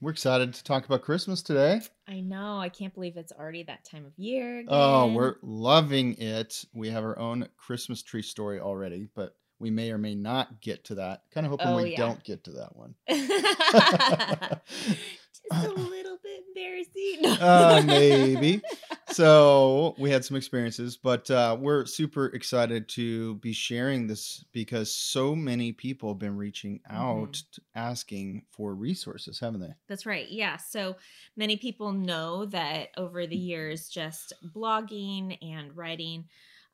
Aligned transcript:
We're 0.00 0.10
excited 0.10 0.52
to 0.52 0.62
talk 0.64 0.84
about 0.84 1.02
Christmas 1.02 1.40
today. 1.42 1.80
I 2.06 2.20
know. 2.20 2.58
I 2.58 2.68
can't 2.68 2.92
believe 2.92 3.16
it's 3.16 3.32
already 3.32 3.62
that 3.62 3.84
time 3.84 4.04
of 4.04 4.12
year. 4.18 4.62
Oh, 4.68 5.04
again. 5.04 5.10
Oh, 5.10 5.12
we're 5.14 5.36
loving 5.42 6.14
it. 6.18 6.64
We 6.74 6.90
have 6.90 7.02
our 7.02 7.18
own 7.18 7.48
Christmas 7.56 8.02
tree 8.02 8.20
story 8.22 8.60
already, 8.60 9.08
but 9.14 9.36
we 9.58 9.70
may 9.70 9.90
or 9.90 9.96
may 9.96 10.14
not 10.14 10.60
get 10.60 10.84
to 10.84 10.96
that. 10.96 11.22
Kind 11.32 11.46
of 11.46 11.50
hoping 11.52 11.68
Oh, 11.68 11.76
we 11.76 11.92
yeah. 11.92 11.96
don't 11.96 12.22
get 12.24 12.44
to 12.44 12.50
that 12.52 12.76
one. 12.76 12.94
just 15.52 15.66
a 15.66 15.70
little 15.80 16.18
bit 16.22 16.44
embarrassing. 16.48 17.26
uh, 17.42 17.82
maybe. 17.84 18.62
So 19.08 19.94
we 19.98 20.10
had 20.10 20.24
some 20.24 20.36
experiences, 20.36 20.96
but 20.96 21.30
uh, 21.30 21.56
we're 21.58 21.86
super 21.86 22.26
excited 22.26 22.88
to 22.90 23.36
be 23.36 23.52
sharing 23.52 24.06
this 24.06 24.44
because 24.52 24.90
so 24.92 25.34
many 25.34 25.72
people 25.72 26.10
have 26.10 26.18
been 26.18 26.36
reaching 26.36 26.80
out 26.90 27.34
t- 27.34 27.62
asking 27.74 28.42
for 28.50 28.74
resources, 28.74 29.38
haven't 29.40 29.60
they? 29.60 29.74
That's 29.88 30.06
right. 30.06 30.28
Yeah. 30.28 30.56
So 30.56 30.96
many 31.36 31.56
people 31.56 31.92
know 31.92 32.46
that 32.46 32.88
over 32.96 33.26
the 33.26 33.36
years, 33.36 33.88
just 33.88 34.32
blogging 34.54 35.38
and 35.42 35.76
writing, 35.76 36.24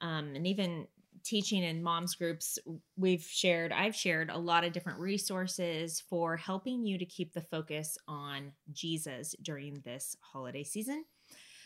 um, 0.00 0.34
and 0.34 0.47
even 0.47 0.87
teaching 1.25 1.62
in 1.62 1.83
moms 1.83 2.15
groups, 2.15 2.59
we've 2.97 3.23
shared, 3.23 3.73
I've 3.73 3.95
shared 3.95 4.31
a 4.31 4.39
lot 4.39 4.65
of 4.65 4.73
different 4.73 4.98
resources 4.98 6.03
for 6.09 6.37
helping 6.37 6.84
you 6.84 6.98
to 6.98 7.05
keep 7.05 7.33
the 7.33 7.41
focus 7.41 7.97
on 8.09 8.53
Jesus 8.73 9.34
during 9.43 9.81
this 9.84 10.17
holiday 10.20 10.65
season. 10.65 11.05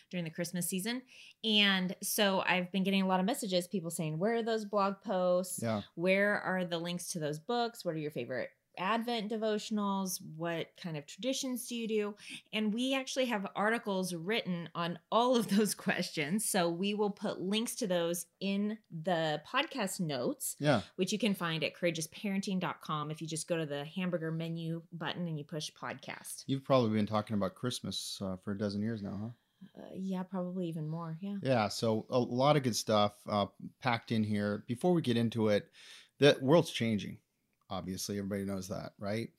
During 0.08 0.22
the 0.22 0.30
Christmas 0.30 0.68
season. 0.68 1.02
And 1.42 1.96
so 2.00 2.44
I've 2.46 2.70
been 2.70 2.84
getting 2.84 3.02
a 3.02 3.08
lot 3.08 3.18
of 3.18 3.26
messages, 3.26 3.66
people 3.66 3.90
saying, 3.90 4.20
Where 4.20 4.36
are 4.36 4.42
those 4.44 4.64
blog 4.64 4.94
posts? 5.04 5.58
Yeah. 5.60 5.82
where 5.96 6.38
are 6.40 6.64
the 6.64 6.78
links 6.78 7.10
to 7.12 7.18
those 7.18 7.40
books 7.40 7.84
what 7.84 7.94
are 7.96 7.98
your 7.98 8.12
favorite 8.12 8.50
advent 8.78 9.30
devotionals 9.30 10.20
what 10.36 10.66
kind 10.80 10.96
of 10.96 11.06
traditions 11.06 11.66
do 11.68 11.74
you 11.76 11.88
do 11.88 12.14
and 12.52 12.72
we 12.74 12.94
actually 12.94 13.24
have 13.26 13.46
articles 13.56 14.14
written 14.14 14.68
on 14.74 14.98
all 15.10 15.36
of 15.36 15.48
those 15.48 15.74
questions 15.86 16.48
so 16.48 16.68
we 16.68 16.94
will 16.94 17.10
put 17.10 17.40
links 17.40 17.74
to 17.74 17.86
those 17.86 18.26
in 18.40 18.76
the 19.02 19.40
podcast 19.50 20.00
notes 20.00 20.56
Yeah. 20.58 20.80
which 20.96 21.12
you 21.12 21.18
can 21.18 21.34
find 21.34 21.62
at 21.64 21.74
courageousparenting.com 21.74 23.10
if 23.10 23.20
you 23.20 23.26
just 23.26 23.48
go 23.48 23.56
to 23.56 23.66
the 23.66 23.84
hamburger 23.84 24.30
menu 24.30 24.82
button 24.92 25.26
and 25.28 25.38
you 25.38 25.44
push 25.44 25.70
podcast 25.72 26.44
You've 26.46 26.64
probably 26.64 26.90
been 26.96 27.06
talking 27.06 27.34
about 27.34 27.54
Christmas 27.54 28.20
uh, 28.22 28.36
for 28.44 28.52
a 28.52 28.58
dozen 28.58 28.82
years 28.82 29.02
now, 29.02 29.18
huh? 29.22 29.80
uh, 29.82 29.86
yeah 29.94 30.22
probably 30.22 30.68
even 30.68 30.86
more 30.88 31.16
yeah 31.20 31.36
Yeah, 31.42 31.68
so 31.68 32.06
a 32.10 32.18
lot 32.18 32.56
of 32.56 32.62
good 32.62 32.76
stuff 32.76 33.12
uh, 33.28 33.46
packed 33.80 34.12
in 34.12 34.22
here. 34.24 34.64
Before 34.66 34.92
we 34.92 35.02
get 35.02 35.16
into 35.16 35.48
it, 35.48 35.68
the 36.18 36.36
world's 36.40 36.70
changing. 36.70 37.18
Obviously, 37.70 38.18
everybody 38.18 38.44
knows 38.44 38.68
that, 38.68 38.92
right? 38.98 39.30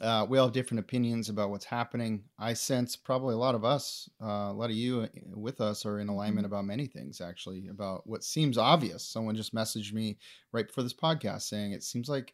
Uh, 0.00 0.24
we 0.28 0.38
all 0.38 0.46
have 0.46 0.54
different 0.54 0.80
opinions 0.80 1.28
about 1.28 1.50
what's 1.50 1.64
happening. 1.64 2.22
I 2.38 2.54
sense 2.54 2.96
probably 2.96 3.34
a 3.34 3.38
lot 3.38 3.54
of 3.54 3.64
us, 3.64 4.08
uh, 4.22 4.48
a 4.50 4.52
lot 4.52 4.70
of 4.70 4.76
you 4.76 5.02
uh, 5.02 5.08
with 5.34 5.60
us, 5.60 5.84
are 5.84 5.98
in 5.98 6.08
alignment 6.08 6.46
about 6.46 6.64
many 6.64 6.86
things. 6.86 7.20
Actually, 7.20 7.68
about 7.68 8.06
what 8.06 8.24
seems 8.24 8.56
obvious. 8.56 9.04
Someone 9.04 9.36
just 9.36 9.54
messaged 9.54 9.92
me 9.92 10.16
right 10.52 10.66
before 10.66 10.84
this 10.84 10.94
podcast 10.94 11.42
saying 11.42 11.72
it 11.72 11.82
seems 11.82 12.08
like 12.08 12.32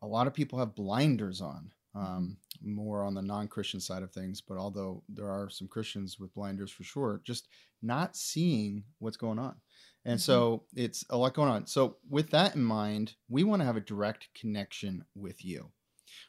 a 0.00 0.06
lot 0.06 0.26
of 0.26 0.34
people 0.34 0.58
have 0.58 0.74
blinders 0.74 1.40
on. 1.40 1.70
Um, 1.94 2.38
more 2.62 3.04
on 3.04 3.12
the 3.12 3.20
non-Christian 3.20 3.78
side 3.78 4.02
of 4.02 4.12
things, 4.12 4.40
but 4.40 4.56
although 4.56 5.02
there 5.10 5.28
are 5.28 5.50
some 5.50 5.68
Christians 5.68 6.18
with 6.18 6.32
blinders 6.32 6.70
for 6.70 6.84
sure, 6.84 7.20
just 7.22 7.48
not 7.82 8.16
seeing 8.16 8.84
what's 8.98 9.18
going 9.18 9.38
on. 9.38 9.56
And 10.04 10.18
Mhm. 10.18 10.20
so 10.20 10.66
it's 10.74 11.04
a 11.10 11.16
lot 11.16 11.34
going 11.34 11.48
on. 11.50 11.66
So 11.66 11.98
with 12.08 12.30
that 12.30 12.56
in 12.56 12.64
mind, 12.64 13.16
we 13.28 13.44
want 13.44 13.60
to 13.60 13.66
have 13.66 13.76
a 13.76 13.80
direct 13.80 14.28
connection 14.34 15.04
with 15.14 15.44
you. 15.44 15.72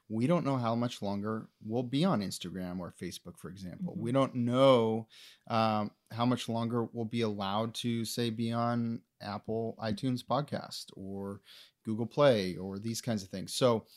We 0.09 0.27
don't 0.27 0.45
know 0.45 0.57
how 0.57 0.75
much 0.75 1.01
longer 1.01 1.49
we'll 1.61 1.83
be 1.83 2.05
on 2.05 2.21
Instagram 2.21 2.79
or 2.79 2.93
Facebook, 2.93 3.37
for 3.37 3.49
example. 3.49 3.95
Mhm. 3.95 3.99
We 3.99 4.11
don't 4.11 4.35
know 4.35 5.07
um, 5.47 5.91
how 6.11 6.25
much 6.25 6.47
longer 6.49 6.85
we'll 6.85 7.05
be 7.05 7.21
allowed 7.21 7.73
to, 7.75 8.05
say, 8.05 8.29
be 8.29 8.51
on 8.51 9.01
Apple 9.21 9.75
iTunes 9.81 10.23
podcast 10.23 10.85
or 10.95 11.41
Google 11.83 12.05
Play 12.07 12.55
or 12.57 12.79
these 12.79 13.01
kinds 13.01 13.23
of 13.23 13.29
things. 13.29 13.53
So 13.53 13.87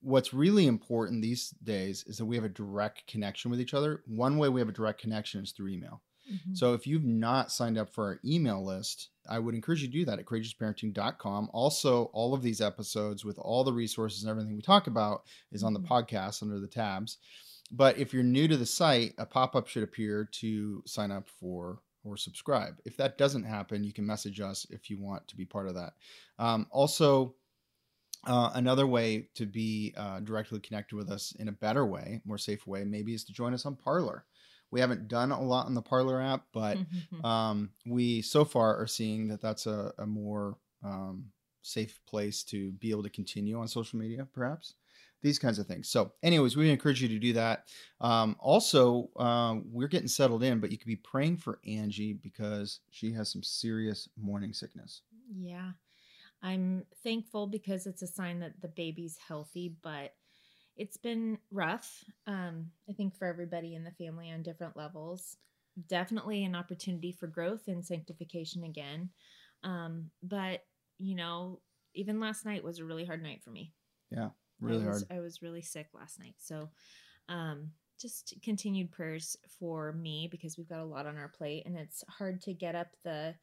what's 0.00 0.34
really 0.34 0.66
important 0.66 1.22
these 1.22 1.50
days 1.62 2.04
is 2.04 2.18
that 2.18 2.26
we 2.26 2.36
have 2.36 2.44
a 2.44 2.48
direct 2.50 3.06
connection 3.08 3.50
with 3.50 3.60
each 3.60 3.74
other. 3.74 4.02
One 4.06 4.38
way 4.38 4.48
we 4.48 4.60
have 4.60 4.68
a 4.68 4.72
direct 4.72 5.00
connection 5.00 5.42
is 5.42 5.52
through 5.52 5.68
email. 5.70 6.02
Mhm. 6.30 6.56
So 6.56 6.74
if 6.74 6.86
you've 6.86 7.04
not 7.04 7.52
signed 7.52 7.78
up 7.78 7.92
for 7.92 8.04
our 8.06 8.20
email 8.24 8.64
list, 8.64 9.10
I 9.28 9.38
would 9.38 9.54
encourage 9.54 9.82
you 9.82 9.88
to 9.88 9.92
do 9.92 10.04
that 10.06 10.18
at 10.18 10.24
courageousparenting.com. 10.26 11.50
Also, 11.52 12.04
all 12.06 12.34
of 12.34 12.42
these 12.42 12.60
episodes 12.60 13.24
with 13.24 13.38
all 13.38 13.64
the 13.64 13.72
resources 13.72 14.22
and 14.22 14.30
everything 14.30 14.54
we 14.56 14.62
talk 14.62 14.86
about 14.86 15.24
is 15.52 15.62
on 15.62 15.72
the 15.74 15.80
Mhm. 15.80 15.88
podcast 15.88 16.42
under 16.42 16.60
the 16.60 16.68
tabs. 16.68 17.18
But 17.70 17.98
if 17.98 18.12
you're 18.14 18.22
new 18.22 18.46
to 18.48 18.56
the 18.56 18.66
site, 18.66 19.14
a 19.18 19.26
pop-up 19.26 19.66
should 19.66 19.82
appear 19.82 20.24
to 20.24 20.82
sign 20.86 21.10
up 21.10 21.28
for 21.28 21.82
or 22.04 22.16
subscribe. 22.16 22.80
If 22.84 22.96
that 22.98 23.18
doesn't 23.18 23.42
happen, 23.42 23.82
you 23.82 23.92
can 23.92 24.06
message 24.06 24.40
us 24.40 24.64
if 24.70 24.88
you 24.88 24.98
want 24.98 25.26
to 25.28 25.36
be 25.36 25.44
part 25.44 25.66
of 25.66 25.74
that. 25.74 25.94
Um, 26.38 26.68
also, 26.70 27.34
uh, 28.24 28.50
another 28.54 28.86
way 28.86 29.28
to 29.34 29.46
be 29.46 29.92
uh, 29.96 30.20
directly 30.20 30.60
connected 30.60 30.94
with 30.96 31.10
us 31.10 31.32
in 31.32 31.48
a 31.48 31.52
better 31.52 31.84
way, 31.86 32.20
more 32.24 32.38
safe 32.38 32.66
way, 32.66 32.84
maybe 32.84 33.14
is 33.14 33.24
to 33.24 33.32
join 33.32 33.54
us 33.54 33.66
on 33.66 33.76
Parler. 33.76 34.24
We 34.70 34.80
haven't 34.80 35.08
done 35.08 35.30
a 35.30 35.40
lot 35.40 35.66
on 35.66 35.74
the 35.74 35.82
Parler 35.82 36.20
app, 36.20 36.44
but 36.52 36.78
um, 37.24 37.70
we 37.86 38.22
so 38.22 38.44
far 38.44 38.76
are 38.76 38.86
seeing 38.86 39.28
that 39.28 39.40
that's 39.40 39.66
a, 39.66 39.92
a 39.98 40.06
more 40.06 40.58
um, 40.84 41.26
safe 41.62 42.00
place 42.06 42.42
to 42.44 42.72
be 42.72 42.90
able 42.90 43.02
to 43.02 43.10
continue 43.10 43.58
on 43.58 43.68
social 43.68 43.98
media, 43.98 44.26
perhaps 44.32 44.74
these 45.22 45.38
kinds 45.38 45.58
of 45.58 45.66
things. 45.66 45.88
So, 45.88 46.12
anyways, 46.22 46.56
we 46.56 46.70
encourage 46.70 47.02
you 47.02 47.08
to 47.08 47.18
do 47.18 47.32
that. 47.34 47.64
Um, 48.00 48.36
also, 48.38 49.10
um, 49.16 49.64
we're 49.72 49.88
getting 49.88 50.08
settled 50.08 50.42
in, 50.42 50.60
but 50.60 50.70
you 50.70 50.78
could 50.78 50.86
be 50.86 50.96
praying 50.96 51.38
for 51.38 51.58
Angie 51.66 52.12
because 52.12 52.80
she 52.90 53.12
has 53.12 53.30
some 53.30 53.42
serious 53.42 54.08
morning 54.16 54.52
sickness. 54.52 55.02
Yeah. 55.34 55.70
I'm 56.42 56.84
thankful 57.02 57.46
because 57.46 57.86
it's 57.86 58.02
a 58.02 58.06
sign 58.06 58.40
that 58.40 58.60
the 58.60 58.68
baby's 58.68 59.16
healthy, 59.26 59.74
but 59.82 60.12
it's 60.76 60.96
been 60.96 61.38
rough. 61.50 62.04
Um, 62.26 62.70
I 62.88 62.92
think 62.92 63.16
for 63.16 63.26
everybody 63.26 63.74
in 63.74 63.84
the 63.84 63.90
family 63.92 64.30
on 64.30 64.42
different 64.42 64.76
levels. 64.76 65.36
Definitely 65.88 66.44
an 66.44 66.54
opportunity 66.54 67.12
for 67.12 67.26
growth 67.26 67.68
and 67.68 67.84
sanctification 67.84 68.64
again. 68.64 69.10
Um, 69.62 70.10
but 70.22 70.64
you 70.98 71.14
know, 71.14 71.60
even 71.94 72.20
last 72.20 72.44
night 72.44 72.64
was 72.64 72.78
a 72.78 72.84
really 72.84 73.04
hard 73.04 73.22
night 73.22 73.42
for 73.42 73.50
me. 73.50 73.72
Yeah, 74.10 74.30
really 74.60 74.84
I 74.84 74.88
was, 74.88 75.04
hard. 75.08 75.18
I 75.18 75.20
was 75.20 75.42
really 75.42 75.62
sick 75.62 75.88
last 75.94 76.18
night. 76.18 76.34
So 76.38 76.70
um 77.28 77.70
just 78.00 78.34
continued 78.42 78.92
prayers 78.92 79.36
for 79.58 79.92
me 79.92 80.28
because 80.30 80.58
we've 80.58 80.68
got 80.68 80.80
a 80.80 80.84
lot 80.84 81.06
on 81.06 81.16
our 81.16 81.28
plate 81.28 81.64
and 81.64 81.76
it's 81.76 82.04
hard 82.08 82.42
to 82.42 82.52
get 82.52 82.74
up 82.74 82.88
the 83.04 83.34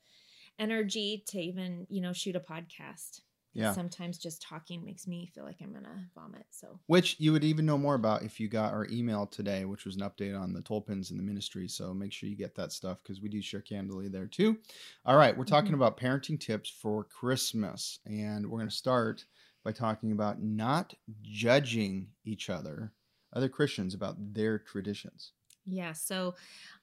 energy 0.59 1.23
to 1.27 1.39
even, 1.39 1.87
you 1.89 2.01
know, 2.01 2.13
shoot 2.13 2.35
a 2.35 2.39
podcast. 2.39 3.21
Yeah. 3.53 3.73
Sometimes 3.73 4.17
just 4.17 4.41
talking 4.41 4.83
makes 4.83 5.07
me 5.07 5.25
feel 5.27 5.43
like 5.43 5.61
I'm 5.61 5.73
gonna 5.73 6.09
vomit. 6.15 6.47
So 6.51 6.79
Which 6.87 7.17
you 7.19 7.31
would 7.31 7.43
even 7.45 7.65
know 7.65 7.77
more 7.77 7.95
about 7.95 8.23
if 8.23 8.39
you 8.39 8.47
got 8.49 8.73
our 8.73 8.85
email 8.89 9.25
today, 9.25 9.63
which 9.63 9.85
was 9.85 9.95
an 9.95 10.01
update 10.01 10.37
on 10.39 10.51
the 10.53 10.61
Tolpins 10.61 11.11
in 11.11 11.17
the 11.17 11.23
ministry. 11.23 11.67
So 11.69 11.93
make 11.93 12.11
sure 12.11 12.27
you 12.27 12.35
get 12.35 12.55
that 12.55 12.73
stuff 12.73 13.01
because 13.01 13.21
we 13.21 13.29
do 13.29 13.41
share 13.41 13.61
candidly 13.61 14.09
there 14.09 14.27
too. 14.27 14.59
All 15.05 15.15
right, 15.15 15.35
we're 15.37 15.45
talking 15.45 15.75
Mhm. 15.75 15.75
about 15.75 15.97
parenting 15.97 16.39
tips 16.39 16.69
for 16.69 17.05
Christmas, 17.05 17.99
and 18.05 18.45
we're 18.49 18.59
going 18.59 18.69
to 18.69 18.75
start 18.75 19.25
by 19.63 19.71
talking 19.71 20.11
about 20.11 20.41
not 20.41 20.93
judging 21.21 22.11
each 22.25 22.49
other, 22.49 22.93
other 23.31 23.47
Christians, 23.47 23.93
about 23.93 24.17
their 24.33 24.59
traditions. 24.59 25.31
Yeah. 25.65 25.93
So, 25.93 26.35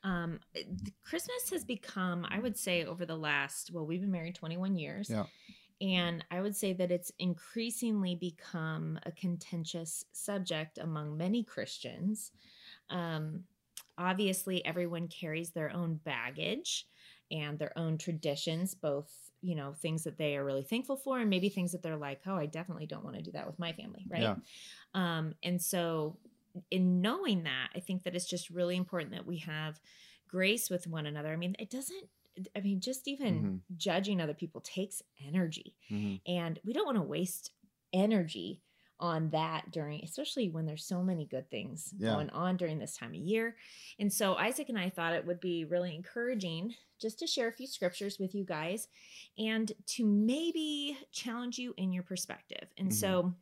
um, 0.04 0.40
Christmas 1.02 1.50
has 1.50 1.64
become, 1.64 2.26
I 2.28 2.38
would 2.38 2.56
say, 2.56 2.84
over 2.84 3.04
the 3.04 3.16
last, 3.16 3.70
well, 3.72 3.86
we've 3.86 4.00
been 4.00 4.10
married 4.10 4.34
21 4.34 4.76
years. 4.76 5.08
Yeah. 5.08 5.26
And 5.80 6.24
I 6.30 6.40
would 6.40 6.54
say 6.54 6.72
that 6.74 6.90
it's 6.90 7.10
increasingly 7.18 8.14
become 8.14 8.98
a 9.06 9.12
contentious 9.12 10.04
subject 10.12 10.78
among 10.78 11.16
many 11.16 11.42
Christians. 11.42 12.32
Um, 12.90 13.44
obviously, 13.96 14.64
everyone 14.64 15.08
carries 15.08 15.50
their 15.50 15.70
own 15.72 16.00
baggage. 16.04 16.86
and 17.30 17.58
their 17.58 17.76
own 17.78 17.96
traditions, 17.98 18.74
both 18.74 19.08
you 19.42 19.54
know 19.54 19.72
things 19.72 20.04
that 20.04 20.18
they 20.18 20.36
are 20.36 20.44
really 20.44 20.64
thankful 20.64 20.96
for, 20.96 21.18
and 21.20 21.30
maybe 21.30 21.48
things 21.48 21.72
that 21.72 21.82
they're 21.82 21.96
like, 21.96 22.20
oh, 22.26 22.34
I 22.34 22.46
definitely 22.46 22.86
don't 22.86 23.04
want 23.04 23.16
to 23.16 23.22
do 23.22 23.32
that 23.32 23.46
with 23.46 23.58
my 23.58 23.72
family, 23.72 24.04
right? 24.08 24.22
Yeah. 24.22 24.34
Um, 24.94 25.34
and 25.42 25.60
so, 25.62 26.18
in 26.70 27.00
knowing 27.00 27.44
that, 27.44 27.68
I 27.74 27.80
think 27.80 28.02
that 28.02 28.14
it's 28.14 28.26
just 28.28 28.50
really 28.50 28.76
important 28.76 29.12
that 29.12 29.26
we 29.26 29.38
have 29.38 29.80
grace 30.28 30.70
with 30.70 30.86
one 30.86 31.06
another. 31.06 31.32
I 31.32 31.36
mean, 31.36 31.56
it 31.58 31.70
doesn't. 31.70 32.08
I 32.56 32.60
mean, 32.60 32.80
just 32.80 33.06
even 33.08 33.62
Mhm. 33.70 33.76
judging 33.76 34.20
other 34.20 34.34
people 34.34 34.60
takes 34.60 35.02
energy, 35.26 35.74
Mhm. 35.90 36.20
and 36.26 36.58
we 36.64 36.72
don't 36.72 36.86
want 36.86 36.96
to 36.98 37.02
waste 37.02 37.52
energy 37.92 38.62
on 39.00 39.30
that 39.30 39.70
during 39.72 40.04
especially 40.04 40.50
when 40.50 40.66
there's 40.66 40.84
so 40.84 41.02
many 41.02 41.24
good 41.24 41.50
things 41.50 41.94
Yeah. 41.98 42.12
going 42.12 42.28
on 42.30 42.58
during 42.58 42.78
this 42.78 42.94
time 42.94 43.10
of 43.14 43.16
year 43.16 43.56
and 43.98 44.12
so 44.12 44.34
isaac 44.34 44.68
and 44.68 44.78
i 44.78 44.90
thought 44.90 45.14
it 45.14 45.24
would 45.24 45.40
be 45.40 45.64
really 45.64 45.94
encouraging 45.94 46.74
just 47.00 47.18
to 47.18 47.26
share 47.26 47.48
a 47.48 47.52
few 47.52 47.66
scriptures 47.66 48.18
with 48.18 48.34
you 48.34 48.44
guys 48.44 48.88
and 49.38 49.72
to 49.86 50.04
maybe 50.04 50.98
challenge 51.12 51.58
you 51.58 51.72
in 51.78 51.92
your 51.94 52.02
perspective 52.02 52.68
and 52.76 52.90
Mhm. 52.90 52.92
so 52.94 53.34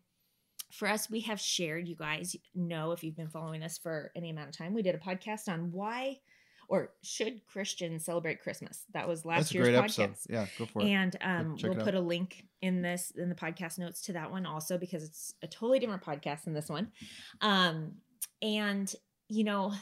for 0.71 0.87
us 0.87 1.11
we 1.11 1.21
have 1.23 1.41
shared 1.41 1.89
you 1.89 1.97
guys 1.97 2.37
know 2.55 2.93
if 2.93 3.03
you've 3.03 3.17
been 3.17 3.29
following 3.29 3.65
us 3.65 3.77
for 3.79 4.12
any 4.15 4.31
amount 4.31 4.49
of 4.49 4.56
time 4.56 4.73
we 4.73 4.83
did 4.83 4.94
a 4.94 4.99
podcast 4.99 5.53
on 5.53 5.73
why 5.73 6.21
or 6.69 6.91
should 7.03 7.41
christians 7.47 8.05
celebrate 8.05 8.41
christmas 8.41 8.85
that 8.93 9.09
was 9.09 9.25
last 9.25 9.53
That's 9.53 9.55
year's 9.55 9.69
podcast 9.69 10.05
episode. 10.05 10.32
Yeah, 10.32 10.47
go 10.59 10.67
for 10.67 10.82
it. 10.82 10.88
and 10.88 11.17
um, 11.20 11.56
we'll 11.62 11.75
put 11.75 11.94
a 11.94 12.00
link 12.00 12.44
in 12.62 12.82
this 12.82 13.12
in 13.17 13.29
the 13.29 13.35
podcast 13.35 13.79
notes 13.79 14.03
to 14.03 14.12
that 14.12 14.31
one 14.31 14.47
also 14.47 14.79
because 14.79 15.05
it's 15.05 15.35
a 15.43 15.47
totally 15.47 15.79
different 15.79 16.03
podcast 16.03 16.44
than 16.44 16.55
this 16.55 16.69
one. 16.69 16.91
Um, 17.41 17.93
and 18.43 18.93
you 19.29 19.44
know 19.44 19.73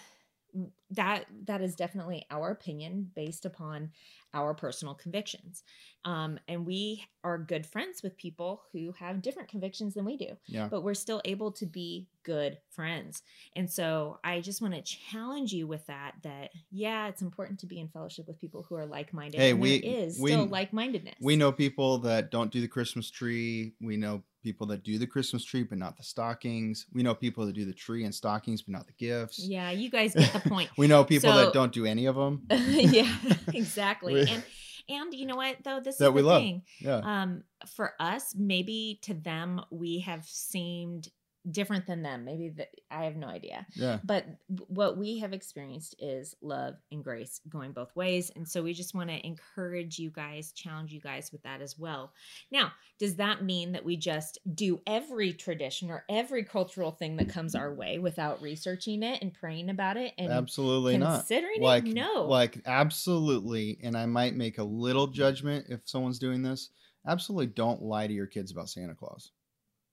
that 0.91 1.27
that 1.45 1.61
is 1.61 1.75
definitely 1.75 2.25
our 2.31 2.51
opinion 2.51 3.11
based 3.15 3.45
upon 3.45 3.91
our 4.35 4.55
personal 4.55 4.95
convictions. 4.95 5.63
Um, 6.05 6.39
and 6.47 6.67
we 6.67 7.05
are 7.25 7.39
good 7.39 7.67
friends 7.67 8.03
with 8.03 8.17
people 8.17 8.63
who 8.73 8.93
have 8.93 9.23
different 9.23 9.49
convictions 9.49 9.95
than 9.95 10.05
we 10.05 10.17
do 10.17 10.37
yeah. 10.47 10.69
but 10.69 10.83
we're 10.83 10.95
still 10.95 11.21
able 11.25 11.53
to 11.53 11.67
be 11.67 12.09
good 12.23 12.59
friends. 12.71 13.23
And 13.55 13.71
so 13.71 14.19
I 14.25 14.41
just 14.41 14.61
want 14.61 14.75
to 14.75 14.83
challenge 14.83 15.53
you 15.53 15.67
with 15.67 15.87
that 15.87 16.15
that 16.23 16.51
yeah, 16.71 17.09
it's 17.09 17.23
important 17.23 17.61
to 17.61 17.67
be 17.67 17.81
in 17.81 17.89
fellowship 17.89 18.27
with 18.27 18.39
people 18.39 18.65
who 18.69 18.75
are 18.75 18.87
like-minded. 18.87 19.41
Hey, 19.41 19.51
and 19.51 19.61
we- 19.61 19.77
is 19.77 20.19
we- 20.19 20.33
still 20.33 20.47
like-mindedness. 20.47 21.15
We 21.21 21.37
know 21.37 21.53
people 21.53 21.99
that 21.99 22.31
don't 22.31 22.51
do 22.51 22.61
the 22.61 22.69
Christmas 22.69 23.11
tree. 23.11 23.75
We 23.81 23.97
know 23.97 24.23
people 24.47 24.69
that 24.69 24.85
do 24.85 24.97
the 24.97 25.07
Christmas 25.09 25.45
tree 25.45 25.65
but 25.65 25.77
not 25.77 25.97
the 25.97 26.05
stockings. 26.05 26.87
We 26.93 27.03
know 27.03 27.15
people 27.17 27.45
that 27.47 27.55
do 27.55 27.65
the 27.65 27.73
tree 27.73 28.05
and 28.05 28.15
stockings 28.15 28.63
but 28.63 28.73
not 28.73 28.87
the 28.87 28.93
gifts. 28.93 29.41
Yeah, 29.41 29.73
you 29.73 29.91
guys 29.91 30.15
get 30.15 30.33
the 30.33 30.49
point. 30.49 30.71
we 30.79 30.87
know 30.87 31.03
people 31.03 31.31
So- 31.33 31.37
that 31.37 31.53
don't 31.53 31.73
do 31.73 31.85
any 31.85 32.07
of 32.07 32.15
them. 32.15 32.43
yeah, 32.51 33.13
exactly. 33.53 34.15
We- 34.15 34.21
and 34.31 34.43
and 34.89 35.13
you 35.13 35.27
know 35.27 35.35
what 35.35 35.57
though 35.65 35.81
this 35.81 35.97
That 35.97 36.11
is 36.11 36.13
we 36.13 36.21
the 36.23 36.27
love. 36.29 36.43
thing. 36.43 36.63
Yeah. 36.81 36.99
Um 36.99 37.43
for 37.75 37.95
us 37.99 38.35
maybe 38.39 39.01
to 39.03 39.15
them 39.15 39.61
we 39.73 39.99
have 40.01 40.25
seemed 40.27 41.09
different 41.51 41.87
than 41.87 42.03
them. 42.03 42.25
Maybe 42.25 42.49
that 42.51 42.69
I 42.91 43.05
have 43.05 43.17
no 43.17 43.29
idea. 43.29 43.67
Yeah. 43.75 43.99
but 44.05 44.27
what 44.69 44.97
we 44.97 45.19
have 45.19 45.33
experienced 45.33 45.95
is 45.99 46.35
love 46.41 46.75
and 46.91 47.03
grace 47.05 47.41
going 47.49 47.73
both 47.73 47.95
ways 47.95 48.31
and 48.35 48.49
so 48.49 48.63
we 48.63 48.73
just 48.73 48.95
want 48.95 49.11
to 49.11 49.27
encourage 49.27 49.99
you 49.99 50.11
guys 50.11 50.53
challenge 50.53 50.93
you 50.93 51.01
guys 51.01 51.31
with 51.33 51.43
that 51.43 51.61
as 51.61 51.79
well 51.79 52.13
now 52.51 52.73
does 52.99 53.17
that 53.17 53.43
mean 53.43 53.73
that 53.73 53.85
we 53.85 53.97
just 53.97 54.39
do 54.55 54.81
every 54.87 55.33
tradition 55.33 55.91
or 55.91 56.05
every 56.09 56.45
cultural 56.45 56.91
thing 56.91 57.17
that 57.17 57.29
comes 57.29 57.55
our 57.55 57.75
way 57.75 57.99
without 57.99 58.41
researching 58.41 59.03
it 59.03 59.21
and 59.23 59.35
praying 59.35 59.69
about 59.71 59.97
it 59.97 60.13
and 60.19 60.33
Absolutely 60.33 60.97
not. 60.99 61.19
considering 61.21 61.61
Like 61.61 61.87
it 61.87 61.95
no 61.95 62.25
like 62.25 62.59
absolutely 62.67 63.79
and 63.83 63.97
I 63.97 64.07
might 64.07 64.35
make 64.35 64.59
a 64.59 64.65
little 64.65 65.07
judgment 65.07 65.67
if 65.69 65.81
someone's 65.85 66.19
doing 66.19 66.43
this. 66.43 66.71
Absolutely 67.07 67.47
don't 67.47 67.83
lie 67.83 68.07
to 68.07 68.13
your 68.13 68.27
kids 68.27 68.51
about 68.51 68.69
Santa 68.69 68.95
Claus. 68.95 69.31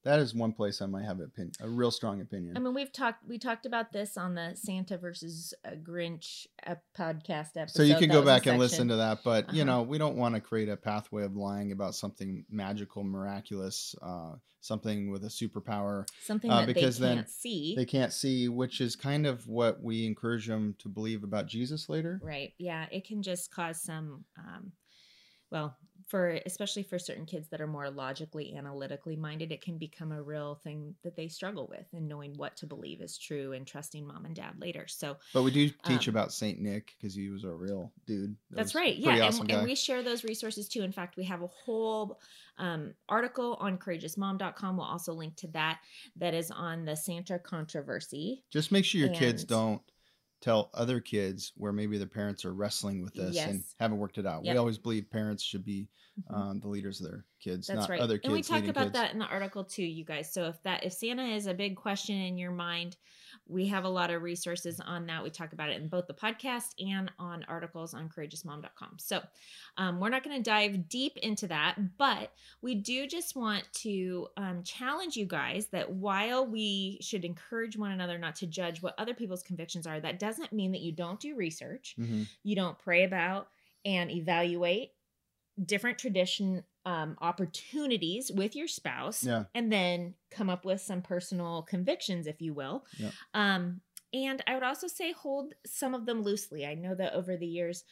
That 0.04 0.18
is 0.20 0.34
one 0.34 0.52
place 0.52 0.82
I 0.82 0.86
might 0.86 1.04
have 1.06 1.18
an 1.18 1.24
opinion, 1.24 1.52
a 1.60 1.68
real 1.68 1.90
strong 1.90 2.20
opinion. 2.20 2.56
I 2.56 2.60
mean, 2.60 2.74
we've 2.74 2.92
talked 2.92 3.26
we 3.26 3.38
talked 3.38 3.64
about 3.64 3.90
this 3.92 4.16
on 4.18 4.34
the 4.34 4.52
Santa 4.54 4.98
versus 4.98 5.54
uh, 5.64 5.70
Grinch 5.82 6.46
uh, 6.66 6.74
podcast 6.96 7.56
episode. 7.56 7.70
so 7.76 7.82
you 7.82 7.94
can 7.96 8.08
That 8.10 8.14
go 8.14 8.22
back 8.24 8.46
and 8.46 8.58
listen 8.58 8.88
to 8.88 8.96
that 8.96 9.20
but 9.24 9.52
you 9.54 9.62
Uh-huh. 9.62 9.76
know 9.78 9.82
we 9.82 9.96
don't 9.98 10.16
want 10.16 10.34
to 10.34 10.40
create 10.42 10.68
a 10.68 10.76
pathway 10.76 11.24
of 11.24 11.36
lying 11.36 11.72
about 11.72 11.94
something 11.94 12.44
magical 12.50 13.02
miraculous 13.02 13.94
uh, 14.02 14.34
something 14.60 15.10
with 15.10 15.24
a 15.24 15.28
superpower 15.28 16.06
something 16.22 16.50
uh, 16.50 16.60
that 16.60 16.66
because 16.66 16.98
they 16.98 17.06
then 17.08 17.16
can't 17.18 17.30
see. 17.30 17.74
they 17.76 17.84
can't 17.86 18.12
see 18.12 18.48
which 18.48 18.80
is 18.82 18.96
kind 18.96 19.26
of 19.26 19.46
what 19.48 19.82
we 19.82 20.06
encourage 20.06 20.46
them 20.46 20.74
to 20.80 20.88
believe 20.88 21.24
about 21.24 21.46
jesus 21.46 21.88
later 21.88 22.20
Right. 22.22 22.52
Yeah. 22.58 22.86
It 22.92 23.06
can 23.06 23.22
just 23.22 23.50
cause 23.50 23.80
some, 23.82 24.24
um, 24.38 24.72
well, 25.50 25.76
for 26.14 26.38
especially 26.46 26.84
for 26.84 26.96
certain 26.96 27.26
kids 27.26 27.48
that 27.48 27.60
are 27.60 27.66
more 27.66 27.90
logically, 27.90 28.54
analytically 28.54 29.16
minded, 29.16 29.50
it 29.50 29.60
can 29.60 29.78
become 29.78 30.12
a 30.12 30.22
real 30.22 30.60
thing 30.62 30.94
that 31.02 31.16
they 31.16 31.26
struggle 31.26 31.66
with 31.68 31.86
and 31.92 32.06
knowing 32.06 32.32
what 32.36 32.56
to 32.56 32.68
believe 32.68 33.00
is 33.00 33.18
true 33.18 33.50
and 33.50 33.66
trusting 33.66 34.06
mom 34.06 34.24
and 34.24 34.36
dad 34.36 34.52
later. 34.60 34.86
So 34.86 35.16
but 35.32 35.42
we 35.42 35.50
do 35.50 35.68
teach 35.84 36.06
Um, 36.06 36.14
about 36.14 36.32
saint 36.32 36.60
nick 36.60 36.94
because 36.96 37.16
he 37.16 37.30
was 37.30 37.42
a 37.42 37.50
real 37.50 37.90
dude 38.06 38.36
That 38.50 38.58
that's 38.58 38.76
right. 38.76 38.96
Yeah. 38.96 39.16
pretty 39.28 39.40
And, 39.40 39.50
and 39.50 39.64
we 39.64 39.74
share 39.74 40.04
those 40.04 40.22
resources 40.22 40.68
too. 40.68 40.82
In 40.82 40.92
fact, 40.92 41.16
we 41.16 41.24
have 41.24 41.42
a 41.42 41.48
whole 41.48 42.20
um, 42.58 42.94
article 43.08 43.56
on 43.58 43.76
courageousmom.com. 43.76 44.76
We'll 44.76 44.86
also 44.86 45.14
link 45.14 45.34
to 45.38 45.48
that. 45.48 45.80
That 46.14 46.32
is 46.32 46.52
on 46.52 46.84
the 46.84 46.94
Santa 46.94 47.40
controversy. 47.40 48.44
just 48.52 48.70
make 48.70 48.84
sure 48.84 49.00
your 49.00 49.10
kids 49.10 49.42
don't 49.42 49.82
tell 50.44 50.68
other 50.74 51.00
kids 51.00 51.52
where 51.56 51.72
maybe 51.72 51.96
the 51.96 52.06
parents 52.06 52.44
are 52.44 52.52
wrestling 52.52 53.02
with 53.02 53.14
this 53.14 53.34
and 53.38 53.64
haven't 53.80 53.96
worked 53.96 54.18
it 54.18 54.26
out 54.26 54.44
Yep. 54.44 54.54
we 54.54 54.58
always 54.58 54.76
believe 54.76 55.10
parents 55.10 55.42
should 55.42 55.64
be 55.64 55.88
Mhm. 56.30 56.34
um, 56.36 56.60
the 56.60 56.68
leaders 56.68 57.00
of 57.00 57.06
their 57.10 57.24
kids 57.40 57.66
That's 57.66 57.80
not 57.80 57.88
right. 57.88 58.00
other 58.00 58.18
kids 58.18 58.26
and 58.26 58.32
we 58.34 58.42
talk 58.42 58.68
about 58.68 58.82
kids. 58.84 58.92
that 58.92 59.12
in 59.14 59.18
the 59.18 59.24
article 59.24 59.64
too, 59.64 59.82
you 59.82 60.04
guys. 60.04 60.32
So 60.32 60.44
if 60.48 60.62
that 60.62 60.84
if 60.84 60.92
Santa 60.92 61.24
is 61.24 61.46
a 61.46 61.54
big 61.54 61.76
question 61.76 62.14
in 62.16 62.36
your 62.38 62.52
mind, 62.52 62.96
we 63.46 63.66
have 63.66 63.84
a 63.84 63.88
lot 63.88 64.10
of 64.10 64.22
resources 64.22 64.80
on 64.80 65.06
that. 65.06 65.22
We 65.22 65.28
talk 65.30 65.52
about 65.52 65.68
it 65.68 65.80
in 65.80 65.88
both 65.88 66.06
the 66.06 66.14
podcast 66.14 66.70
and 66.78 67.10
on 67.18 67.44
articles 67.46 67.92
on 67.92 68.08
courageousmom.com. 68.08 68.96
So 68.98 69.20
um, 69.76 70.00
we're 70.00 70.08
not 70.08 70.24
going 70.24 70.36
to 70.36 70.42
dive 70.42 70.88
deep 70.88 71.18
into 71.18 71.46
that, 71.48 71.76
but 71.98 72.32
we 72.62 72.74
do 72.74 73.06
just 73.06 73.36
want 73.36 73.64
to 73.82 74.28
um, 74.38 74.62
challenge 74.62 75.16
you 75.16 75.26
guys 75.26 75.66
that 75.72 75.90
while 75.90 76.46
we 76.46 76.98
should 77.02 77.24
encourage 77.24 77.76
one 77.76 77.92
another 77.92 78.16
not 78.16 78.36
to 78.36 78.46
judge 78.46 78.80
what 78.82 78.94
other 78.98 79.12
people's 79.14 79.42
convictions 79.42 79.86
are, 79.86 80.00
that 80.00 80.18
doesn't 80.18 80.52
mean 80.52 80.72
that 80.72 80.80
you 80.80 80.92
don't 80.92 81.20
do 81.20 81.36
research 81.36 81.94
Mhm. 81.98 82.26
you 82.44 82.56
don't 82.56 82.78
pray 82.78 83.04
about 83.04 83.48
and 83.84 84.10
evaluate 84.10 84.92
different 85.62 85.98
tradition 85.98 86.64
um, 86.86 87.16
opportunities 87.20 88.30
with 88.32 88.54
your 88.54 88.68
spouse 88.68 89.24
yeah. 89.24 89.44
and 89.54 89.72
then 89.72 90.14
come 90.30 90.50
up 90.50 90.64
with 90.64 90.80
some 90.80 91.00
personal 91.02 91.62
convictions 91.62 92.26
if 92.26 92.40
you 92.40 92.52
will. 92.54 92.84
Yeah. 92.98 93.10
um, 93.34 93.80
and 94.12 94.40
i 94.46 94.54
would 94.54 94.62
also 94.62 94.86
say 94.86 95.12
hold 95.12 95.54
some 95.66 95.94
of 95.94 96.06
them 96.06 96.22
loosely. 96.22 96.64
I 96.66 96.74
know 96.74 96.94
that 96.94 97.14
over 97.14 97.36
the 97.36 97.46
years 97.46 97.84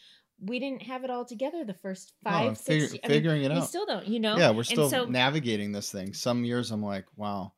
we 0.44 0.58
didn't 0.58 0.82
have 0.82 1.04
it 1.04 1.10
all 1.10 1.24
together 1.24 1.64
the 1.64 1.74
first 1.74 2.12
five, 2.24 2.32
five 2.32 2.50
Oh, 2.50 2.54
six 2.54 2.66
figure- 2.66 3.00
I 3.04 3.08
mean, 3.08 3.16
figuring 3.16 3.42
it 3.44 3.50
we 3.52 3.58
out. 3.58 3.68
still 3.68 3.86
don't 3.86 4.06
you 4.06 4.20
know? 4.20 4.36
Yeah 4.36 4.50
we're 4.50 4.64
still 4.64 4.90
so 4.90 5.04
navigating 5.04 5.72
this 5.72 5.90
thing. 5.90 6.12
Some 6.14 6.44
years 6.44 6.70
i'm 6.70 6.82
like 6.82 7.06
wow. 7.16 7.52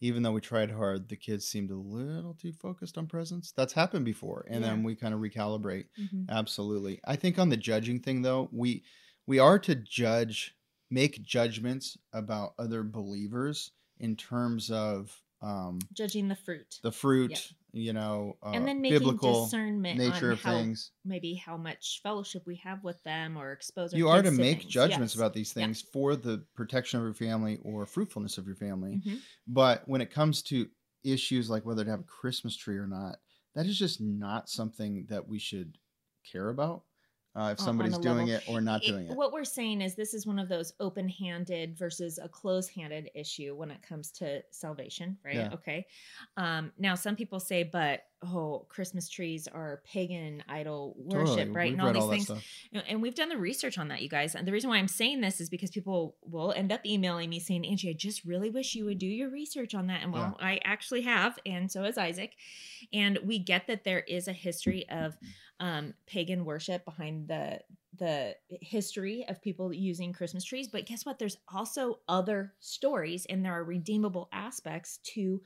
Even 0.00 0.22
though 0.22 0.32
we 0.32 0.40
tried 0.42 0.70
hard 0.70 1.08
the 1.08 1.16
kids 1.16 1.46
seemed 1.46 1.70
a 1.70 1.76
little 1.76 2.34
too 2.34 2.52
focused 2.52 2.98
on 2.98 3.06
presents. 3.06 3.52
That's 3.52 3.72
happened 3.72 4.04
before 4.04 4.44
and 4.50 4.62
then 4.62 4.82
we 4.82 4.96
kind 4.96 5.14
of 5.14 5.20
recalibrate. 5.20 5.86
Mhm. 5.98 6.28
absolutely. 6.28 7.00
I 7.06 7.16
think 7.16 7.38
on 7.38 7.48
the 7.48 7.56
judging 7.56 8.00
thing 8.00 8.22
though 8.22 8.48
we 8.52 8.84
we 9.26 9.38
are 9.38 9.58
to 9.60 9.74
judge 9.74 10.54
make 10.90 11.22
judgments 11.22 11.96
about 12.12 12.54
other 12.58 12.82
believers 12.82 13.72
in 13.98 14.16
terms 14.16 14.70
of 14.70 15.22
um 15.42 15.78
judging 15.92 16.28
the 16.28 16.36
fruit 16.36 16.80
the 16.82 16.92
fruit 16.92 17.52
you 17.72 17.92
know 17.92 18.36
uh, 18.42 18.52
and 18.56 18.66
then 18.68 18.80
making 18.80 19.16
biblical 19.16 19.18
discernment 19.18 19.98
nature 19.98 20.30
on 20.30 20.32
of 20.32 20.40
how 20.40 20.52
things 20.52 20.92
maybe 21.04 21.34
how 21.34 21.56
much 21.56 22.00
fellowship 22.02 22.42
we 22.46 22.56
have 22.56 22.82
with 22.82 23.02
them 23.04 23.36
or 23.36 23.52
expose 23.52 23.92
you 23.92 24.08
are 24.08 24.22
to 24.22 24.30
make 24.30 24.60
things. 24.60 24.72
judgments 24.72 25.14
Yes. 25.14 25.20
about 25.20 25.34
these 25.34 25.52
Yeah. 25.56 25.66
things 25.66 25.80
for 25.82 26.16
the 26.16 26.44
protection 26.54 26.98
of 26.98 27.04
your 27.04 27.14
family 27.14 27.58
or 27.62 27.86
fruitfulness 27.86 28.38
of 28.38 28.46
your 28.46 28.56
family 28.56 29.00
Mhm. 29.04 29.24
But 29.46 29.86
when 29.88 30.00
it 30.00 30.10
comes 30.10 30.42
to 30.44 30.68
issues 31.04 31.50
like 31.50 31.64
whether 31.66 31.84
to 31.84 31.90
have 31.90 32.00
a 32.00 32.04
Christmas 32.04 32.56
tree 32.56 32.76
or 32.78 32.86
not, 32.86 33.18
that 33.54 33.66
is 33.66 33.78
just 33.78 34.00
not 34.00 34.48
something 34.48 35.06
that 35.06 35.28
we 35.28 35.38
should 35.38 35.78
care 36.24 36.48
about. 36.48 36.84
Uh, 37.36 37.50
if 37.52 37.58
somebody's 37.58 37.98
doing 37.98 38.28
level- 38.28 38.34
it 38.34 38.48
or 38.48 38.60
not 38.60 38.82
It- 38.84 38.88
doing 38.88 39.06
it. 39.08 39.16
What 39.16 39.32
we're 39.32 39.44
saying 39.44 39.80
is 39.80 39.96
this 39.96 40.14
is 40.14 40.24
one 40.24 40.38
of 40.38 40.48
those 40.48 40.72
open-handed 40.78 41.76
versus 41.76 42.18
a 42.18 42.28
closed-handed 42.28 43.10
issue 43.14 43.56
when 43.56 43.72
it 43.72 43.82
comes 43.82 44.12
to 44.12 44.40
salvation, 44.50 45.18
right? 45.24 45.34
Yeah. 45.34 45.50
Okay. 45.52 45.86
Um, 46.36 46.72
now, 46.78 46.94
some 46.94 47.16
people 47.16 47.40
say, 47.40 47.64
but 47.64 48.04
oh, 48.24 48.66
Christmas 48.68 49.08
trees 49.08 49.46
are 49.48 49.82
pagan 49.84 50.42
idol 50.48 50.94
worship, 50.98 51.36
Totally. 51.36 51.50
right? 51.50 51.70
We've 51.70 51.78
and 51.78 51.82
all 51.82 51.92
these 51.92 52.02
all 52.02 52.10
things. 52.10 52.24
stuff. 52.24 52.44
And 52.88 53.02
we've 53.02 53.14
done 53.14 53.28
the 53.28 53.36
research 53.36 53.78
on 53.78 53.88
that, 53.88 54.02
you 54.02 54.08
guys. 54.08 54.34
And 54.34 54.46
the 54.46 54.52
reason 54.52 54.70
why 54.70 54.78
I'm 54.78 54.88
saying 54.88 55.20
this 55.20 55.40
is 55.40 55.48
because 55.48 55.70
people 55.70 56.16
will 56.22 56.52
end 56.52 56.72
up 56.72 56.84
emailing 56.86 57.30
me 57.30 57.40
saying, 57.40 57.66
Angie, 57.66 57.90
I 57.90 57.92
just 57.92 58.24
really 58.24 58.50
wish 58.50 58.74
you 58.74 58.84
would 58.86 58.98
do 58.98 59.06
your 59.06 59.30
research 59.30 59.74
on 59.74 59.86
that. 59.88 60.02
And 60.02 60.12
well, 60.12 60.36
I 60.40 60.60
actually 60.64 61.02
have, 61.02 61.38
and 61.44 61.70
so 61.70 61.82
has 61.84 61.98
Isaac. 61.98 62.32
And 62.92 63.18
we 63.24 63.38
get 63.38 63.66
that 63.66 63.84
there 63.84 64.00
is 64.00 64.28
a 64.28 64.32
history 64.32 64.88
of 64.88 65.16
um, 65.60 65.94
pagan 66.06 66.44
worship 66.44 66.84
behind 66.84 67.28
the 67.28 67.60
the 67.98 68.34
history 68.60 69.24
of 69.28 69.40
people 69.40 69.72
using 69.72 70.12
Christmas 70.12 70.44
trees, 70.44 70.68
but 70.68 70.86
guess 70.86 71.06
what? 71.06 71.18
There's 71.18 71.38
also 71.52 72.00
other 72.08 72.54
stories, 72.60 73.26
and 73.26 73.44
there 73.44 73.52
are 73.52 73.64
redeemable 73.64 74.28
aspects 74.32 74.98
to 75.14 75.40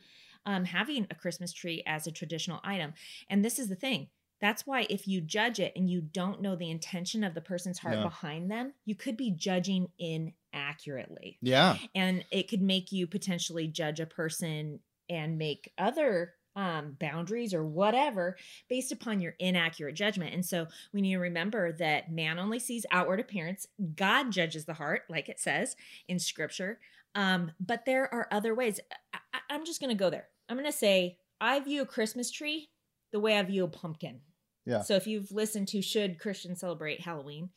um, 0.49 0.65
having 0.65 1.07
a 1.11 1.15
Christmas 1.15 1.53
tree 1.53 1.83
as 1.87 2.07
a 2.07 2.11
traditional 2.11 2.59
item. 2.65 2.95
And 3.29 3.45
this 3.45 3.59
is 3.59 3.69
the 3.69 3.77
thing. 3.77 4.09
That's 4.41 4.67
why 4.67 4.87
if 4.89 5.07
you 5.07 5.21
judge 5.21 5.61
it 5.61 5.75
and 5.77 5.91
you 5.91 6.01
don't 6.01 6.41
know 6.41 6.57
the 6.57 6.71
intention 6.71 7.23
of 7.23 7.35
the 7.35 7.41
person's 7.43 7.79
heart 7.79 7.97
Yeah. 7.97 8.05
behind 8.05 8.51
them, 8.51 8.73
you 8.87 8.95
could 8.95 9.17
be 9.17 9.31
judging 9.31 9.89
inaccurately. 9.99 11.37
Yeah. 11.43 11.77
And 11.95 12.25
it 12.31 12.49
could 12.49 12.63
make 12.63 12.93
you 12.93 13.07
potentially 13.07 13.69
judge 13.69 14.01
a 14.01 14.07
person 14.07 14.81
and 15.11 15.37
make 15.37 15.71
other 15.77 16.35
um, 16.57 16.97
boundaries 16.99 17.53
or 17.53 17.65
whatever 17.65 18.37
based 18.71 18.91
upon 18.91 19.21
your 19.21 19.35
inaccurate 19.39 19.95
judgment. 19.95 20.33
And 20.35 20.47
so 20.47 20.67
we 20.95 21.03
need 21.03 21.13
to 21.13 21.19
remember 21.19 21.73
that 21.73 22.11
man 22.11 22.39
only 22.39 22.59
sees 22.59 22.87
outward 22.91 23.21
appearance. 23.21 23.67
God 23.97 24.31
judges 24.33 24.65
the 24.65 24.75
heart, 24.75 25.03
like 25.11 25.29
it 25.29 25.39
says 25.39 25.77
in 26.09 26.19
scripture. 26.19 26.81
Um, 27.15 27.53
but 27.61 27.85
there 27.85 28.13
are 28.13 28.29
other 28.31 28.55
ways. 28.55 28.81
I, 29.13 29.39
I'm 29.51 29.65
just 29.65 29.81
going 29.81 29.91
to 29.91 29.99
go 29.99 30.11
there. 30.11 30.29
I'm 30.49 30.57
going 30.57 30.71
to 30.71 30.77
say, 30.77 31.19
I 31.41 31.61
view 31.61 31.83
a 31.83 31.87
Christmas 31.87 32.31
tree 32.31 32.71
the 33.13 33.21
way 33.21 33.39
I 33.39 33.43
view 33.43 33.65
a 33.65 33.69
pumpkin. 33.69 34.21
Yeah. 34.67 34.83
So 34.83 34.95
if 34.95 35.07
you've 35.07 35.33
listened 35.33 35.69
to 35.69 35.83
Should 35.83 36.19
Christians 36.19 36.61
Celebrate 36.61 37.01
Halloween, 37.01 37.51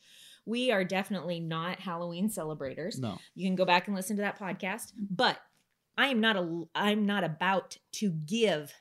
we 0.45 0.71
are 0.71 0.83
definitely 0.83 1.39
not 1.39 1.79
Halloween 1.79 2.29
celebrators. 2.29 2.99
No. 2.99 3.17
You 3.35 3.47
can 3.47 3.55
go 3.55 3.65
back 3.65 3.87
and 3.87 3.95
listen 3.95 4.15
to 4.17 4.21
that 4.23 4.39
podcast. 4.39 4.93
But 4.97 5.37
I 5.97 6.07
am 6.07 6.21
not 6.21 6.37
a 6.37 6.63
I'm 6.73 7.05
not 7.05 7.23
about 7.23 7.77
to 7.93 8.11
give 8.11 8.73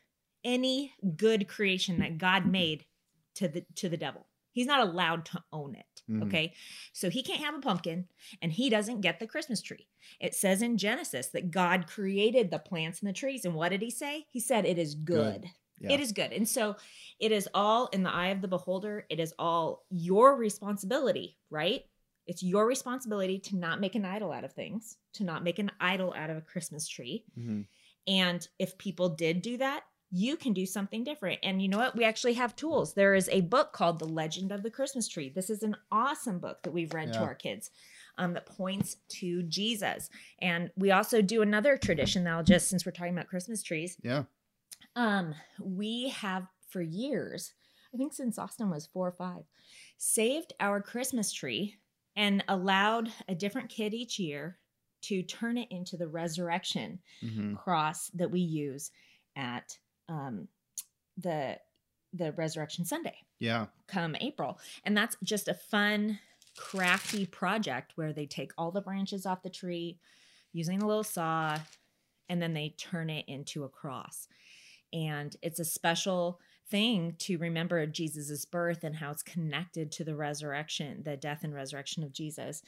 any 0.45 0.95
good 1.17 1.49
creation 1.49 1.99
that 1.99 2.19
God 2.19 2.47
made 2.47 2.87
to 3.35 3.49
the 3.49 3.64
to 3.76 3.88
the 3.88 3.97
devil. 3.97 4.26
He's 4.52 4.67
not 4.67 4.81
allowed 4.81 5.26
to 5.26 5.43
own 5.52 5.75
it. 5.75 5.85
Mhm. 6.11 6.26
Okay. 6.26 6.52
So 6.93 7.09
he 7.09 7.23
can't 7.23 7.40
have 7.40 7.55
a 7.55 7.61
pumpkin 7.61 8.09
and 8.43 8.52
he 8.52 8.69
doesn't 8.69 9.00
get 9.00 9.21
the 9.21 9.26
Christmas 9.26 9.62
tree. 9.62 9.87
It 10.19 10.35
says 10.35 10.62
in 10.62 10.76
Genesis 10.76 11.29
that 11.29 11.50
God 11.50 11.87
created 11.87 12.50
the 12.50 12.59
plants 12.59 13.00
and 13.00 13.09
the 13.09 13.12
trees. 13.12 13.45
And 13.45 13.55
what 13.55 13.69
did 13.69 13.83
he 13.83 13.90
say? 13.90 14.26
He 14.31 14.40
said 14.40 14.64
it 14.67 14.79
is 14.79 14.95
good. 14.95 15.43
Good. 15.43 15.50
Yeah. 15.81 15.93
It 15.93 16.00
is 16.00 16.12
good. 16.12 16.33
And 16.33 16.47
so 16.47 16.76
it 17.19 17.33
is 17.33 17.49
all 17.55 17.87
in 17.88 18.02
the 18.02 18.12
eye 18.12 18.29
of 18.29 18.43
the 18.43 18.49
beholder. 18.49 19.07
It 19.09 19.19
is 19.19 19.33
all 19.38 19.87
your 19.88 20.37
responsibility, 20.37 21.38
right? 21.49 21.87
It's 22.26 22.43
your 22.43 22.67
responsibility 22.67 23.38
to 23.38 23.57
not 23.57 23.81
make 23.81 23.95
an 23.95 24.05
idol 24.05 24.31
out 24.31 24.45
of 24.45 24.52
things, 24.52 24.99
to 25.14 25.25
not 25.25 25.43
make 25.43 25.59
an 25.59 25.71
idol 25.81 26.12
out 26.14 26.29
of 26.29 26.37
a 26.37 26.43
Christmas 26.43 26.87
tree. 26.87 27.25
Mhm. 27.38 27.67
And 28.07 28.47
if 28.59 28.76
people 28.79 29.11
did 29.11 29.43
do 29.43 29.57
that, 29.57 29.85
you 30.12 30.37
can 30.37 30.52
do 30.52 30.67
something 30.67 31.05
different. 31.05 31.38
And 31.43 31.62
you 31.62 31.69
know 31.69 31.79
what? 31.79 31.97
We 31.97 32.05
actually 32.05 32.35
have 32.35 32.57
tools. 32.57 32.95
There 32.95 33.14
is 33.14 33.29
a 33.31 33.43
book 33.43 33.73
called 33.73 33.99
The 33.99 34.07
Legend 34.09 34.50
of 34.50 34.62
the 34.62 34.71
Christmas 34.71 35.07
Tree. 35.07 35.29
This 35.29 35.50
is 35.50 35.62
an 35.62 35.76
awesome 35.93 36.38
book 36.40 36.62
that 36.62 36.73
we've 36.73 36.93
read 36.93 37.12
to 37.12 37.21
our 37.21 37.35
kids 37.35 37.71
um, 38.19 38.35
that 38.35 38.47
points 38.47 38.97
to 39.21 39.43
Jesus. 39.45 40.11
And 40.40 40.71
we 40.76 40.90
also 40.90 41.23
do 41.23 41.43
another 41.43 41.76
tradition 41.76 42.25
now, 42.25 42.43
just 42.43 42.69
since 42.69 42.85
we're 42.85 42.93
talking 42.93 43.12
about 43.12 43.29
Christmas 43.29 43.62
trees. 43.62 43.97
Yeah. 44.02 44.25
Um, 44.97 45.35
we 45.61 46.09
have 46.09 46.47
for 46.71 46.83
years, 46.83 47.52
I 47.95 47.97
think 47.97 48.12
since 48.12 48.38
Austin 48.38 48.69
was 48.71 48.87
four 48.87 49.07
or 49.09 49.12
five, 49.12 49.43
saved 49.97 50.52
our 50.59 50.81
Christmas 50.81 51.33
tree 51.33 51.76
and 52.17 52.43
allowed 52.49 53.12
a 53.29 53.35
different 53.35 53.69
kid 53.69 53.95
each 53.95 54.19
year 54.19 54.59
to 55.02 55.23
turn 55.23 55.57
it 55.57 55.69
into 55.71 55.97
the 55.97 56.09
resurrection 56.09 56.99
Mhm. 57.23 57.57
cross 57.57 58.09
that 58.09 58.31
we 58.31 58.40
use 58.40 58.90
at 59.37 59.79
um, 60.11 60.49
the 61.17 61.57
the 62.12 62.33
Resurrection 62.33 62.85
Sunday 62.85 63.14
Yeah. 63.38 63.67
come 63.87 64.17
April. 64.21 64.59
And 64.85 64.97
that's 64.97 65.17
just 65.23 65.47
a 65.47 65.55
fun, 65.55 66.19
crafty 66.57 67.25
project 67.25 67.93
where 67.95 68.12
they 68.12 68.26
take 68.26 68.50
all 68.59 68.73
the 68.73 68.81
branches 68.81 69.26
off 69.26 69.43
the 69.43 69.49
tree 69.50 69.99
using 70.52 70.83
a 70.83 70.87
little 70.87 71.05
saw 71.05 71.57
and 72.29 72.43
then 72.43 72.52
they 72.52 72.75
turn 72.76 73.11
it 73.11 73.26
into 73.29 73.62
a 73.62 73.69
cross. 73.69 74.26
And 74.93 75.37
it's 75.40 75.61
a 75.61 75.64
special 75.64 76.40
thing 76.71 77.15
to 77.19 77.37
remember 77.39 77.85
Jesus's 77.87 78.45
birth 78.45 78.85
and 78.85 78.95
how 78.95 79.11
it's 79.11 79.23
connected 79.23 79.91
to 79.93 80.05
the 80.05 80.15
resurrection, 80.15 81.03
the 81.03 81.17
death 81.17 81.41
and 81.43 81.53
resurrection 81.55 82.03
of 82.05 82.12
Jesus. 82.12 82.62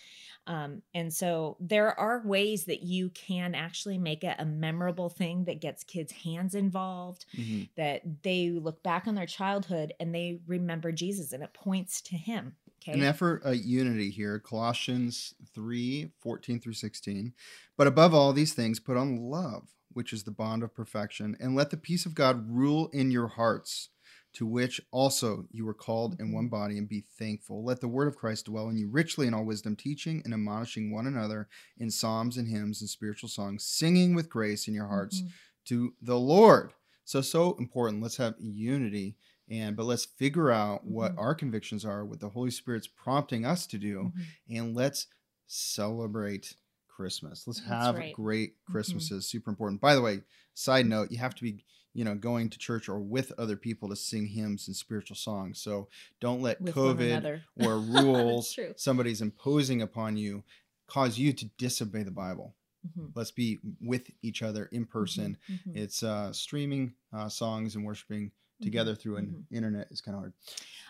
Um, 0.47 0.83
and 0.95 1.13
so 1.13 1.57
there 1.61 1.99
are 1.99 2.23
ways 2.27 2.65
that 2.65 2.83
you 2.83 3.11
can 3.11 3.55
actually 3.55 3.99
make 3.99 4.25
it 4.25 4.37
a 4.39 4.45
memorable 4.45 5.09
thing 5.09 5.45
that 5.45 5.61
gets 5.61 5.85
kids' 5.85 6.13
hands 6.13 6.55
involved 6.55 7.27
Mhm. 7.37 7.69
that 7.77 8.23
they 8.23 8.51
look 8.51 8.83
back 8.83 9.07
on 9.07 9.15
their 9.15 9.27
childhood 9.27 9.93
and 10.01 10.15
they 10.15 10.41
remember 10.47 10.93
Jesus 10.93 11.33
and 11.33 11.43
it 11.43 11.53
points 11.55 12.01
to 12.03 12.17
him. 12.17 12.57
Okay. 12.83 12.93
An 12.99 13.03
effort 13.05 13.43
at 13.45 13.65
unity 13.65 14.11
here, 14.11 14.39
Colossians 14.39 15.35
3 15.55 16.11
14 16.21 16.61
through 16.61 16.73
16. 16.75 17.33
But 17.77 17.87
above 17.87 18.15
all 18.15 18.33
these 18.33 18.55
things, 18.55 18.81
put 18.81 18.97
on 18.97 19.17
love, 19.17 19.69
which 19.93 20.13
is 20.13 20.25
the 20.25 20.31
bond 20.31 20.63
of 20.63 20.75
perfection, 20.75 21.37
and 21.41 21.55
let 21.55 21.71
the 21.71 21.77
peace 21.77 22.07
of 22.07 22.15
God 22.15 22.49
rule 22.51 22.89
in 22.93 23.11
your 23.11 23.29
hearts, 23.29 23.91
to 24.35 24.47
which 24.47 24.81
also 24.91 25.47
you 25.53 25.65
were 25.65 25.75
called 25.75 26.19
in 26.19 26.33
one 26.33 26.49
body, 26.49 26.77
and 26.79 26.89
be 26.89 27.05
thankful. 27.19 27.65
Let 27.65 27.81
the 27.81 27.89
word 27.89 28.09
of 28.09 28.17
Christ 28.17 28.47
dwell 28.47 28.69
in 28.69 28.77
you 28.79 28.89
richly 28.89 29.27
in 29.27 29.35
all 29.35 29.45
wisdom, 29.45 29.77
teaching 29.77 30.23
and 30.25 30.33
admonishing 30.35 30.91
one 30.91 31.07
another 31.07 31.49
in 31.79 31.91
psalms 31.91 32.37
and 32.37 32.49
hymns 32.49 32.81
and 32.81 32.91
spiritual 32.91 33.29
songs, 33.29 33.65
singing 33.65 34.15
with 34.15 34.29
grace 34.31 34.67
in 34.67 34.75
your 34.75 34.89
hearts 34.89 35.21
Mhm. 35.21 35.29
to 35.67 35.95
the 36.03 36.19
Lord. 36.19 36.73
So 37.05 37.21
so 37.21 37.55
important. 37.59 38.03
Let's 38.03 38.17
have 38.17 38.35
unity 38.41 39.17
and 39.53 39.77
but 39.77 39.85
let's 39.85 40.05
figure 40.07 40.51
out 40.51 40.85
what 40.85 41.13
Mhm. 41.15 41.19
our 41.19 41.35
convictions 41.35 41.85
are, 41.85 42.05
what 42.05 42.19
the 42.21 42.31
Holy 42.31 42.51
Spirit's 42.51 42.87
prompting 42.89 43.45
us 43.45 43.67
to 43.69 43.79
do, 43.79 44.11
Mhm. 44.17 44.25
and 44.49 44.75
let's 44.75 45.07
celebrate 45.47 46.57
Christmas. 46.89 47.47
Let's 47.47 47.61
have 47.61 47.97
right. 47.97 48.15
great 48.15 48.55
Mhm. 48.55 48.73
Christmases. 48.73 49.27
Super 49.29 49.51
important. 49.51 49.81
By 49.81 49.95
the 49.95 50.01
way, 50.03 50.23
side 50.55 50.87
note, 50.87 51.11
you 51.11 51.19
have 51.19 51.35
to 51.37 51.43
be, 51.43 51.65
you 51.95 52.05
know, 52.05 52.15
going 52.15 52.49
to 52.51 52.59
church 52.59 52.89
or 52.89 52.99
with 53.01 53.33
other 53.39 53.57
people 53.57 53.89
to 53.91 53.97
sing 53.97 54.27
hymns 54.27 54.67
and 54.69 54.77
spiritual 54.77 55.17
songs. 55.17 55.61
So 55.61 55.89
don't 56.21 56.41
let 56.43 56.61
With 56.61 56.75
COVID 56.75 57.43
or 57.57 57.79
rules 57.79 58.59
somebody's 58.77 59.21
imposing 59.23 59.83
upon 59.83 60.17
you 60.17 60.45
cause 60.87 61.19
you 61.19 61.33
to 61.33 61.47
disobey 61.59 62.03
the 62.03 62.11
Bible. 62.11 62.55
Mhm. 62.87 63.13
Let's 63.15 63.31
be 63.31 63.61
with 63.81 64.11
each 64.23 64.43
other 64.43 64.67
in 64.67 64.87
person. 64.87 65.39
Mhm. 65.49 65.77
It's 65.77 66.03
uh, 66.03 66.33
streaming 66.33 66.95
uh, 67.13 67.29
songs 67.29 67.77
and 67.77 67.85
worshiping 67.85 68.33
together 68.63 68.95
through 68.95 69.17
an 69.17 69.47
internet 69.51 69.89
is 69.91 70.01
kind 70.01 70.15
of 70.15 70.21
hard. 70.21 70.33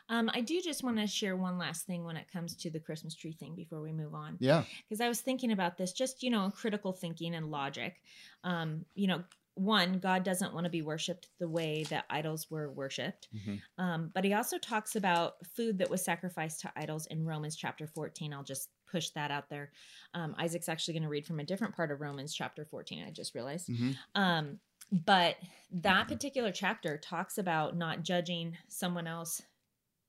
Um, 0.09 0.31
I 0.35 0.41
do 0.41 0.61
just 0.61 0.83
want 0.83 0.99
to 0.99 1.07
share 1.07 1.37
one 1.37 1.59
last 1.59 1.87
thing 1.87 2.05
when 2.05 2.17
it 2.17 2.27
comes 2.33 2.55
to 2.57 2.71
the 2.71 2.81
Christmas 2.81 3.15
tree 3.15 3.33
thing 3.33 3.55
before 3.55 3.81
we 3.81 3.93
move 3.93 4.15
on. 4.15 4.37
Yeah. 4.41 4.65
because 4.89 5.01
I 5.01 5.09
was 5.09 5.21
thinking 5.21 5.53
about 5.53 5.77
this, 5.79 5.93
just 5.93 6.23
you 6.23 6.31
know, 6.31 6.51
critical 6.51 6.93
thinking 6.93 7.35
and 7.35 7.51
logic. 7.51 8.03
Um, 8.45 8.85
you 8.95 9.07
know, 9.07 9.23
one, 9.55 9.99
God 9.99 10.25
doesn't 10.25 10.55
want 10.55 10.65
to 10.65 10.71
be 10.71 10.81
worshipped 10.83 11.29
the 11.39 11.49
way 11.49 11.85
that 11.91 12.07
idols 12.09 12.51
were 12.51 12.71
worshipped, 12.73 13.29
Mhm. 13.35 13.61
um, 13.77 14.11
but 14.15 14.25
He 14.25 14.33
also 14.33 14.57
talks 14.59 14.97
about 14.97 15.35
food 15.47 15.77
that 15.79 15.91
was 15.91 16.03
sacrificed 16.03 16.61
to 16.61 16.73
idols 16.75 17.07
in 17.07 17.25
Romans 17.25 17.55
chapter 17.55 17.87
fourteen. 17.87 18.33
I'll 18.33 18.43
just 18.45 18.71
push 18.91 19.11
that 19.11 19.31
out 19.31 19.49
there. 19.51 19.71
Um, 20.15 20.35
Isaac's 20.39 20.69
actually 20.71 20.95
going 20.95 21.03
to 21.05 21.09
read 21.11 21.27
from 21.27 21.39
a 21.41 21.45
different 21.45 21.75
part 21.77 21.91
of 21.91 22.01
Romans 22.01 22.35
chapter 22.35 22.65
fourteen. 22.65 23.05
I 23.05 23.11
just 23.11 23.35
realized. 23.35 23.69
Mhm. 23.69 23.97
Um, 24.15 24.61
but 24.93 25.37
that 25.73 26.03
mm-hmm. 26.03 26.13
particular 26.13 26.53
chapter 26.53 26.99
talks 26.99 27.39
about 27.39 27.77
not 27.77 28.03
judging 28.03 28.57
someone 28.69 29.07
else 29.07 29.43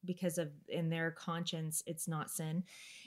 because 0.06 0.38
of 0.38 0.50
in 0.68 0.90
their 0.90 1.12
conscience 1.12 1.82
it's 1.88 2.10
not 2.10 2.30
sin 2.30 2.62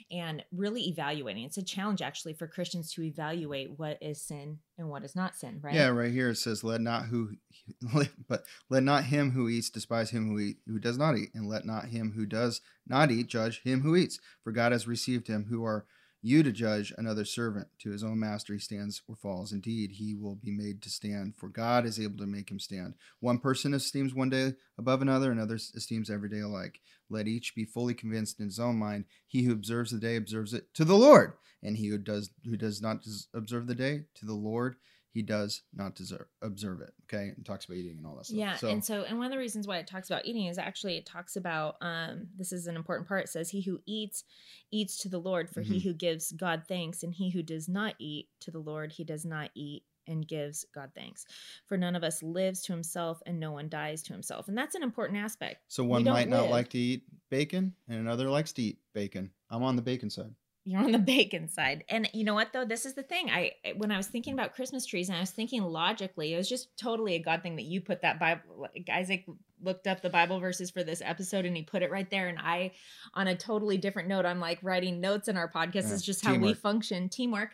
and 0.09 0.43
really 0.51 0.87
evaluating 0.87 1.43
it's 1.43 1.57
a 1.57 1.63
challenge 1.63 2.01
actually 2.01 2.33
for 2.33 2.47
christians 2.47 2.91
to 2.91 3.03
evaluate 3.03 3.69
what 3.77 3.99
is 4.01 4.19
sin 4.19 4.57
and 4.79 4.89
what 4.89 5.03
is 5.03 5.15
not 5.15 5.35
sin 5.35 5.59
right 5.61 5.75
Yeah, 5.75 5.89
right 5.89 6.11
here 6.11 6.29
it 6.29 6.37
says, 6.37 6.63
"Let 6.63 6.81
not 6.81 7.05
who, 7.05 7.35
but 8.27 8.43
let 8.69 8.83
not 8.83 9.05
him 9.05 9.31
who 9.31 9.49
eats 9.49 9.69
despise 9.69 10.09
him 10.09 10.29
who 10.29 10.39
eat 10.39 10.57
who 10.67 10.79
does 10.79 10.97
not 10.97 11.17
eat, 11.17 11.29
and 11.33 11.47
let 11.47 11.65
not 11.65 11.85
him 11.85 12.13
who 12.15 12.25
does 12.25 12.61
not 12.87 13.11
eat 13.11 13.27
judge 13.27 13.61
him 13.61 13.81
who 13.81 13.95
eats. 13.95 14.19
For 14.43 14.51
God 14.51 14.71
has 14.71 14.87
received 14.87 15.27
him. 15.27 15.47
Who 15.49 15.63
are 15.65 15.85
you 16.27 16.43
to 16.43 16.51
judge 16.51 16.93
another 16.97 17.25
servant? 17.25 17.67
To 17.79 17.91
his 17.91 18.03
own 18.03 18.19
master 18.19 18.53
he 18.53 18.59
stands 18.59 19.01
or 19.07 19.15
falls. 19.15 19.53
Indeed, 19.53 19.91
he 19.91 20.13
will 20.13 20.35
be 20.35 20.51
made 20.51 20.81
to 20.81 20.89
stand. 20.89 21.35
For 21.37 21.47
God 21.47 21.85
is 21.85 21.99
able 21.99 22.17
to 22.17 22.27
make 22.27 22.51
him 22.51 22.59
stand. 22.59 22.95
One 23.19 23.39
person 23.39 23.73
esteems 23.73 24.13
one 24.13 24.29
day 24.29 24.53
above 24.77 25.01
another, 25.01 25.31
another 25.31 25.55
esteems 25.55 26.09
every 26.09 26.29
day 26.29 26.41
alike. 26.41 26.81
Let 27.09 27.27
each 27.27 27.55
be 27.55 27.65
fully 27.65 27.93
convinced 27.93 28.39
in 28.39 28.45
his 28.45 28.59
own 28.59 28.77
mind. 28.77 29.05
He 29.25 29.43
who 29.43 29.53
observes 29.53 29.91
the 29.91 29.99
day 29.99 30.17
observes 30.17 30.53
it 30.53 30.73
to 30.73 30.83
the 30.83 30.97
Lord, 30.97 31.33
and 31.63 31.77
he 31.77 31.87
who 31.87 31.97
does 31.97 32.29
who 32.45 32.57
does 32.57 32.81
not 32.81 33.05
observe 33.33 33.67
the 33.67 33.75
day 33.75 34.05
to 34.15 34.25
the 34.25 34.33
Lord." 34.33 34.75
He 35.17 35.23
does 35.23 35.63
not 35.73 35.95
deserve 35.95 36.27
observe 36.41 36.79
it. 36.81 36.93
Okay, 37.05 37.33
and 37.35 37.43
talks 37.45 37.65
about 37.65 37.77
eating 37.77 37.97
and 37.97 38.05
all 38.05 38.15
that 38.17 38.25
stuff. 38.27 38.37
yeah 38.37 38.55
so 38.55 38.67
and 38.69 38.83
so 38.85 39.03
and 39.07 39.17
one 39.17 39.25
of 39.25 39.31
the 39.31 39.37
reasons 39.37 39.65
why 39.67 39.77
it 39.77 39.87
talks 39.87 40.09
about 40.09 40.25
eating 40.25 40.45
is 40.45 40.57
actually 40.57 40.95
it 40.97 41.05
talks 41.05 41.35
about 41.35 41.75
um 41.81 42.27
this 42.37 42.51
is 42.51 42.67
an 42.67 42.75
important 42.75 43.07
part 43.07 43.23
it 43.23 43.29
says 43.29 43.49
he 43.49 43.61
who 43.61 43.79
eats 43.85 44.23
eats 44.71 44.97
to 44.99 45.09
the 45.09 45.17
lord 45.19 45.49
for 45.49 45.61
he 45.61 45.77
Mhm. 45.79 45.83
who 45.83 45.93
gives 45.93 46.31
god 46.33 46.63
thanks 46.67 47.03
and 47.03 47.13
he 47.13 47.29
who 47.31 47.41
does 47.41 47.67
not 47.67 47.95
eat 47.99 48.27
to 48.41 48.51
the 48.51 48.59
lord 48.59 48.91
he 48.91 49.03
does 49.03 49.25
not 49.25 49.49
eat 49.55 49.83
and 50.09 50.25
gives 50.25 50.65
God 50.73 50.91
thanks. 50.95 51.25
For 51.65 51.75
none 51.75 51.93
of 51.93 52.01
us 52.01 52.23
lives 52.23 52.61
to 52.63 52.71
himself 52.71 53.21
and 53.25 53.37
no 53.41 53.51
one 53.51 53.67
dies 53.67 54.01
to 54.03 54.13
himself. 54.13 54.47
And 54.47 54.57
that's 54.57 54.73
an 54.73 54.81
important 54.81 55.19
aspect. 55.19 55.63
So 55.67 55.83
one 55.83 56.05
might 56.05 56.29
not 56.29 56.49
like 56.49 56.69
to 56.69 56.77
eat 56.77 57.03
bacon, 57.29 57.73
and 57.89 57.99
another 57.99 58.29
likes 58.29 58.53
to 58.53 58.61
eat 58.61 58.79
bacon. 58.93 59.31
I'm 59.49 59.63
on 59.63 59.75
the 59.75 59.81
bacon 59.81 60.09
side. 60.09 60.33
You're 60.67 60.83
on 60.83 60.91
the 60.91 60.99
bacon 61.15 61.47
side. 61.47 61.85
And 61.87 62.09
you 62.13 62.25
know 62.25 62.33
what 62.33 62.51
though? 62.51 62.65
This 62.65 62.85
is 62.85 62.93
the 62.93 63.01
thing. 63.01 63.29
I 63.29 63.53
when 63.77 63.89
I 63.89 63.95
was 63.95 64.07
thinking 64.07 64.33
about 64.33 64.53
Christmas 64.53 64.85
trees 64.85 65.07
and 65.07 65.15
I 65.15 65.21
was 65.21 65.31
thinking 65.31 65.63
logically, 65.63 66.33
it 66.33 66.37
was 66.37 66.49
just 66.49 66.75
totally 66.77 67.15
a 67.15 67.19
God 67.19 67.41
thing 67.41 67.55
that 67.55 67.63
you 67.63 67.79
put 67.79 68.01
that 68.01 68.19
Bible 68.19 68.41
like 68.57 68.89
Isaac 68.91 69.25
looked 69.63 69.87
up 69.87 70.01
the 70.01 70.09
Bible 70.09 70.41
verses 70.41 70.69
for 70.69 70.83
this 70.83 71.01
episode 71.03 71.45
and 71.45 71.55
he 71.55 71.63
put 71.63 71.83
it 71.83 71.89
right 71.89 72.09
there. 72.09 72.27
And 72.27 72.37
I 72.37 72.73
on 73.13 73.27
a 73.27 73.35
totally 73.35 73.77
different 73.77 74.09
note, 74.09 74.25
I'm 74.25 74.41
like 74.41 74.59
writing 74.61 74.99
notes 74.99 75.29
in 75.29 75.37
our 75.37 75.49
podcast. 75.49 75.87
Yeah, 75.87 75.93
It's 75.93 76.03
just 76.03 76.25
how 76.25 76.35
we 76.35 76.53
function, 76.53 77.07
teamwork. 77.07 77.51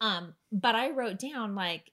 Um, 0.00 0.34
but 0.50 0.74
I 0.74 0.90
wrote 0.90 1.18
down 1.18 1.54
like 1.54 1.92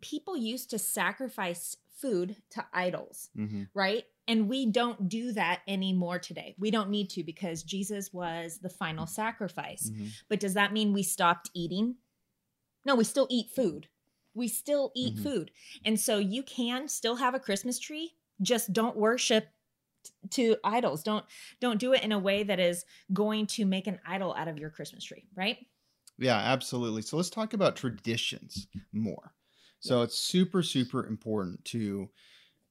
people 0.00 0.36
used 0.36 0.70
to 0.70 0.78
sacrifice 0.80 1.76
food 2.00 2.34
to 2.50 2.64
idols 2.72 3.28
hmm 3.36 3.64
right? 3.74 4.04
And 4.30 4.48
we 4.48 4.66
don't 4.66 5.08
do 5.08 5.32
that 5.32 5.62
anymore 5.66 6.20
today. 6.20 6.54
We 6.56 6.70
don't 6.70 6.90
need 6.90 7.10
to 7.10 7.24
because 7.24 7.64
Jesus 7.64 8.12
was 8.12 8.60
the 8.60 8.70
final 8.70 9.06
sacrifice. 9.06 9.90
hmm 9.90 10.14
But 10.28 10.40
does 10.40 10.54
that 10.54 10.72
mean 10.72 10.92
we 10.92 11.02
stopped 11.02 11.50
eating? 11.54 11.96
No, 12.84 12.94
we 12.94 13.04
still 13.04 13.26
eat 13.30 13.50
food. 13.50 13.88
We 14.34 14.48
still 14.48 14.92
eat 14.94 15.18
Mhm. 15.18 15.20
food. 15.20 15.50
And 15.84 15.98
so 15.98 16.18
you 16.18 16.42
can 16.42 16.88
still 16.88 17.16
have 17.16 17.34
a 17.34 17.40
Christmas 17.40 17.78
tree, 17.78 18.16
just 18.42 18.72
don't 18.72 18.96
worship 18.96 19.48
to 20.30 20.56
idols. 20.64 21.02
Don't 21.02 21.26
don't 21.60 21.80
do 21.80 21.92
it 21.94 22.02
in 22.04 22.12
a 22.12 22.18
way 22.18 22.42
that 22.44 22.60
is 22.60 22.84
going 23.12 23.46
to 23.48 23.66
make 23.66 23.86
an 23.86 24.00
idol 24.06 24.34
out 24.34 24.48
of 24.48 24.58
your 24.58 24.70
Christmas 24.70 25.04
tree, 25.04 25.28
right? 25.34 25.66
Yeah, 26.18 26.36
absolutely. 26.36 27.02
So 27.02 27.16
let's 27.16 27.30
talk 27.30 27.54
about 27.54 27.76
traditions 27.76 28.68
more. 28.92 29.34
So 29.80 30.02
it's 30.02 30.18
super, 30.18 30.62
super 30.62 31.06
important 31.06 31.64
to 31.66 32.10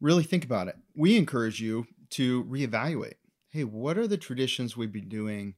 really 0.01 0.23
think 0.23 0.45
about 0.45 0.67
it. 0.67 0.75
We 0.95 1.17
encourage 1.17 1.61
you 1.61 1.87
to 2.11 2.43
reevaluate. 2.45 3.15
Hey, 3.49 3.63
what 3.63 3.97
are 3.97 4.07
the 4.07 4.17
traditions 4.17 4.77
we've 4.77 4.91
been 4.91 5.09
doing 5.09 5.55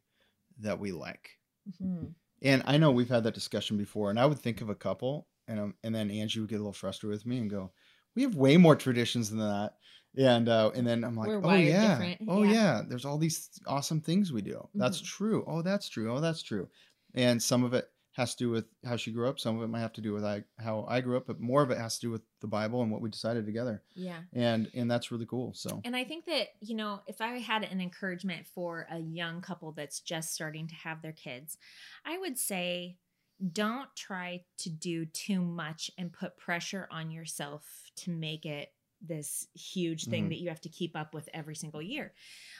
that 0.60 0.80
we 0.80 0.92
like? 0.92 1.40
Mhm. 1.66 2.16
And 2.42 2.64
I 2.66 2.78
know 2.78 2.92
we've 2.92 3.10
had 3.10 3.24
that 3.24 3.34
discussion 3.36 3.78
before, 3.78 4.10
and 4.10 4.20
I 4.20 4.26
would 4.26 4.40
think 4.40 4.62
of 4.62 4.70
a 4.70 4.76
couple, 4.76 5.28
and 5.48 5.60
um, 5.60 5.76
and 5.84 5.94
then 5.94 6.10
Angie 6.10 6.40
would 6.40 6.50
get 6.50 6.56
a 6.56 6.60
little 6.60 6.74
frustrated 6.74 7.16
with 7.18 7.26
me 7.26 7.38
and 7.38 7.50
go, 7.50 7.72
"We 8.16 8.24
have 8.24 8.36
way 8.36 8.58
more 8.58 8.76
traditions 8.76 9.30
than 9.30 9.40
that." 9.40 9.78
And 10.18 10.50
uh, 10.50 10.72
and 10.74 10.86
then 10.88 11.04
I'm 11.04 11.16
like, 11.16 11.36
"Oh 11.44 11.58
yeah, 11.58 12.10
different, 12.10 12.22
oh 12.28 12.44
yeah. 12.44 12.44
yeah, 12.44 12.82
there's 12.88 13.06
all 13.06 13.18
these 13.20 13.50
awesome 13.68 14.02
things 14.02 14.32
we 14.32 14.42
do. 14.42 14.68
That's 14.78 15.00
Mhm. 15.00 15.02
true. 15.02 15.44
Oh, 15.48 15.62
that's 15.62 15.88
true. 15.90 16.12
Oh, 16.12 16.20
that's 16.20 16.42
true." 16.42 16.70
And 17.14 17.42
some 17.44 17.64
of 17.64 17.74
it 17.74 17.90
has 18.14 18.36
to 18.36 18.44
do 18.44 18.50
with 18.50 18.66
how 18.86 18.98
she 18.98 19.12
grew 19.12 19.30
up. 19.30 19.40
Some 19.40 19.58
of 19.58 19.64
it 19.64 19.68
might 19.68 19.80
have 19.80 19.94
to 19.94 20.02
do 20.02 20.14
with 20.14 20.26
I, 20.26 20.44
how 20.60 20.86
I 20.90 21.00
grew 21.02 21.16
up, 21.16 21.28
but 21.28 21.40
more 21.40 21.62
of 21.62 21.72
it 21.72 21.78
has 21.78 21.96
to 22.00 22.08
do 22.08 22.12
with 22.12 22.22
the 22.42 22.48
Bible 22.48 22.82
and 22.82 22.92
what 22.92 23.02
we 23.02 23.10
decided 23.10 23.46
together. 23.46 23.84
Yeah. 23.96 24.20
And 24.34 24.70
and 24.74 24.92
that's 24.92 25.12
really 25.12 25.26
cool. 25.26 25.54
So 25.54 25.82
And 25.86 25.96
I 25.96 26.04
think 26.04 26.26
that, 26.26 26.48
you 26.60 26.76
know, 26.76 27.02
if 27.08 27.22
I 27.22 27.38
had 27.38 27.64
an 27.64 27.80
encouragement 27.80 28.48
for 28.48 28.88
a 28.92 29.00
young 29.00 29.42
couple 29.42 29.72
that's 29.72 30.02
just 30.02 30.34
starting 30.34 30.68
to 30.68 30.76
have 30.76 31.02
their 31.02 31.14
kids, 31.14 31.58
I 32.06 32.18
would 32.18 32.38
say 32.38 32.98
don't 33.52 33.90
try 33.96 34.44
to 34.60 34.70
do 34.70 35.06
too 35.06 35.42
much 35.42 35.90
and 35.98 36.14
put 36.14 36.38
pressure 36.38 36.88
on 36.92 37.12
yourself 37.12 37.64
to 37.96 38.12
make 38.12 38.46
it 38.46 38.72
this 39.02 39.48
huge 39.56 40.06
thing 40.06 40.26
Mhm. 40.26 40.30
that 40.30 40.40
you 40.40 40.50
have 40.50 40.62
to 40.62 40.70
keep 40.70 40.96
up 40.96 41.14
with 41.14 41.28
every 41.34 41.56
single 41.56 41.82
year. 41.82 42.14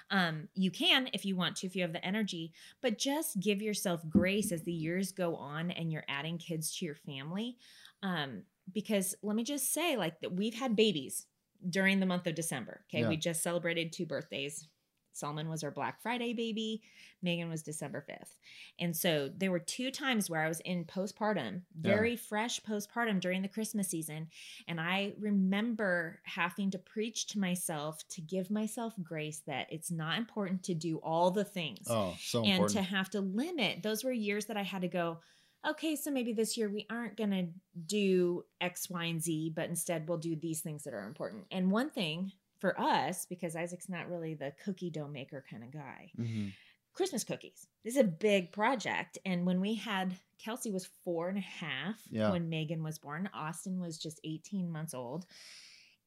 Um, 0.10 0.50
you 0.56 0.72
can 0.72 1.10
if 1.14 1.26
you 1.26 1.36
want 1.36 1.56
to, 1.58 1.68
if 1.68 1.76
you 1.76 1.82
have 1.84 1.94
the 1.94 2.04
energy, 2.06 2.54
but 2.82 2.98
just 2.98 3.40
give 3.40 3.62
yourself 3.62 4.02
grace 4.10 4.52
as 4.52 4.64
the 4.64 4.74
years 4.74 5.12
go 5.12 5.36
on 5.36 5.72
and 5.72 5.92
you're 5.92 6.06
adding 6.08 6.38
kids 6.38 6.76
to 6.78 6.86
your 6.86 6.96
family. 6.96 7.58
Um, 8.04 8.44
because 8.72 9.16
let 9.22 9.36
me 9.36 9.44
just 9.44 9.72
say, 9.74 9.98
like, 9.98 10.20
that 10.22 10.34
we've 10.34 10.56
had 10.56 10.76
babies 10.76 11.28
during 11.70 12.00
the 12.00 12.06
month 12.06 12.26
of 12.28 12.36
December. 12.36 12.84
Okay. 12.90 13.02
Yeah. 13.02 13.10
We 13.10 13.18
just 13.18 13.44
celebrated 13.44 13.92
two 13.94 14.06
birthdays. 14.06 14.68
Solomon 15.14 15.50
was 15.50 15.64
our 15.64 15.72
Black 15.72 16.02
Friday 16.02 16.34
baby. 16.34 16.82
Megan 17.22 17.50
was 17.50 17.62
December 17.62 18.04
5th. 18.10 18.36
And 18.80 18.96
so 18.96 19.30
there 19.36 19.52
were 19.52 19.60
two 19.60 19.92
times 19.92 20.30
where 20.30 20.42
I 20.44 20.48
was 20.48 20.60
in 20.62 20.86
postpartum, 20.86 21.62
Yeah. 21.82 21.96
very 21.96 22.16
fresh 22.16 22.60
postpartum 22.62 23.20
during 23.20 23.42
the 23.42 23.48
Christmas 23.48 23.90
season. 23.90 24.30
And 24.68 24.80
I 24.82 25.14
remember 25.20 26.20
having 26.24 26.72
to 26.72 26.80
preach 26.80 27.28
to 27.28 27.40
myself 27.40 28.08
to 28.10 28.22
give 28.22 28.50
myself 28.50 28.94
grace 29.04 29.42
that 29.48 29.68
it's 29.72 29.92
not 29.92 30.18
important 30.18 30.64
to 30.64 30.74
do 30.74 30.98
all 30.98 31.32
the 31.32 31.46
things 31.46 31.86
oh, 31.90 32.16
so 32.20 32.40
and 32.44 32.54
important. 32.54 32.78
to 32.78 32.82
have 32.84 33.10
to 33.12 33.22
limit. 33.22 33.84
Those 33.84 34.04
were 34.04 34.12
years 34.12 34.46
that 34.46 34.58
I 34.58 34.64
had 34.64 34.82
to 34.82 34.88
go, 34.88 35.20
okay, 35.68 35.96
so 35.96 36.10
maybe 36.10 36.34
this 36.34 36.58
year 36.58 36.70
we 36.70 36.88
aren't 36.90 37.18
going 37.18 37.30
to 37.30 37.48
do 37.86 38.44
X, 38.60 38.90
Y, 38.90 39.04
and 39.06 39.22
Z, 39.22 39.52
but 39.56 39.70
instead 39.70 40.08
we'll 40.10 40.18
do 40.18 40.36
these 40.36 40.62
things 40.62 40.84
that 40.86 40.94
are 40.96 41.06
important. 41.06 41.46
And 41.52 41.70
one 41.70 41.92
thing 41.92 42.32
for 42.62 42.80
us, 42.80 43.26
because 43.26 43.56
Isaac's 43.56 43.90
not 43.90 44.08
really 44.10 44.36
the 44.36 44.54
cookie 44.64 44.90
dough 44.90 45.08
maker 45.10 45.44
kind 45.50 45.64
of 45.64 45.72
guy, 45.72 46.12
Mhm. 46.18 46.54
Christmas 46.94 47.24
cookies. 47.24 47.68
This 47.84 47.96
is 47.96 48.02
a 48.02 48.06
big 48.06 48.52
project. 48.52 49.18
And 49.26 49.46
when 49.46 49.60
we 49.60 49.76
had 49.76 50.16
Kelsey 50.38 50.72
was 50.72 50.86
four 51.04 51.28
and 51.30 51.38
a 51.38 51.42
half 51.42 52.02
Yeah. 52.10 52.32
when 52.32 52.50
Megan 52.50 52.84
was 52.84 53.00
born, 53.00 53.30
Austin 53.34 53.80
was 53.80 53.98
just 53.98 54.20
18 54.24 54.70
months 54.70 54.94
old. 54.94 55.26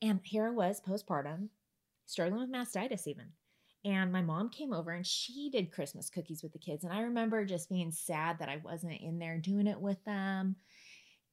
And 0.00 0.20
here 0.24 0.46
I 0.46 0.50
was 0.50 0.80
postpartum, 0.80 1.48
struggling 2.06 2.40
with 2.40 2.50
mastitis 2.50 3.06
even. 3.06 3.32
And 3.84 4.10
my 4.12 4.22
mom 4.22 4.48
came 4.50 4.72
over 4.72 4.92
and 4.92 5.06
she 5.06 5.50
did 5.50 5.70
Christmas 5.72 6.08
cookies 6.08 6.42
with 6.42 6.52
the 6.52 6.58
kids. 6.58 6.84
And 6.84 6.92
I 6.92 7.00
remember 7.00 7.44
just 7.44 7.68
being 7.68 7.90
sad 7.90 8.38
that 8.38 8.48
I 8.48 8.56
wasn't 8.58 9.00
in 9.00 9.18
there 9.18 9.38
doing 9.38 9.66
it 9.66 9.80
with 9.80 10.02
them. 10.04 10.56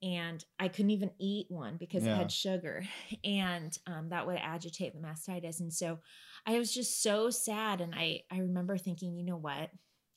And 0.03 0.43
I 0.59 0.67
couldn't 0.67 0.91
even 0.91 1.11
eat 1.19 1.45
one 1.49 1.77
because 1.77 2.03
Yeah. 2.05 2.13
it 2.13 2.17
had 2.17 2.31
sugar. 2.31 2.83
And 3.23 3.77
um, 3.85 4.09
that 4.09 4.25
would 4.25 4.37
agitate 4.37 4.93
the 4.93 4.99
mastitis. 4.99 5.59
And 5.59 5.71
so 5.73 5.99
I 6.45 6.57
was 6.57 6.73
just 6.73 7.03
so 7.03 7.29
sad. 7.29 7.81
And 7.81 7.93
I, 7.93 8.21
I 8.31 8.39
remember 8.39 8.77
thinking, 8.77 9.15
you 9.15 9.23
know 9.23 9.37
what? 9.37 9.69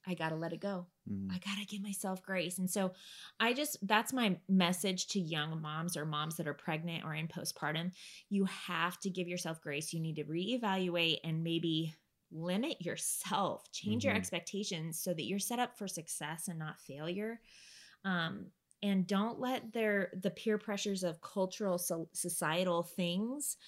I 0.06 0.14
got 0.14 0.30
to 0.30 0.36
let 0.36 0.52
it 0.52 0.60
go. 0.60 0.86
Mhm. 1.10 1.30
I 1.30 1.38
got 1.38 1.58
to 1.58 1.66
give 1.66 1.82
myself 1.82 2.22
grace. 2.22 2.58
And 2.58 2.70
so 2.70 2.92
I 3.40 3.52
just, 3.54 3.78
that's 3.86 4.12
my 4.12 4.38
message 4.48 5.06
to 5.08 5.20
young 5.20 5.60
moms 5.60 5.96
or 5.96 6.04
moms 6.04 6.36
that 6.36 6.46
are 6.46 6.54
pregnant 6.54 7.04
or 7.04 7.14
in 7.14 7.26
postpartum. 7.28 7.92
You 8.28 8.44
have 8.46 8.98
to 9.00 9.10
give 9.10 9.28
yourself 9.28 9.60
grace. 9.62 9.92
You 9.92 10.00
need 10.00 10.16
to 10.16 10.24
reevaluate 10.24 11.18
and 11.24 11.42
maybe 11.42 11.94
limit 12.30 12.80
yourself, 12.82 13.70
change 13.72 14.04
your 14.04 14.14
Mhm. 14.14 14.18
expectations 14.18 15.00
so 15.00 15.12
that 15.14 15.24
you're 15.24 15.38
set 15.38 15.58
up 15.58 15.76
for 15.78 15.88
success 15.88 16.48
and 16.48 16.58
not 16.58 16.80
failure. 16.80 17.40
Um, 18.04 18.50
and 18.84 19.08
don't 19.08 19.40
let 19.40 19.72
their 19.74 20.12
the 20.22 20.30
peer 20.30 20.58
pressures 20.58 21.04
of 21.04 21.22
cultural 21.22 21.78
so, 21.78 22.10
societal 22.14 22.84
things 22.84 23.58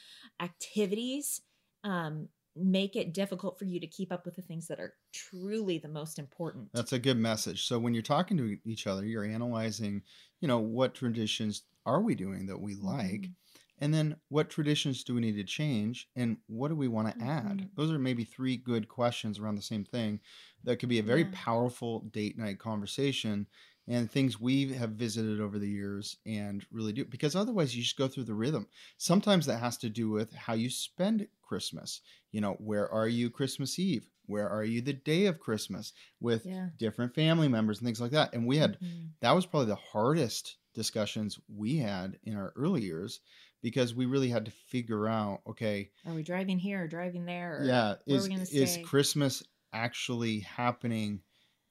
activities 0.40 1.42
um, 1.84 2.28
make 2.56 2.96
it 2.96 3.14
difficult 3.14 3.58
for 3.58 3.66
you 3.66 3.80
to 3.80 3.88
keep 3.88 4.12
up 4.12 4.26
with 4.26 4.36
the 4.36 4.42
things 4.42 4.68
that 4.68 4.80
are 4.80 4.94
truly 5.12 5.78
the 5.78 5.88
most 5.88 6.18
important 6.20 6.70
That's 6.72 6.92
a 6.92 6.98
good 6.98 7.16
message. 7.16 7.64
So 7.64 7.78
when 7.78 7.94
you're 7.94 8.02
talking 8.02 8.36
to 8.36 8.58
each 8.64 8.86
other, 8.86 9.04
you're 9.04 9.24
analyzing, 9.24 10.02
you 10.40 10.48
know, 10.48 10.58
what 10.58 10.94
traditions 10.94 11.62
are 11.86 12.02
we 12.02 12.14
doing 12.14 12.46
that 12.46 12.58
we 12.60 12.74
like? 12.74 13.30
Mhm. 13.30 13.36
And 13.78 13.92
then 13.94 14.20
what 14.28 14.50
traditions 14.50 15.04
do 15.04 15.14
we 15.14 15.20
need 15.20 15.36
to 15.36 15.44
change? 15.44 16.10
And 16.16 16.38
what 16.46 16.68
do 16.68 16.76
we 16.76 16.88
want 16.88 17.08
to 17.08 17.24
add? 17.24 17.62
Mhm. 17.62 17.76
Those 17.76 17.90
are 17.90 17.98
maybe 17.98 18.24
three 18.24 18.56
good 18.56 18.88
questions 18.88 19.38
around 19.38 19.54
the 19.56 19.62
same 19.62 19.84
thing 19.84 20.20
that 20.64 20.78
could 20.78 20.88
be 20.88 20.98
a 20.98 21.02
very 21.02 21.26
Yeah. 21.26 21.26
powerful 21.26 22.00
date 22.00 22.36
night 22.38 22.58
conversation 22.58 23.46
and 23.88 24.10
things 24.10 24.40
we 24.40 24.72
have 24.74 24.90
visited 24.90 25.40
over 25.40 25.58
the 25.58 25.68
years 25.68 26.16
and 26.26 26.64
really 26.70 26.92
do 26.92 27.04
because 27.04 27.36
otherwise 27.36 27.76
you 27.76 27.82
just 27.82 27.96
go 27.96 28.08
through 28.08 28.24
the 28.24 28.34
rhythm. 28.34 28.66
Sometimes 28.98 29.46
that 29.46 29.58
has 29.60 29.76
to 29.78 29.88
do 29.90 30.10
with 30.10 30.32
how 30.34 30.54
you 30.54 30.70
spend 30.70 31.26
Christmas. 31.42 32.00
You 32.32 32.40
know, 32.40 32.54
where 32.54 32.90
are 32.92 33.08
you 33.08 33.30
Christmas 33.30 33.78
Eve? 33.78 34.10
Where 34.26 34.48
are 34.48 34.64
you 34.64 34.80
the 34.80 34.92
day 34.92 35.26
of 35.26 35.38
Christmas 35.40 35.92
with 36.20 36.46
yeah 36.46 36.68
different 36.76 37.14
family 37.14 37.48
members 37.48 37.78
and 37.78 37.86
things 37.86 38.00
like 38.00 38.10
that? 38.12 38.34
And 38.34 38.46
we 38.46 38.56
had 38.56 38.78
Mhm. 38.82 39.12
that 39.20 39.32
was 39.32 39.46
probably 39.46 39.66
the 39.68 39.76
hardest 39.76 40.56
discussions 40.74 41.38
we 41.48 41.76
had 41.78 42.18
in 42.24 42.36
our 42.36 42.52
early 42.56 42.82
years 42.82 43.20
because 43.62 43.94
we 43.94 44.06
really 44.06 44.28
had 44.28 44.44
to 44.44 44.50
figure 44.50 45.08
out 45.08 45.40
okay 45.46 45.90
are 46.04 46.14
we 46.14 46.22
driving 46.22 46.58
here 46.58 46.84
or 46.84 46.88
driving 46.88 47.24
there 47.24 47.52
or 47.52 47.64
yeah 47.64 47.94
where 48.06 48.18
are 48.18 48.22
is 48.24 48.24
we 48.24 48.28
gonna 48.30 48.46
is 48.50 48.76
christmas 48.76 49.42
actually 49.72 50.40
happening 50.40 51.20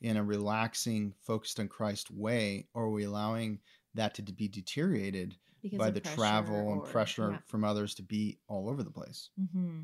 in 0.01 0.17
a 0.17 0.23
relaxing 0.23 1.13
focused 1.21 1.59
on 1.59 1.67
christ 1.67 2.11
way 2.11 2.67
or 2.73 2.83
are 2.83 2.91
we 2.91 3.03
allowing 3.03 3.59
that 3.93 4.13
to 4.13 4.21
be 4.21 4.47
deteriorated 4.47 5.37
because 5.61 5.79
by 5.79 5.89
the 5.89 5.99
travel 5.99 6.73
and 6.73 6.83
pressure 6.83 7.31
yeah. 7.31 7.37
from 7.47 7.63
others 7.63 7.95
to 7.95 8.03
be 8.03 8.37
all 8.47 8.69
over 8.69 8.83
the 8.83 8.91
place 8.91 9.29
hmm 9.51 9.81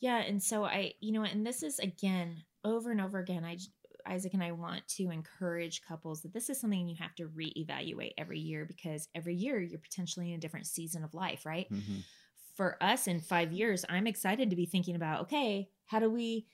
Yeah, 0.00 0.18
and 0.18 0.42
so 0.42 0.64
I, 0.64 0.94
you 1.00 1.12
know, 1.12 1.24
and 1.24 1.46
this 1.46 1.62
is 1.62 1.78
again 1.78 2.42
over 2.64 2.90
and 2.90 3.00
over 3.00 3.18
again. 3.18 3.44
I, 3.44 3.58
Isaac 4.06 4.34
and 4.34 4.42
I 4.42 4.52
want 4.52 4.86
to 4.88 5.10
encourage 5.10 5.82
couples 5.82 6.20
that 6.22 6.34
this 6.34 6.50
is 6.50 6.60
something 6.60 6.86
you 6.88 6.96
have 7.00 7.14
to 7.16 7.28
reevaluate 7.28 8.12
every 8.18 8.38
year 8.38 8.66
because 8.66 9.08
every 9.14 9.34
year 9.34 9.60
you're 9.60 9.78
potentially 9.78 10.30
in 10.30 10.36
a 10.36 10.40
different 10.40 10.66
season 10.66 11.04
of 11.04 11.14
life, 11.14 11.46
right? 11.46 11.66
Mhm. 11.70 12.04
For 12.56 12.82
us 12.82 13.06
in 13.06 13.20
five 13.20 13.52
years, 13.52 13.84
I'm 13.88 14.06
excited 14.06 14.50
to 14.50 14.56
be 14.56 14.66
thinking 14.66 14.94
about 14.94 15.22
okay, 15.22 15.70
how 15.86 16.00
do 16.00 16.10
we 16.10 16.46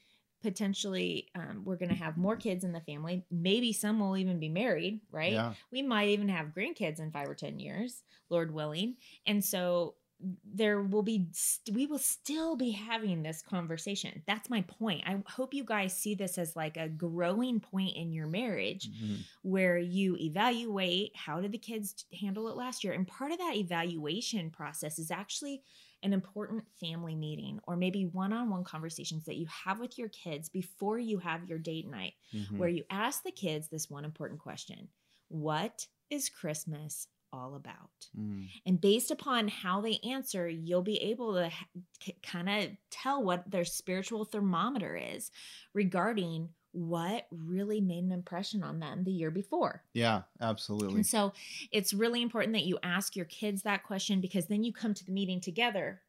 potentially 0.42 1.28
um, 1.34 1.62
we're 1.64 1.76
going 1.76 1.88
to 1.90 1.94
have 1.94 2.16
more 2.16 2.36
kids 2.36 2.64
in 2.64 2.72
the 2.72 2.80
family. 2.80 3.24
Maybe 3.30 3.72
some 3.72 4.00
will 4.00 4.16
even 4.16 4.38
be 4.40 4.48
married, 4.48 5.00
right? 5.10 5.32
Yeah. 5.32 5.54
We 5.72 5.82
might 5.82 6.08
even 6.08 6.28
have 6.28 6.48
grandkids 6.56 7.00
in 7.00 7.10
five 7.10 7.28
or 7.28 7.34
10 7.34 7.58
years, 7.58 8.02
Lord 8.28 8.52
willing. 8.52 8.96
And 9.26 9.44
so 9.44 9.94
there 10.44 10.82
will 10.82 11.02
be 11.02 11.28
st- 11.32 11.74
we 11.74 11.86
will 11.86 11.98
still 11.98 12.54
be 12.54 12.70
having 12.72 13.22
this 13.22 13.40
conversation 13.40 14.22
that's 14.26 14.50
my 14.50 14.60
point 14.68 15.02
i 15.06 15.16
hope 15.26 15.54
you 15.54 15.64
guys 15.64 15.96
see 15.96 16.14
this 16.14 16.36
as 16.36 16.54
like 16.54 16.76
a 16.76 16.90
growing 16.90 17.58
point 17.58 17.96
in 17.96 18.12
your 18.12 18.26
marriage 18.26 18.90
Mhm. 19.02 19.20
where 19.40 19.78
you 19.78 20.18
evaluate 20.18 21.12
how 21.16 21.40
did 21.40 21.52
the 21.52 21.58
kids 21.58 22.04
handle 22.20 22.48
it 22.48 22.54
last 22.56 22.84
year 22.84 22.92
and 22.92 23.08
part 23.08 23.32
of 23.32 23.38
that 23.38 23.56
evaluation 23.56 24.50
process 24.50 24.98
is 24.98 25.10
actually 25.10 25.62
an 26.02 26.12
important 26.12 26.64
family 26.80 27.14
meeting 27.14 27.60
or 27.64 27.76
maybe 27.76 28.06
one-on-one 28.06 28.64
conversations 28.64 29.24
that 29.24 29.36
you 29.36 29.46
have 29.46 29.78
with 29.80 29.98
your 29.98 30.08
kids 30.08 30.48
before 30.48 30.98
you 30.98 31.18
have 31.18 31.48
your 31.48 31.58
date 31.58 31.88
night 31.88 32.14
Mhm. 32.34 32.58
where 32.58 32.68
you 32.68 32.84
ask 32.90 33.22
the 33.22 33.30
kids 33.32 33.68
this 33.68 33.90
one 33.90 34.04
important 34.04 34.40
question 34.40 34.88
what 35.28 35.86
is 36.10 36.28
christmas 36.28 37.06
all 37.32 37.54
about 37.54 38.08
Mm. 38.18 38.48
and 38.66 38.80
based 38.80 39.12
upon 39.12 39.46
how 39.46 39.80
they 39.80 39.98
answer, 39.98 40.48
you'll 40.48 40.82
be 40.82 40.96
able 40.96 41.34
to 41.34 42.12
kind 42.24 42.48
of 42.48 42.70
tell 42.90 43.22
what 43.22 43.48
their 43.48 43.64
spiritual 43.64 44.24
thermometer 44.24 44.96
is 44.96 45.30
regarding 45.72 46.48
what 46.72 47.26
really 47.30 47.80
made 47.80 48.04
an 48.04 48.12
impression 48.12 48.62
on 48.62 48.78
them 48.80 49.04
the 49.04 49.12
year 49.12 49.30
before. 49.30 49.82
Yeah, 49.92 50.22
absolutely. 50.40 50.96
And 50.96 51.06
so 51.06 51.32
it's 51.72 51.92
really 51.92 52.22
important 52.22 52.52
that 52.54 52.64
you 52.64 52.78
ask 52.82 53.16
your 53.16 53.26
kids 53.26 53.62
that 53.62 53.82
question 53.84 54.20
because 54.20 54.46
then 54.46 54.62
you 54.64 54.72
come 54.72 54.94
to 54.94 55.04
the 55.04 55.12
meeting 55.12 55.40
together 55.40 56.02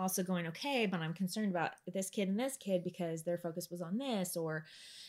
also 0.00 0.22
going 0.22 0.46
okay 0.46 0.86
but 0.86 1.00
i'm 1.00 1.12
concerned 1.12 1.50
about 1.50 1.72
this 1.92 2.08
kid 2.08 2.28
and 2.28 2.38
this 2.38 2.56
kid 2.56 2.84
because 2.84 3.24
their 3.24 3.36
focus 3.36 3.68
was 3.68 3.82
on 3.82 3.98
this 3.98 4.36
or 4.36 4.64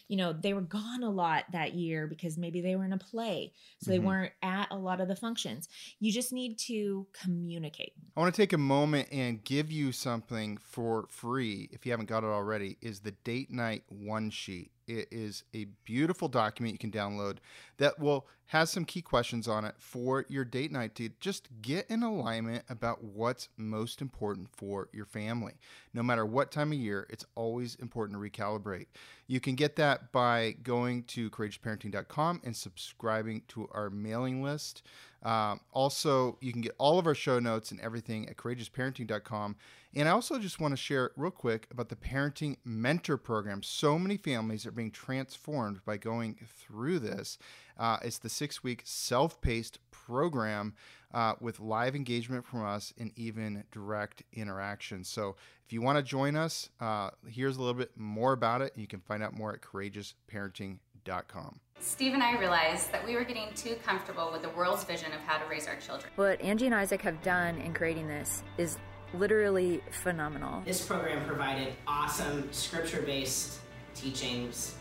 you 0.08 0.18
know 0.18 0.34
they 0.34 0.52
were 0.52 0.62
gone 0.62 1.04
a 1.04 1.10
lot 1.10 1.44
that 1.52 1.76
year 1.76 2.08
because 2.08 2.40
maybe 2.40 2.60
they 2.60 2.76
were 2.76 2.86
in 2.86 2.94
a 2.94 2.98
play 2.98 3.54
so 3.78 3.92
they 3.92 4.00
Mhm. 4.00 4.04
weren't 4.04 4.34
at 4.42 4.68
a 4.72 4.76
lot 4.76 5.00
of 5.00 5.08
the 5.08 5.16
functions 5.16 5.70
you 6.00 6.12
just 6.12 6.34
need 6.34 6.58
to 6.58 7.06
communicate 7.14 7.94
I 8.18 8.20
want 8.20 8.34
to 8.34 8.42
take 8.42 8.52
a 8.54 8.58
moment 8.58 9.10
and 9.12 9.44
give 9.44 9.72
you 9.72 9.92
something 9.92 10.58
for 10.58 11.06
free 11.10 11.70
if 11.72 11.86
you 11.86 11.92
haven't 11.92 12.08
got 12.10 12.24
it 12.24 12.28
already 12.28 12.78
is 12.82 13.02
the 13.02 13.12
date 13.12 13.52
night 13.52 13.84
one 13.90 14.32
sheet. 14.32 14.72
It 14.90 15.08
is 15.12 15.44
a 15.54 15.66
beautiful 15.86 16.28
document 16.28 16.74
you 16.74 16.80
can 16.80 16.92
download 16.92 17.38
that 17.78 18.00
will 18.00 18.26
has 18.50 18.72
some 18.72 18.84
key 18.84 19.04
questions 19.04 19.48
on 19.48 19.64
it 19.64 19.76
for 19.78 20.26
your 20.28 20.44
date 20.44 20.72
night 20.72 20.96
to 20.96 21.08
just 21.20 21.48
get 21.62 21.86
in 21.88 22.02
alignment 22.02 22.64
about 22.68 23.04
what's 23.04 23.48
most 23.58 24.02
important 24.02 24.50
for 24.52 24.90
your 24.92 25.06
family. 25.06 25.54
No 25.94 26.02
matter 26.02 26.26
what 26.26 26.50
time 26.50 26.72
of 26.72 26.80
year, 26.80 27.06
it's 27.12 27.24
always 27.36 27.76
important 27.76 28.20
to 28.20 28.28
recalibrate. 28.28 28.88
You 29.28 29.40
can 29.40 29.54
get 29.54 29.76
that 29.76 30.12
by 30.12 30.56
going 30.64 31.04
to 31.04 31.30
courageousparenting.com 31.30 32.42
and 32.44 32.56
subscribing 32.56 33.44
to 33.50 33.70
our 33.72 33.92
mailing 33.92 34.42
list. 34.42 34.82
Um, 35.22 35.60
also, 35.72 36.40
you 36.42 36.52
can 36.52 36.62
get 36.62 36.74
all 36.80 36.98
of 36.98 37.06
our 37.06 37.14
show 37.14 37.38
notes 37.38 37.70
and 37.70 37.80
everything 37.82 38.28
at 38.28 38.38
courageousparenting.com. 38.38 39.58
And 39.96 40.08
I 40.08 40.12
also 40.12 40.38
just 40.38 40.60
want 40.60 40.72
to 40.72 40.78
share 40.78 41.12
real 41.16 41.32
quick 41.32 41.68
about 41.72 41.90
the 41.90 41.96
Parenting 41.96 42.58
Mentor 42.64 43.18
Program. 43.18 43.64
So 43.64 43.98
many 43.98 44.18
families 44.18 44.68
are 44.68 44.72
being 44.72 44.92
transformed 44.92 45.84
by 45.84 45.98
going 45.98 46.38
through 46.60 47.00
this. 47.00 47.40
Uh, 47.78 47.98
it's 48.04 48.20
the 48.20 48.30
six 48.30 48.64
week 48.64 48.82
self 48.86 49.42
paced 49.42 49.80
program 49.90 50.76
uh, 51.14 51.34
with 51.40 51.60
live 51.60 51.96
engagement 51.96 52.46
from 52.46 52.64
us 52.64 52.94
and 53.00 53.12
even 53.16 53.64
direct 53.72 54.22
interaction. 54.34 55.04
So 55.04 55.36
if 55.66 55.74
you 55.74 55.82
want 55.82 55.98
to 55.98 56.04
join 56.04 56.36
us, 56.36 56.70
uh, 56.80 57.10
here's 57.28 57.58
a 57.58 57.60
little 57.60 57.74
bit 57.74 57.92
more 57.96 58.34
about 58.34 58.62
it. 58.62 58.74
You 58.76 58.86
can 58.86 59.00
find 59.00 59.24
out 59.24 59.34
more 59.36 59.54
at 59.54 59.62
courageousparenting.com. 59.62 61.60
Steve 61.80 62.14
and 62.14 62.22
I 62.22 62.38
realized 62.38 62.92
that 62.92 63.06
we 63.06 63.16
were 63.16 63.24
getting 63.24 63.54
too 63.56 63.76
comfortable 63.84 64.32
with 64.32 64.42
the 64.42 64.50
world's 64.50 64.84
vision 64.84 65.14
of 65.14 65.22
how 65.22 65.38
to 65.38 65.50
raise 65.50 65.66
our 65.66 65.78
children. 65.78 66.12
What 66.16 66.40
Angie 66.42 66.66
and 66.66 66.76
Isaac 66.76 67.02
have 67.02 67.22
done 67.24 67.58
in 67.60 67.74
creating 67.74 68.08
this 68.08 68.44
is 68.58 68.78
literally 69.14 69.82
phenomenal. 69.92 70.62
This 70.66 70.86
program 70.86 71.26
provided 71.26 71.74
awesome 71.88 72.52
scripture 72.52 73.02
based 73.02 73.60
teachings 73.96 74.76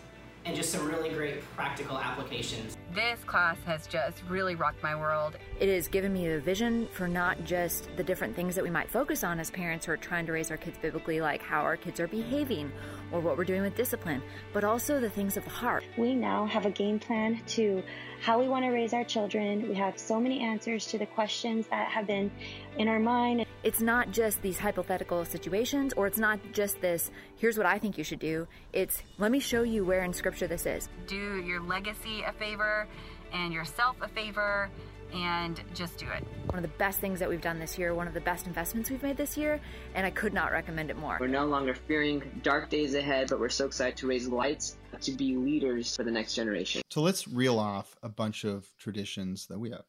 and 0.44 0.56
just 0.56 0.70
some 0.70 0.86
really 0.86 1.10
great 1.10 1.42
practical 1.56 1.98
applications. 1.98 2.76
This 2.94 3.22
class 3.24 3.58
has 3.66 3.86
just 3.86 4.22
really 4.28 4.54
rocked 4.54 4.82
my 4.82 4.96
world. 4.96 5.36
It 5.60 5.68
has 5.68 5.88
given 5.88 6.12
me 6.12 6.28
a 6.28 6.40
vision 6.40 6.88
for 6.92 7.06
not 7.06 7.44
just 7.44 7.88
the 7.96 8.04
different 8.04 8.34
things 8.34 8.54
that 8.54 8.64
we 8.64 8.70
might 8.70 8.90
focus 8.90 9.24
on 9.24 9.38
as 9.40 9.50
parents 9.50 9.84
who 9.84 9.92
are 9.92 9.96
trying 9.98 10.24
to 10.26 10.32
raise 10.32 10.50
our 10.50 10.56
kids 10.56 10.78
biblically, 10.80 11.20
like 11.20 11.42
how 11.42 11.60
our 11.60 11.76
kids 11.76 12.00
are 12.00 12.08
behaving 12.08 12.72
or 13.12 13.20
what 13.20 13.36
we're 13.36 13.44
doing 13.44 13.62
with 13.62 13.74
discipline, 13.76 14.22
but 14.52 14.64
also 14.64 15.00
the 15.00 15.10
things 15.10 15.36
of 15.36 15.44
the 15.44 15.50
heart. 15.50 15.84
We 15.96 16.14
now 16.14 16.46
have 16.46 16.66
a 16.66 16.70
game 16.70 16.98
plan 16.98 17.40
to 17.48 17.82
how 18.20 18.38
we 18.40 18.48
want 18.48 18.64
to 18.64 18.70
raise 18.70 18.92
our 18.92 19.04
children. 19.04 19.68
We 19.68 19.74
have 19.76 19.98
so 19.98 20.20
many 20.20 20.40
answers 20.40 20.86
to 20.88 20.98
the 20.98 21.06
questions 21.06 21.66
that 21.68 21.88
have 21.88 22.06
been 22.06 22.30
in 22.76 22.88
our 22.88 22.98
mind. 22.98 23.46
It's 23.62 23.80
not 23.80 24.10
just 24.10 24.42
these 24.42 24.58
hypothetical 24.58 25.24
situations, 25.24 25.92
or 25.94 26.06
it's 26.06 26.18
not 26.18 26.38
just 26.52 26.80
this, 26.80 27.10
here's 27.36 27.56
what 27.56 27.66
I 27.66 27.78
think 27.78 27.98
you 27.98 28.04
should 28.04 28.20
do. 28.20 28.46
It's, 28.72 29.02
let 29.18 29.30
me 29.30 29.40
show 29.40 29.62
you 29.62 29.84
where 29.84 30.04
in 30.04 30.12
Scripture 30.12 30.46
this 30.46 30.66
is. 30.66 30.88
Do 31.06 31.40
your 31.40 31.60
legacy 31.60 32.22
a 32.22 32.32
favor 32.32 32.86
and 33.32 33.52
yourself 33.52 33.96
a 34.00 34.08
favor 34.08 34.70
and 35.12 35.60
just 35.74 35.98
do 35.98 36.06
it. 36.10 36.24
One 36.46 36.56
of 36.56 36.62
the 36.62 36.76
best 36.78 37.00
things 37.00 37.18
that 37.20 37.28
we've 37.28 37.40
done 37.40 37.58
this 37.58 37.78
year, 37.78 37.94
one 37.94 38.08
of 38.08 38.14
the 38.14 38.20
best 38.20 38.46
investments 38.46 38.90
we've 38.90 39.02
made 39.02 39.16
this 39.16 39.36
year, 39.36 39.60
and 39.94 40.06
I 40.06 40.10
could 40.10 40.32
not 40.32 40.52
recommend 40.52 40.90
it 40.90 40.96
more. 40.96 41.16
We're 41.20 41.26
no 41.28 41.46
longer 41.46 41.74
fearing 41.74 42.40
dark 42.42 42.70
days 42.70 42.94
ahead, 42.94 43.28
but 43.28 43.40
we're 43.40 43.48
so 43.48 43.66
excited 43.66 43.96
to 43.98 44.06
raise 44.06 44.28
lights 44.28 44.76
to 45.00 45.12
be 45.12 45.36
leaders 45.36 45.96
for 45.96 46.04
the 46.04 46.10
next 46.10 46.34
generation. 46.34 46.82
So 46.90 47.02
let's 47.02 47.28
reel 47.28 47.58
off 47.58 47.96
a 48.02 48.08
bunch 48.08 48.44
of 48.44 48.66
traditions 48.78 49.46
that 49.48 49.58
we 49.58 49.70
have. 49.70 49.84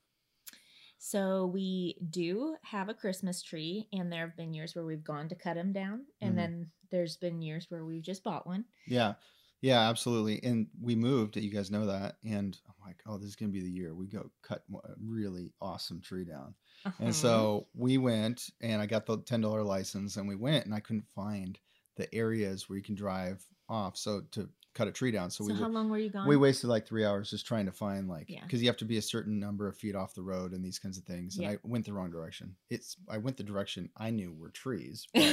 So 0.98 1.46
we 1.46 1.96
do 2.10 2.56
have 2.62 2.90
a 2.90 2.94
Christmas 2.94 3.42
tree, 3.42 3.88
and 3.94 4.12
there 4.12 4.28
have 4.28 4.36
been 4.36 4.54
years 4.54 4.76
where 4.76 4.84
we've 4.86 5.04
gone 5.04 5.30
to 5.30 5.36
cut 5.36 5.56
them 5.56 5.72
down, 5.72 6.06
and 6.20 6.34
Mhm. 6.34 6.36
then 6.36 6.72
there's 6.92 7.16
been 7.16 7.42
years 7.42 7.68
where 7.70 7.86
we've 7.86 8.04
just 8.04 8.24
bought 8.24 8.46
one. 8.46 8.66
Yeah. 8.86 9.14
Yeah, 9.62 9.90
absolutely. 9.90 10.42
And 10.44 10.68
we 10.82 10.96
moved, 10.96 11.36
you 11.36 11.52
guys 11.52 11.70
know 11.70 11.86
that. 11.88 12.16
And 12.24 12.58
I'm 12.68 12.88
like, 12.88 13.02
oh, 13.06 13.18
this 13.18 13.28
is 13.30 13.36
going 13.36 13.52
to 13.52 13.54
be 13.54 13.64
the 13.64 13.72
year 13.72 13.94
we 13.94 14.08
go 14.08 14.32
cut 14.42 14.64
a 14.74 14.94
really 15.04 15.54
awesome 15.62 16.00
tree 16.02 16.26
down. 16.26 16.54
Uh-huh. 16.86 17.04
And 17.06 17.16
so 17.16 17.68
we 17.74 17.98
went 17.98 18.50
and 18.62 18.82
I 18.82 18.86
got 18.86 19.06
the 19.06 19.18
$10 19.18 19.66
license 19.66 20.16
and 20.16 20.28
we 20.28 20.36
went 20.36 20.66
and 20.66 20.74
I 20.74 20.80
couldn't 20.80 21.08
find 21.14 21.60
the 21.98 22.14
areas 22.16 22.70
where 22.70 22.78
you 22.78 22.84
can 22.84 22.96
drive 22.96 23.44
off. 23.68 23.98
So 23.98 24.22
to 24.32 24.48
cut 24.80 24.88
a 24.88 24.92
tree 24.92 25.12
down. 25.12 25.30
So, 25.30 25.44
So, 25.44 25.54
we 25.54 25.60
how 25.60 25.68
wa- 25.68 25.74
long 25.80 25.90
were 25.90 25.98
you 26.00 26.10
gone? 26.10 26.28
we 26.28 26.38
wasted 26.38 26.70
like 26.70 26.88
three 26.88 27.06
hours 27.06 27.30
just 27.30 27.46
trying 27.46 27.66
to 27.66 27.72
find 27.72 28.08
like 28.08 28.30
Yeah. 28.30 28.42
because 28.44 28.62
you 28.62 28.68
have 28.70 28.78
to 28.78 28.86
be 28.86 28.98
a 28.98 29.02
certain 29.02 29.40
number 29.40 29.68
of 29.68 29.78
feet 29.78 29.96
off 29.96 30.14
the 30.16 30.22
road 30.24 30.54
and 30.54 30.64
these 30.64 30.80
kinds 30.80 30.98
of 30.98 31.04
things. 31.04 31.36
And 31.36 31.44
Yeah. 31.46 31.52
I 31.52 31.58
went 31.64 31.86
the 31.86 31.94
wrong 31.94 32.10
direction. 32.12 32.56
It's 32.70 32.96
I 33.10 33.18
went 33.18 33.38
the 33.38 33.44
direction 33.44 33.90
I 33.98 34.10
knew 34.10 34.34
were 34.34 34.50
trees, 34.52 35.06
but 35.14 35.24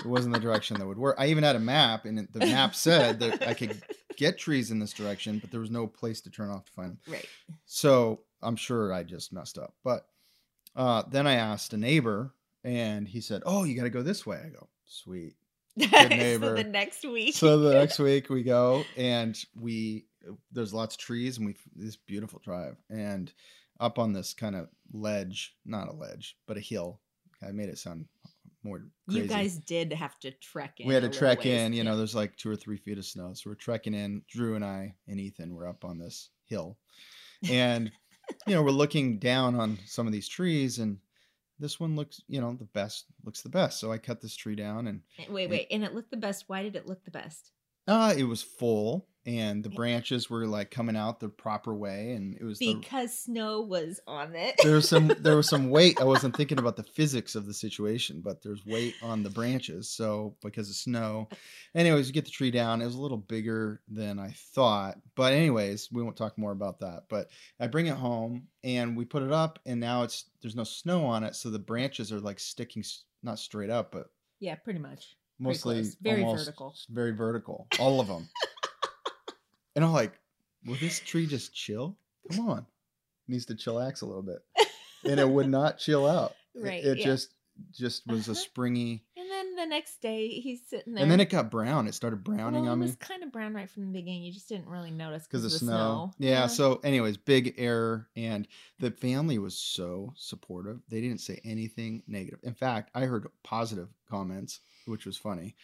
it 0.00 0.06
wasn't 0.06 0.34
the 0.34 0.40
direction 0.40 0.78
that 0.78 0.86
would 0.86 0.98
work. 0.98 1.16
I 1.18 1.26
even 1.28 1.44
had 1.44 1.56
a 1.56 1.60
map, 1.60 2.04
and 2.04 2.18
the 2.32 2.38
map 2.40 2.74
said 2.74 3.20
that 3.20 3.46
I 3.46 3.54
could 3.54 3.80
get 4.16 4.38
trees 4.38 4.70
in 4.70 4.78
this 4.80 4.92
direction, 4.92 5.38
but 5.38 5.50
there 5.50 5.60
was 5.60 5.70
no 5.70 5.86
place 5.86 6.20
to 6.22 6.30
turn 6.30 6.50
off 6.50 6.64
to 6.66 6.72
find 6.72 6.90
them. 6.90 6.98
right. 7.08 7.26
So 7.66 8.20
I'm 8.42 8.56
sure 8.56 8.92
I 8.92 9.02
just 9.04 9.32
messed 9.32 9.56
up. 9.58 9.74
But 9.84 10.06
uh, 10.76 11.02
then 11.10 11.26
I 11.26 11.34
asked 11.34 11.72
a 11.72 11.76
neighbor, 11.76 12.34
and 12.64 13.06
he 13.08 13.20
said, 13.20 13.42
"Oh, 13.46 13.64
you 13.64 13.74
got 13.76 13.84
to 13.84 13.90
go 13.90 14.02
this 14.02 14.26
way." 14.26 14.40
I 14.44 14.48
go, 14.48 14.68
"Sweet." 14.86 15.34
so 15.80 16.08
neighbor. 16.08 16.54
the 16.54 16.64
next 16.64 17.04
week. 17.04 17.34
So 17.34 17.58
the 17.58 17.74
next 17.74 17.98
week 17.98 18.30
we 18.30 18.42
go, 18.42 18.84
and 18.96 19.36
we 19.58 20.06
there's 20.52 20.74
lots 20.74 20.94
of 20.94 21.00
trees, 21.00 21.38
and 21.38 21.46
we 21.46 21.56
this 21.74 21.96
beautiful 21.96 22.40
drive, 22.44 22.76
and 22.90 23.32
up 23.80 23.98
on 23.98 24.12
this 24.12 24.34
kind 24.34 24.54
of 24.56 24.68
ledge, 24.92 25.54
not 25.64 25.88
a 25.88 25.92
ledge, 25.92 26.36
but 26.46 26.56
a 26.56 26.60
hill. 26.60 27.00
I 27.46 27.52
made 27.52 27.68
it 27.68 27.78
sound 27.78 28.06
more. 28.62 28.82
Crazy. 29.08 29.20
you 29.20 29.26
guys 29.26 29.56
did 29.58 29.92
have 29.92 30.18
to 30.20 30.30
trek 30.30 30.80
in. 30.80 30.88
we 30.88 30.94
had 30.94 31.02
to 31.02 31.08
trek 31.08 31.40
ways. 31.40 31.60
in 31.60 31.72
you 31.72 31.84
know 31.84 31.96
there's 31.96 32.14
like 32.14 32.36
two 32.36 32.50
or 32.50 32.56
three 32.56 32.78
feet 32.78 32.96
of 32.96 33.04
snow 33.04 33.32
so 33.34 33.50
we're 33.50 33.54
trekking 33.54 33.92
in 33.92 34.22
drew 34.26 34.54
and 34.54 34.64
i 34.64 34.94
and 35.06 35.20
ethan 35.20 35.54
were 35.54 35.68
up 35.68 35.84
on 35.84 35.98
this 35.98 36.30
hill 36.46 36.78
and 37.50 37.92
you 38.46 38.54
know 38.54 38.62
we're 38.62 38.70
looking 38.70 39.18
down 39.18 39.54
on 39.54 39.78
some 39.84 40.06
of 40.06 40.12
these 40.14 40.28
trees 40.28 40.78
and 40.78 40.96
this 41.58 41.78
one 41.78 41.96
looks 41.96 42.20
you 42.28 42.40
know 42.40 42.54
the 42.54 42.64
best 42.66 43.06
looks 43.24 43.42
the 43.42 43.48
best 43.48 43.78
so 43.80 43.92
i 43.92 43.98
cut 43.98 44.20
this 44.20 44.34
tree 44.36 44.56
down 44.56 44.86
and 44.86 45.00
Wait, 45.28 45.48
wait, 45.48 45.66
and 45.70 45.84
it 45.84 45.94
looked 45.94 46.10
the 46.10 46.16
best. 46.16 46.44
Why 46.48 46.62
did 46.62 46.76
it 46.76 46.86
look 46.86 47.04
the 47.04 47.10
best? 47.10 47.52
uh 47.86 48.14
it 48.16 48.24
was 48.24 48.42
full 48.42 49.06
and 49.26 49.64
the 49.64 49.70
branches 49.70 50.28
were 50.28 50.46
like 50.46 50.70
coming 50.70 50.96
out 50.96 51.18
the 51.20 51.28
proper 51.28 51.74
way 51.74 52.12
and 52.12 52.34
it 52.38 52.44
was 52.44 52.58
the, 52.58 52.74
Because 52.74 53.18
snow 53.18 53.62
was 53.62 54.00
on 54.06 54.34
it. 54.34 54.54
there 54.62 54.74
was 54.74 54.88
some 54.88 55.12
there 55.20 55.36
was 55.36 55.48
some 55.48 55.70
weight 55.70 56.00
i 56.00 56.04
wasn't 56.14 56.36
thinking 56.36 56.58
about 56.58 56.76
the 56.76 56.82
physics 56.82 57.34
of 57.34 57.46
the 57.46 57.54
situation 57.54 58.20
but 58.24 58.42
there's 58.42 58.64
weight 58.66 58.94
on 59.02 59.22
the 59.22 59.30
branches 59.30 59.88
so 59.90 60.34
because 60.42 60.68
of 60.68 60.76
snow 60.76 61.28
anyways 61.74 62.06
you 62.06 62.12
get 62.12 62.24
the 62.24 62.30
tree 62.30 62.50
down 62.50 62.82
it 62.82 62.86
was 62.86 62.96
a 62.96 63.00
little 63.00 63.16
bigger 63.16 63.80
than 63.88 64.18
i 64.18 64.30
thought 64.54 64.96
but 65.14 65.32
anyways 65.32 65.88
we 65.92 66.02
won't 66.02 66.16
talk 66.16 66.36
more 66.36 66.52
about 66.52 66.80
that 66.80 67.04
but 67.08 67.28
i 67.60 67.66
bring 67.66 67.86
it 67.86 67.96
home 67.96 68.46
and 68.62 68.96
we 68.96 69.04
put 69.04 69.22
it 69.22 69.32
up 69.32 69.58
and 69.66 69.80
now 69.80 70.02
it's 70.02 70.26
there's 70.42 70.56
no 70.56 70.64
snow 70.64 71.04
on 71.04 71.24
it 71.24 71.34
so 71.34 71.50
the 71.50 71.58
branches 71.58 72.12
are 72.12 72.20
like 72.20 72.38
sticking 72.38 72.84
not 73.22 73.38
straight 73.38 73.70
up 73.70 73.90
but 73.92 74.06
yeah, 74.40 74.56
pretty 74.56 74.80
much. 74.80 75.16
mostly. 75.38 75.82
Very 76.02 76.22
almost 76.22 76.44
vertical. 76.44 76.74
very 76.90 77.12
vertical, 77.12 77.66
all 77.78 78.00
of 78.00 78.08
them. 78.08 78.28
and 79.76 79.84
I'm 79.84 79.92
like, 79.92 80.12
will 80.66 80.76
this 80.80 81.00
tree 81.00 81.26
just 81.26 81.54
chill? 81.54 81.96
Come 82.30 82.48
on, 82.48 82.66
needs 83.28 83.46
to 83.46 83.54
chillax 83.54 84.02
a 84.02 84.06
little 84.06 84.22
bit, 84.22 84.38
and 85.04 85.20
it 85.20 85.28
would 85.28 85.48
not 85.48 85.78
chill 85.78 86.06
out. 86.06 86.32
It- 86.56 86.62
Right, 86.62 86.84
It, 86.84 86.98
yeah. 86.98 87.04
just 87.04 87.30
just 87.72 88.06
was 88.06 88.26
a 88.28 88.32
Uh-huh. 88.32 88.40
springy, 88.40 89.04
And 89.16 89.30
then 89.30 89.54
the 89.56 89.66
next 89.66 90.00
day 90.00 90.28
he's 90.28 90.60
sitting 90.68 90.94
there. 90.94 91.02
and 91.02 91.10
then 91.10 91.20
it 91.20 91.30
got 91.30 91.50
brown. 91.52 91.86
It 91.88 91.94
started 91.94 92.22
browning 92.24 92.62
well, 92.62 92.72
on 92.72 92.78
it 92.78 92.80
me 92.82 92.86
was 92.86 92.96
kind 92.96 93.22
of 93.24 93.30
brown 93.32 93.54
right 93.54 93.68
from 93.70 93.86
the 93.86 93.92
beginning. 93.92 94.22
You 94.24 94.32
just 94.32 94.48
didn't 94.48 94.66
really 94.68 94.90
notice 94.92 95.24
because 95.24 95.44
of 95.44 95.52
snow. 95.52 96.12
Yeah, 96.18 96.46
So, 96.48 96.80
anyways, 96.84 97.16
big 97.16 97.54
error, 97.58 98.08
and 98.16 98.46
the 98.80 98.90
family 98.92 99.38
was 99.38 99.56
so 99.56 100.12
supportive. 100.16 100.80
They 100.88 101.00
didn't 101.00 101.20
say 101.20 101.40
anything 101.44 102.02
negative. 102.08 102.40
In 102.42 102.54
fact, 102.54 102.90
I 102.94 103.04
heard 103.04 103.26
positive 103.44 103.88
comments, 104.10 104.58
which 104.86 105.06
was 105.06 105.16
funny. 105.16 105.54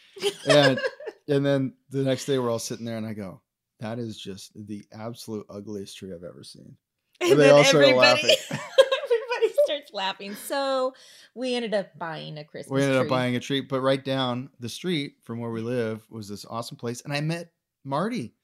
And 0.49 0.81
and 1.29 1.45
then 1.47 1.75
the 1.91 2.03
next 2.05 2.25
day, 2.27 2.39
we're 2.39 2.51
all 2.51 2.59
sitting 2.61 2.85
there, 2.85 2.97
and 2.99 3.07
I 3.07 3.15
go, 3.15 3.41
"That 3.81 3.99
is 3.99 4.19
just 4.19 4.53
the 4.55 4.85
absolute 4.93 5.47
ugliest 5.49 5.97
tree 5.97 6.13
I've 6.13 6.25
ever 6.25 6.45
seen." 6.45 6.77
and 7.21 7.33
they 7.33 7.47
then 7.47 7.55
all 7.55 7.65
started 7.65 7.89
everybody, 7.89 8.23
laughing. 8.29 8.37
everybody 8.51 9.55
starts 9.65 9.93
laughing. 9.93 10.35
So 10.35 10.95
we 11.35 11.55
ended 11.55 11.75
up 11.75 11.99
buying 11.99 12.39
a 12.39 12.45
Christmas. 12.45 12.71
Tree. 12.71 12.77
We 12.77 12.83
ended 12.85 13.03
up 13.03 13.09
buying 13.09 13.37
a 13.37 13.41
tree, 13.41 13.61
but 13.61 13.81
right 13.81 14.03
down 14.03 14.51
the 14.59 14.69
street 14.69 15.17
from 15.23 15.39
where 15.39 15.51
we 15.51 15.61
live 15.61 16.03
was 16.11 16.29
this 16.29 16.45
awesome 16.49 16.77
place, 16.77 17.03
and 17.03 17.13
I 17.13 17.21
met 17.21 17.53
Marty. 17.85 18.35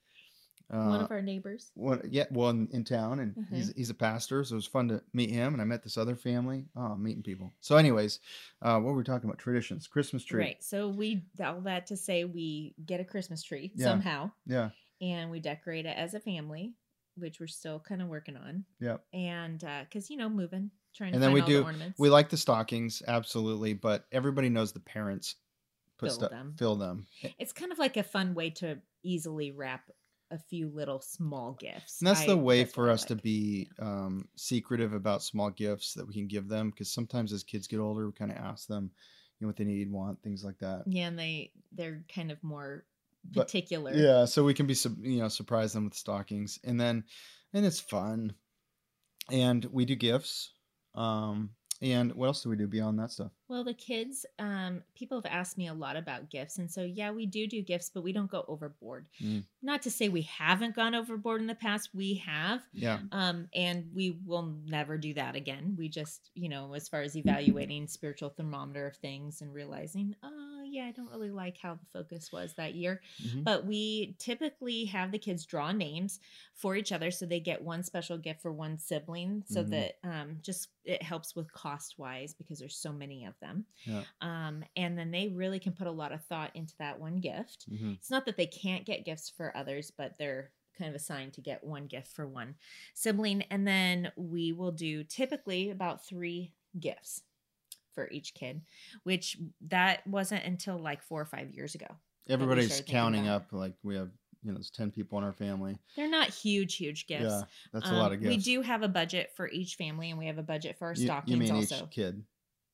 Uh, 0.68 0.88
one 0.88 1.01
of 1.01 1.11
our 1.12 1.22
neighbors. 1.22 1.70
one, 1.75 2.01
yeah, 2.11 2.25
well, 2.33 2.51
in, 2.51 2.83
town, 2.83 3.20
and 3.20 3.37
he's 3.53 3.70
Mhm. 3.70 3.77
he's 3.77 3.90
a 3.90 3.94
pastor, 3.94 4.42
so 4.42 4.55
it 4.55 4.57
was 4.57 4.66
fun 4.66 4.88
to 4.88 5.01
meet 5.12 5.31
him. 5.31 5.53
And 5.53 5.62
I 5.62 5.64
met 5.64 5.85
this 5.85 5.96
other 5.96 6.16
family. 6.16 6.66
Oh, 6.75 6.96
meeting 6.96 7.22
people. 7.22 7.55
So, 7.61 7.77
anyways, 7.77 8.18
uh, 8.62 8.81
what 8.81 8.90
were 8.90 8.96
we 8.99 9.05
talking 9.05 9.29
about? 9.31 9.38
Traditions, 9.38 9.87
Christmas 9.87 10.25
tree. 10.25 10.42
Right. 10.42 10.64
So 10.64 10.88
we 10.88 11.25
all 11.42 11.61
that 11.61 11.87
to 11.87 11.96
say 11.96 12.25
we 12.25 12.75
get 12.85 12.99
a 12.99 13.05
Christmas 13.05 13.44
tree 13.44 13.70
Yeah. 13.77 13.85
somehow, 13.92 14.33
Yeah, 14.44 14.70
and 15.00 15.30
we 15.30 15.40
decorate 15.40 15.87
it 15.87 15.96
as 15.96 16.14
a 16.14 16.20
family, 16.20 16.74
which 17.16 17.40
we're 17.40 17.46
still 17.46 17.80
kind 17.80 18.02
of 18.02 18.09
working 18.09 18.37
on. 18.37 18.64
yeah. 18.80 18.98
And 19.12 19.59
because 19.85 20.11
you 20.11 20.16
know, 20.16 20.28
moving, 20.28 20.70
trying 20.94 21.12
to 21.12 21.16
And 21.16 21.22
then 21.22 21.28
find 21.30 21.35
we 21.35 21.40
all 21.42 21.46
do. 21.46 21.59
the 21.59 21.64
ornaments. 21.64 21.98
We 21.98 22.09
like 22.11 22.28
the 22.30 22.37
stockings, 22.37 23.02
absolutely, 23.06 23.74
but 23.74 24.06
everybody 24.12 24.48
knows 24.48 24.72
the 24.72 24.80
parents 24.80 25.37
put 25.98 26.09
Fill 26.11 26.14
stuff, 26.16 26.30
them. 26.30 26.54
fill 26.59 26.76
them, 26.76 27.06
it's 27.38 27.52
kind 27.54 27.72
of 27.72 27.78
like 27.78 27.96
a 27.96 28.02
fun 28.02 28.35
way 28.35 28.50
to 28.50 28.78
easily 29.02 29.50
wrap 29.52 29.90
a 30.30 30.38
few 30.38 30.68
little 30.68 31.00
small 31.00 31.52
gifts. 31.59 32.00
and 32.00 32.09
that's 32.09 32.22
I- 32.22 32.26
the 32.26 32.37
way 32.37 32.64
that's 32.64 32.74
for 32.74 32.90
us 32.90 33.04
to 33.06 33.16
be 33.16 33.70
um, 33.78 34.28
secretive 34.37 34.92
about 34.92 35.22
small 35.22 35.50
gifts 35.50 35.94
that 35.94 36.06
we 36.06 36.12
can 36.12 36.26
give 36.26 36.48
them. 36.48 36.70
Because 36.70 36.90
sometimes 36.92 37.32
as 37.32 37.44
kids 37.44 37.66
get 37.66 37.78
older, 37.78 38.06
we 38.06 38.12
kind 38.12 38.30
of 38.32 38.37
ask 38.37 38.66
them, 38.66 38.90
you 39.38 39.44
know, 39.44 39.48
what 39.48 39.56
they 39.56 39.64
need, 39.64 39.90
want, 39.90 40.20
things 40.22 40.44
like 40.44 40.59
that. 40.59 40.82
Yeah, 40.87 41.06
and 41.06 41.18
they 41.18 41.52
they're 41.72 42.04
kind 42.14 42.30
of 42.30 42.42
more 42.42 42.85
But- 43.34 43.46
particular. 43.46 43.92
Yeah, 43.94 44.24
so 44.24 44.44
we 44.44 44.54
can 44.54 44.66
be 44.66 44.76
you 45.00 45.18
know 45.18 45.28
surprise 45.28 45.72
them 45.72 45.84
with 45.84 45.94
stockings, 45.94 46.58
and 46.64 46.80
then 46.80 47.04
and 47.52 47.64
it's 47.64 47.80
fun, 47.80 48.34
and 49.30 49.64
we 49.66 49.84
do 49.84 49.96
gifts. 49.96 50.52
Um, 50.94 51.50
and 51.82 52.14
what 52.14 52.26
else 52.26 52.42
do 52.42 52.48
we 52.48 52.56
do 52.56 52.66
beyond 52.66 52.98
that 52.98 53.10
stuff? 53.10 53.32
Well, 53.48 53.62
the 53.62 53.74
kids, 53.74 54.24
um, 54.38 54.82
people 54.94 55.20
have 55.20 55.30
asked 55.30 55.58
me 55.58 55.66
a 55.68 55.74
lot 55.74 55.96
about 55.96 56.30
gifts, 56.30 56.58
and 56.58 56.70
so 56.70 56.82
yeah, 56.82 57.10
we 57.10 57.26
do 57.26 57.46
do 57.46 57.62
gifts, 57.62 57.90
but 57.92 58.02
we 58.02 58.12
don't 58.12 58.30
go 58.30 58.44
overboard. 58.48 59.06
Mm. 59.22 59.44
Not 59.62 59.82
to 59.82 59.90
say 59.90 60.08
we 60.08 60.22
haven't 60.22 60.74
gone 60.74 60.94
overboard 60.94 61.42
in 61.42 61.46
the 61.46 61.54
past, 61.54 61.90
we 61.94 62.14
have, 62.26 62.62
Yeah, 62.72 63.00
um, 63.12 63.48
and 63.54 63.90
we 63.94 64.18
will 64.24 64.54
never 64.64 64.96
do 64.96 65.12
that 65.14 65.36
again. 65.36 65.74
We 65.78 65.88
just, 65.90 66.30
you 66.34 66.48
know, 66.48 66.72
as 66.74 66.88
far 66.88 67.02
as 67.02 67.16
evaluating 67.16 67.88
spiritual 67.88 68.30
thermometer 68.30 68.86
of 68.86 68.96
things 68.96 69.42
and 69.42 69.52
realizing, 69.52 70.14
oh 70.22 70.55
yeah, 70.76 70.84
I 70.86 70.92
don't 70.92 71.10
really 71.10 71.30
like 71.30 71.58
how 71.58 71.74
the 71.74 71.86
focus 71.92 72.30
was 72.30 72.54
that 72.54 72.74
year. 72.74 73.00
Mhm. 73.22 73.44
But 73.44 73.66
we 73.66 74.14
typically 74.18 74.84
have 74.86 75.10
the 75.12 75.18
kids 75.18 75.44
draw 75.46 75.72
names 75.72 76.20
for 76.54 76.76
each 76.76 76.92
other, 76.92 77.10
so 77.10 77.26
they 77.26 77.40
get 77.40 77.62
one 77.62 77.82
special 77.82 78.18
gift 78.18 78.42
for 78.42 78.52
one 78.52 78.78
sibling, 78.78 79.42
so 79.46 79.64
Mhm. 79.64 79.70
that 79.70 79.98
um, 80.04 80.38
just 80.42 80.68
it 80.84 81.02
helps 81.02 81.34
with 81.34 81.52
cost 81.52 81.98
wise 81.98 82.34
because 82.34 82.58
there's 82.58 82.76
so 82.76 82.92
many 82.92 83.24
of 83.24 83.38
them. 83.40 83.66
Yeah. 83.84 84.04
Um, 84.20 84.64
and 84.76 84.98
then 84.98 85.10
they 85.10 85.28
really 85.28 85.58
can 85.58 85.72
put 85.72 85.86
a 85.86 85.90
lot 85.90 86.12
of 86.12 86.24
thought 86.24 86.54
into 86.54 86.74
that 86.78 87.00
one 87.00 87.20
gift. 87.20 87.68
Mhm. 87.70 87.94
It's 87.96 88.10
not 88.10 88.24
that 88.26 88.36
they 88.36 88.46
can't 88.46 88.86
get 88.86 89.04
gifts 89.04 89.28
for 89.30 89.56
others, 89.56 89.90
but 89.90 90.16
they're 90.18 90.52
kind 90.78 90.90
of 90.90 90.94
assigned 90.94 91.32
to 91.34 91.40
get 91.40 91.64
one 91.64 91.86
gift 91.86 92.08
for 92.08 92.28
one 92.28 92.54
sibling. 92.94 93.42
And 93.44 93.66
then 93.66 94.12
we 94.16 94.52
will 94.52 94.72
do 94.72 95.04
typically 95.04 95.70
about 95.70 96.04
three 96.06 96.52
gifts 96.78 97.22
for 97.96 98.09
each 98.12 98.35
kid, 98.35 98.64
which 99.04 99.38
that 99.62 100.06
wasn't 100.06 100.44
until 100.46 100.78
like 100.78 101.02
four 101.02 101.20
or 101.22 101.26
five 101.26 101.50
years 101.52 101.74
ago. 101.76 101.88
everybody's 102.28 102.80
counting 102.80 103.26
up. 103.28 103.52
Like 103.52 103.74
we 103.82 103.96
have, 103.96 104.12
you 104.42 104.52
know, 104.52 104.59
it's 104.59 104.70
ten 104.70 104.90
people 104.90 105.18
in 105.18 105.24
our 105.24 105.32
family. 105.32 105.78
They're 105.96 106.09
not 106.11 106.28
huge, 106.28 106.76
huge 106.76 107.06
gifts. 107.06 107.42
Yeah, 107.42 107.46
that's 107.72 107.90
a 107.90 107.94
lot 107.94 108.12
of 108.12 108.12
Um, 108.12 108.20
gifts. 108.20 108.24
We 108.24 108.37
do 108.38 108.62
have 108.62 108.82
a 108.82 108.88
budget 108.88 109.32
for 109.35 109.48
each 109.48 109.76
family, 109.76 110.11
and 110.11 110.18
we 110.18 110.26
have 110.26 110.38
a 110.38 110.42
budget 110.42 110.78
for 110.78 110.87
our 110.88 110.94
You, 110.94 111.14
stockings 111.24 111.26
you 111.26 111.37
mean 111.37 111.52
also. 111.52 111.88
each 111.88 111.90
kid? 111.90 112.26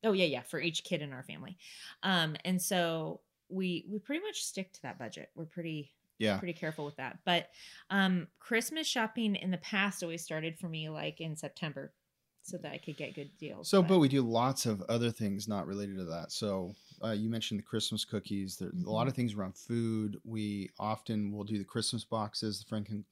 Oh 0.05 0.13
yeah, 0.13 0.27
yeah, 0.27 0.43
for 0.43 0.61
each 0.61 0.85
kid 0.85 1.03
in 1.03 1.13
our 1.13 1.25
family. 1.25 1.59
Um, 2.03 2.37
and 2.45 2.63
so 2.63 3.23
we 3.49 3.87
we 3.89 3.99
pretty 4.01 4.25
much 4.25 4.45
stick 4.45 4.73
to 4.75 4.83
that 4.83 4.99
budget. 4.99 5.31
We're 5.35 5.47
pretty 5.47 5.95
Yeah, 6.19 6.43
pretty 6.43 6.55
careful 6.55 6.85
with 6.87 6.97
that. 6.97 7.21
But 7.25 7.51
um 7.91 8.29
Christmas 8.41 8.87
shopping 8.87 9.37
in 9.37 9.51
the 9.53 9.59
past 9.59 10.03
always 10.03 10.25
started 10.25 10.59
for 10.59 10.69
me 10.69 10.89
like 10.91 11.21
in 11.21 11.37
September 11.37 11.95
so 12.43 12.57
that 12.59 12.73
I 12.73 12.79
could 12.79 12.97
get 12.97 13.15
good 13.15 13.31
deals. 13.39 13.69
So, 13.69 13.83
but 13.83 13.99
we 14.01 14.09
do 14.09 14.23
lots 14.23 14.67
of 14.67 14.83
other 14.89 15.11
things 15.11 15.47
not 15.49 15.67
related 15.67 15.97
to 15.99 16.05
that. 16.07 16.33
So, 16.33 16.75
uh, 17.03 17.13
you 17.13 17.29
mentioned 17.31 17.61
the 17.61 17.65
Christmas 17.65 18.05
cookies. 18.05 18.57
There's 18.57 18.73
a 18.85 18.91
lot 18.91 19.07
of 19.09 19.15
things 19.15 19.35
around 19.35 19.57
food. 19.57 20.19
We 20.25 20.71
often 20.79 21.33
will 21.33 21.45
do 21.45 21.59
the 21.59 21.65
Christmas 21.65 22.05
boxes. 22.05 22.65
Franklin 22.69 23.05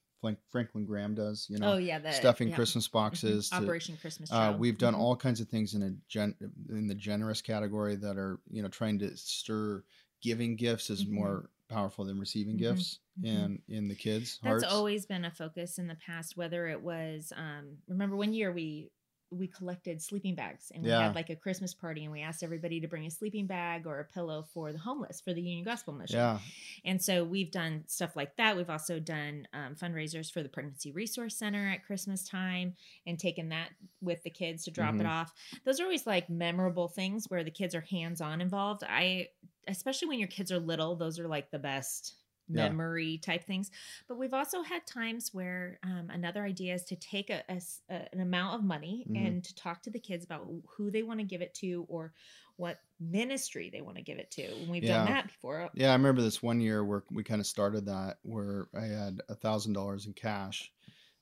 Franklin 0.51 0.85
Graham 0.85 1.15
does. 1.15 1.47
You 1.49 1.57
know, 1.57 1.73
oh 1.73 1.77
yeah, 1.77 1.97
the 1.97 2.11
stuffing 2.11 2.49
yeah. 2.49 2.55
Christmas 2.55 2.87
Mhm. 2.87 2.91
boxes. 2.91 3.49
to- 3.49 3.55
Operation 3.55 3.97
Christmas. 3.97 4.31
uh, 4.31 4.55
we've 4.57 4.77
done 4.77 4.93
Mhm. 4.93 4.99
all 4.99 5.15
kinds 5.15 5.41
of 5.41 5.47
things 5.49 5.73
in 5.73 5.81
a 5.81 5.91
gen 6.07 6.35
in 6.69 6.87
the 6.87 6.93
generous 6.93 7.41
category 7.41 7.95
that 7.95 8.17
are 8.17 8.39
you 8.51 8.61
know 8.61 8.67
trying 8.69 8.99
to 8.99 9.15
stir 9.17 9.83
giving 10.21 10.55
gifts 10.55 10.89
is 10.91 11.05
Mhm. 11.05 11.11
more 11.11 11.49
powerful 11.69 12.05
than 12.05 12.19
receiving 12.19 12.55
Mhm. 12.55 12.59
gifts 12.59 12.99
in 13.23 13.61
in 13.67 13.87
the 13.87 13.95
kids' 13.95 14.37
That's 14.43 14.63
hearts. 14.63 14.73
always 14.73 15.05
been 15.07 15.25
a 15.25 15.31
focus 15.31 15.79
in 15.79 15.87
the 15.87 15.95
past. 15.95 16.37
Whether 16.37 16.67
it 16.67 16.81
was, 16.81 17.33
um, 17.35 17.77
remember 17.87 18.15
one 18.15 18.31
year 18.33 18.51
we 18.53 18.91
we 19.31 19.47
collected 19.47 20.01
sleeping 20.01 20.35
bags 20.35 20.71
and 20.73 20.83
we 20.83 20.89
Yeah. 20.89 21.03
had 21.03 21.15
like 21.15 21.29
a 21.29 21.35
Christmas 21.37 21.73
party 21.73 22.03
and 22.03 22.11
we 22.11 22.21
asked 22.21 22.43
everybody 22.43 22.81
to 22.81 22.87
bring 22.87 23.05
a 23.05 23.09
sleeping 23.11 23.47
bag 23.47 23.87
or 23.87 23.99
a 24.01 24.03
pillow 24.05 24.43
for 24.53 24.73
the 24.73 24.77
homeless 24.77 25.21
for 25.21 25.33
the 25.33 25.41
Union 25.41 25.63
Gospel 25.63 25.93
Mission. 25.93 26.17
yeah, 26.17 26.39
And 26.83 27.01
so 27.01 27.23
we've 27.23 27.49
done 27.49 27.85
stuff 27.87 28.15
like 28.17 28.35
that. 28.35 28.57
We've 28.57 28.69
also 28.69 28.99
done 28.99 29.47
um, 29.53 29.75
fundraisers 29.75 30.29
for 30.31 30.43
the 30.43 30.49
Pregnancy 30.49 30.91
Resource 30.91 31.37
Center 31.37 31.69
at 31.69 31.85
Christmas 31.85 32.27
time 32.27 32.75
and 33.07 33.17
taken 33.17 33.49
that 33.49 33.69
with 34.01 34.21
the 34.23 34.29
kids 34.29 34.65
to 34.65 34.71
drop 34.71 34.95
it 34.95 35.03
Mhm. 35.03 35.09
off. 35.09 35.33
Those 35.63 35.79
are 35.79 35.83
always 35.83 36.05
like 36.05 36.29
memorable 36.29 36.89
things 36.89 37.29
where 37.29 37.43
the 37.45 37.51
kids 37.51 37.73
are 37.73 37.81
hands 37.81 38.19
on 38.19 38.41
involved. 38.41 38.83
I, 38.83 39.29
especially 39.67 40.09
when 40.09 40.19
your 40.19 40.27
kids 40.27 40.51
are 40.51 40.59
little, 40.59 40.95
those 40.97 41.19
are 41.19 41.27
like 41.29 41.51
the 41.51 41.59
best 41.59 42.15
Yeah. 42.49 42.67
memory 42.69 43.17
type 43.17 43.45
things. 43.45 43.71
But 44.07 44.17
we've 44.17 44.33
also 44.33 44.61
had 44.63 44.85
times 44.85 45.33
where 45.33 45.79
um, 45.83 46.09
another 46.09 46.43
idea 46.43 46.73
is 46.73 46.83
to 46.85 46.95
take 46.95 47.29
a, 47.29 47.43
a 47.49 47.61
a- 47.89 48.07
an 48.13 48.19
amount 48.19 48.55
of 48.55 48.63
money 48.63 49.05
Mhm. 49.09 49.27
and 49.27 49.43
to 49.43 49.55
talk 49.55 49.81
to 49.83 49.89
the 49.89 49.99
kids 49.99 50.25
about 50.25 50.47
who 50.75 50.91
they 50.91 51.03
want 51.03 51.19
to 51.19 51.25
give 51.25 51.41
it 51.41 51.53
to 51.55 51.85
or 51.87 52.13
what 52.57 52.79
ministry 52.99 53.69
they 53.71 53.81
want 53.81 53.97
to 53.97 54.03
give 54.03 54.19
it 54.19 54.29
to. 54.31 54.43
And 54.43 54.69
we've 54.69 54.83
done 54.83 55.07
Yeah. 55.07 55.13
that 55.13 55.27
before. 55.27 55.69
yeah. 55.73 55.89
I 55.89 55.93
remember 55.93 56.21
this 56.21 56.43
one 56.43 56.59
year 56.61 56.83
where 56.83 57.03
we 57.09 57.23
kind 57.23 57.39
of 57.41 57.47
started 57.47 57.85
that 57.85 58.19
where 58.23 58.67
I 58.75 58.85
had 58.85 59.21
a 59.29 59.35
thousand 59.35 59.73
dollars 59.73 60.05
in 60.05 60.13
cash, 60.13 60.71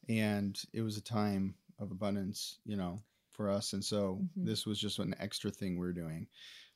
and 0.08 0.60
it 0.74 0.82
was 0.82 0.98
a 0.98 1.02
time 1.02 1.56
of 1.78 1.92
abundance, 1.92 2.58
you 2.66 2.76
know, 2.76 3.02
for 3.32 3.50
us. 3.50 3.74
And 3.74 3.84
so 3.86 4.16
Mhm. 4.38 4.46
this 4.46 4.66
was 4.66 4.80
just 4.80 5.00
an 5.00 5.16
extra 5.20 5.52
thing 5.52 5.78
we 5.78 5.88
are 5.88 5.94
doing. 5.94 6.28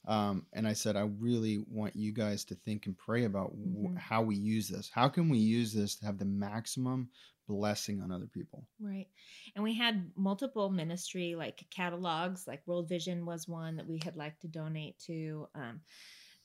Um, 0.06 0.46
and 0.54 0.68
I 0.68 0.74
said, 0.74 0.96
I 0.96 1.10
really 1.20 1.64
want 1.70 1.96
you 1.96 2.12
guys 2.12 2.44
to 2.46 2.56
think 2.56 2.88
and 2.88 2.98
pray 2.98 3.24
about 3.24 3.52
w- 3.52 3.90
Mhm. 3.90 3.98
how 3.98 4.22
we 4.22 4.36
use 4.36 4.68
this. 4.68 4.90
How 4.90 5.08
can 5.08 5.30
we 5.30 5.38
use 5.38 5.72
this 5.72 5.96
to 5.96 6.06
have 6.06 6.18
the 6.18 6.26
maximum 6.26 7.10
blessing 7.48 8.02
on 8.02 8.12
other 8.12 8.28
people? 8.28 8.68
Right. 8.80 9.08
And 9.56 9.64
we 9.64 9.74
had 9.74 10.12
multiple 10.16 10.70
ministry 10.70 11.36
like 11.36 11.66
catalogs, 11.70 12.48
like 12.48 12.66
World 12.68 12.90
Vision 12.90 13.26
was 13.26 13.48
one 13.48 13.78
that 13.78 13.88
we 13.88 14.00
had 14.04 14.16
liked 14.16 14.42
to 14.42 14.48
donate 14.48 15.00
to. 15.00 15.48
Um, 15.56 15.82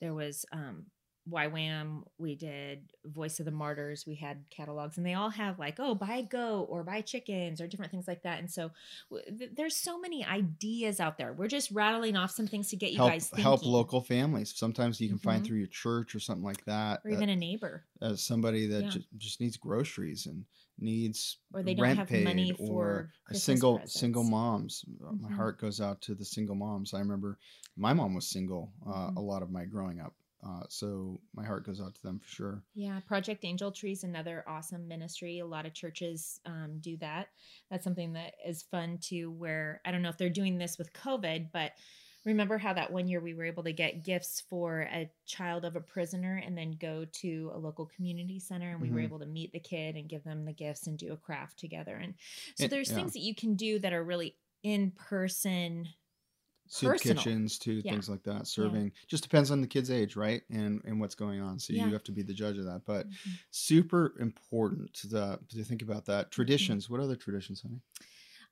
there 0.00 0.14
was 0.14 0.44
um, 0.52 0.86
YWAM, 1.30 2.02
we 2.18 2.34
did 2.34 2.92
Voice 3.04 3.38
of 3.38 3.44
the 3.44 3.50
Martyrs, 3.52 4.04
we 4.06 4.14
had 4.14 4.44
catalogs, 4.50 4.96
and 4.96 5.06
they 5.06 5.14
all 5.14 5.30
have 5.30 5.58
like, 5.58 5.76
oh, 5.78 5.94
buy 5.94 6.16
a 6.16 6.22
goat 6.22 6.66
or 6.70 6.82
buy 6.84 7.00
chickens 7.00 7.60
or 7.60 7.66
different 7.66 7.90
things 7.92 8.08
like 8.08 8.22
that. 8.22 8.38
And 8.38 8.50
so 8.50 8.70
w- 9.10 9.38
th- 9.38 9.50
there's 9.54 9.76
so 9.76 9.98
many 10.00 10.24
ideas 10.24 11.00
out 11.00 11.18
there. 11.18 11.32
We're 11.32 11.48
just 11.48 11.70
rattling 11.70 12.16
off 12.16 12.30
some 12.30 12.46
things 12.46 12.68
to 12.70 12.76
get 12.76 12.90
you 12.92 12.98
help 12.98 13.10
guys 13.10 13.28
thinking. 13.28 13.42
help 13.42 13.64
local 13.64 14.00
families. 14.00 14.52
Sometimes 14.56 15.00
you 15.00 15.08
can 15.08 15.18
find 15.18 15.42
Mhm. 15.42 15.46
through 15.46 15.58
your 15.58 15.66
church 15.68 16.14
or 16.14 16.20
something 16.20 16.44
like 16.44 16.64
that. 16.64 17.00
Or 17.04 17.10
uh, 17.10 17.14
even 17.14 17.28
a 17.28 17.36
neighbor. 17.36 17.84
as 18.00 18.22
somebody 18.22 18.66
that 18.66 18.84
Yeah. 18.84 18.90
ju- 18.90 19.04
just 19.16 19.40
needs 19.40 19.56
groceries 19.56 20.26
and 20.26 20.44
needs 20.80 21.38
Or 21.52 21.62
they 21.64 21.74
don't 21.74 21.82
rent 21.82 21.98
have 21.98 22.08
paid 22.08 22.22
money 22.22 22.52
or 22.52 23.10
for 23.28 23.34
single 23.34 23.80
single 23.86 24.22
presents. 24.22 24.30
moms. 24.30 24.84
Uh, 25.04 25.12
My 25.12 25.28
Mhm. 25.28 25.34
heart 25.34 25.58
goes 25.58 25.80
out 25.80 26.00
to 26.02 26.14
the 26.14 26.24
single 26.24 26.54
moms. 26.54 26.94
I 26.94 27.00
remember 27.00 27.38
my 27.76 27.92
mom 27.92 28.14
was 28.14 28.28
single 28.28 28.72
uh, 28.86 29.10
Mhm. 29.10 29.16
a 29.16 29.20
lot 29.20 29.42
of 29.42 29.50
my 29.50 29.64
growing 29.64 29.98
up, 30.00 30.14
Uh, 30.46 30.62
so 30.68 31.20
my 31.34 31.44
heart 31.44 31.66
goes 31.66 31.80
out 31.80 31.94
to 31.94 32.02
them 32.02 32.18
for 32.18 32.28
sure. 32.28 32.62
Yeah, 32.74 33.00
Project 33.06 33.44
Angel 33.44 33.72
Tree 33.72 33.92
is 33.92 34.04
another 34.04 34.44
awesome 34.46 34.86
ministry. 34.86 35.40
A 35.40 35.46
lot 35.46 35.66
of 35.66 35.74
churches 35.74 36.40
um, 36.46 36.78
do 36.80 36.96
that. 36.98 37.28
That's 37.70 37.84
something 37.84 38.12
that 38.12 38.34
is 38.46 38.62
fun 38.62 38.98
too. 38.98 39.30
Where 39.32 39.80
I 39.84 39.90
don't 39.90 40.02
know 40.02 40.10
if 40.10 40.16
they're 40.18 40.30
doing 40.30 40.56
this 40.58 40.78
with 40.78 40.92
COVID, 40.92 41.48
but 41.52 41.72
remember 42.24 42.58
how 42.58 42.72
that 42.74 42.92
one 42.92 43.08
year 43.08 43.20
we 43.20 43.34
were 43.34 43.44
able 43.44 43.62
to 43.64 43.72
get 43.72 44.04
gifts 44.04 44.42
for 44.50 44.82
a 44.92 45.10
child 45.26 45.64
of 45.64 45.76
a 45.76 45.80
prisoner 45.80 46.42
and 46.44 46.56
then 46.58 46.72
go 46.80 47.04
to 47.12 47.50
a 47.54 47.58
local 47.58 47.86
community 47.86 48.38
center 48.38 48.70
and 48.70 48.80
we 48.80 48.90
were 48.90 49.00
Mhm. 49.00 49.04
able 49.04 49.18
to 49.20 49.26
meet 49.26 49.52
the 49.52 49.60
kid 49.60 49.96
and 49.96 50.08
give 50.08 50.24
them 50.24 50.44
the 50.44 50.52
gifts 50.52 50.86
and 50.88 50.98
do 50.98 51.12
a 51.12 51.16
craft 51.16 51.58
together. 51.58 51.96
And 51.96 52.14
so 52.56 52.64
It- 52.64 52.70
there's 52.70 52.90
yeah. 52.90 52.96
things 52.96 53.12
that 53.14 53.20
you 53.20 53.34
can 53.34 53.54
do 53.54 53.78
that 53.78 53.92
are 53.92 54.04
really 54.04 54.36
in 54.62 54.90
person. 54.90 55.88
Soup 56.68 56.90
Personal. 56.90 57.24
kitchens 57.24 57.58
to 57.60 57.82
Yeah. 57.82 57.92
things 57.94 58.08
like 58.08 58.22
that. 58.24 58.46
Serving 58.46 58.92
just 59.06 59.22
depends 59.22 59.50
on 59.50 59.60
the 59.60 59.66
kid's 59.66 59.90
age, 59.90 60.16
right? 60.16 60.42
And 60.50 60.82
and 60.84 61.00
what's 61.00 61.14
going 61.14 61.40
on. 61.40 61.58
So 61.58 61.72
Yeah. 61.72 61.86
you 61.86 61.92
have 61.94 62.04
to 62.04 62.12
be 62.12 62.22
the 62.22 62.34
judge 62.34 62.58
of 62.58 62.64
that. 62.66 62.82
But 62.86 63.06
Mhm. 63.06 63.38
super 63.50 64.14
important 64.20 64.92
to 64.94 65.08
the, 65.08 65.40
to 65.50 65.64
think 65.64 65.82
about 65.82 66.04
Mm-hmm. 66.06 66.12
that. 66.12 66.30
Traditions. 66.30 66.90
What 66.90 67.00
other 67.00 67.16
traditions, 67.16 67.62
honey? 67.62 67.80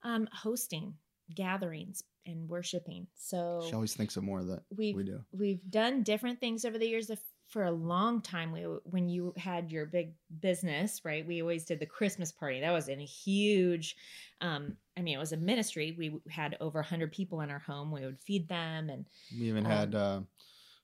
Um, 0.03 0.29
hosting 0.33 0.99
gatherings 1.35 2.03
and 2.27 2.49
worshiping. 2.49 3.07
So 3.15 3.63
She 3.69 3.75
always 3.75 3.95
thinks 3.95 4.17
of 4.17 4.25
more 4.25 4.41
of 4.41 4.49
that 4.49 4.63
we've 4.77 4.97
we 4.97 5.05
do. 5.05 5.21
we've 5.33 5.61
done 5.71 6.03
different 6.03 6.41
things 6.41 6.65
over 6.65 6.79
the 6.79 6.87
years. 6.87 7.11
For 7.49 7.63
a 7.63 7.71
long 7.71 8.23
time, 8.23 8.51
we 8.51 8.63
when 8.83 9.09
you 9.09 9.33
had 9.37 9.71
your 9.71 9.87
big 9.87 10.15
business, 10.41 11.03
right? 11.05 11.25
We 11.25 11.43
always 11.43 11.65
did 11.65 11.79
the 11.79 11.87
Christmas 11.87 12.33
party. 12.33 12.61
That 12.61 12.73
was 12.73 12.89
in 12.89 13.01
a 13.01 13.05
huge. 13.05 13.97
Um, 14.41 14.77
I 14.99 15.03
mean, 15.03 15.15
it 15.15 15.21
was 15.21 15.33
a 15.33 15.37
ministry. 15.37 15.95
We 15.97 16.19
had 16.29 16.57
over 16.61 16.83
hundred 16.83 17.13
people 17.13 17.43
in 17.43 17.51
our 17.51 17.61
home. 17.61 17.93
We 17.93 18.05
would 18.05 18.19
feed 18.19 18.49
them, 18.49 18.91
and 18.91 19.07
We 19.33 19.47
even 19.47 19.65
um, 19.65 19.71
had 19.71 19.95
uh, 19.95 20.21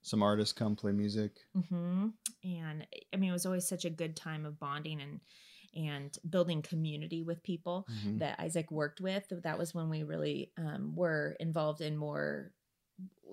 some 0.02 0.22
artists 0.22 0.52
come 0.52 0.76
play 0.76 0.92
music. 0.92 1.33
hmm 1.68 2.09
and 2.44 2.87
I 3.12 3.16
mean, 3.16 3.31
it 3.31 3.33
was 3.33 3.46
always 3.46 3.66
such 3.66 3.85
a 3.85 3.90
good 3.90 4.14
time 4.16 4.44
of 4.46 4.59
bonding 4.61 5.00
and 5.00 5.20
and 5.75 6.17
building 6.29 6.63
community 6.63 7.23
with 7.23 7.43
people. 7.43 7.87
Mhm. 8.05 8.19
that 8.21 8.39
Isaac 8.41 8.71
worked 8.71 9.01
with. 9.01 9.25
That 9.31 9.59
was 9.59 9.75
when 9.75 9.89
we 9.89 10.03
really 10.03 10.53
um, 10.57 10.95
were 10.95 11.37
involved 11.41 11.81
in 11.81 11.97
more. 11.97 12.53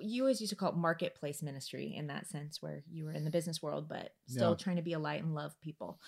You 0.01 0.23
always 0.23 0.39
used 0.39 0.51
to 0.51 0.55
call 0.55 0.69
it 0.69 0.75
marketplace 0.77 1.43
ministry 1.43 1.93
in 1.93 2.07
that 2.07 2.27
sense, 2.27 2.61
where 2.61 2.83
you 2.89 3.05
were 3.05 3.11
in 3.11 3.25
the 3.25 3.29
business 3.31 3.61
world, 3.61 3.87
but 3.89 4.15
still 4.27 4.51
Yeah. 4.51 4.55
trying 4.55 4.75
to 4.77 4.81
be 4.81 4.93
a 4.93 4.99
light 4.99 5.21
and 5.21 5.35
love 5.35 5.59
people. 5.61 5.99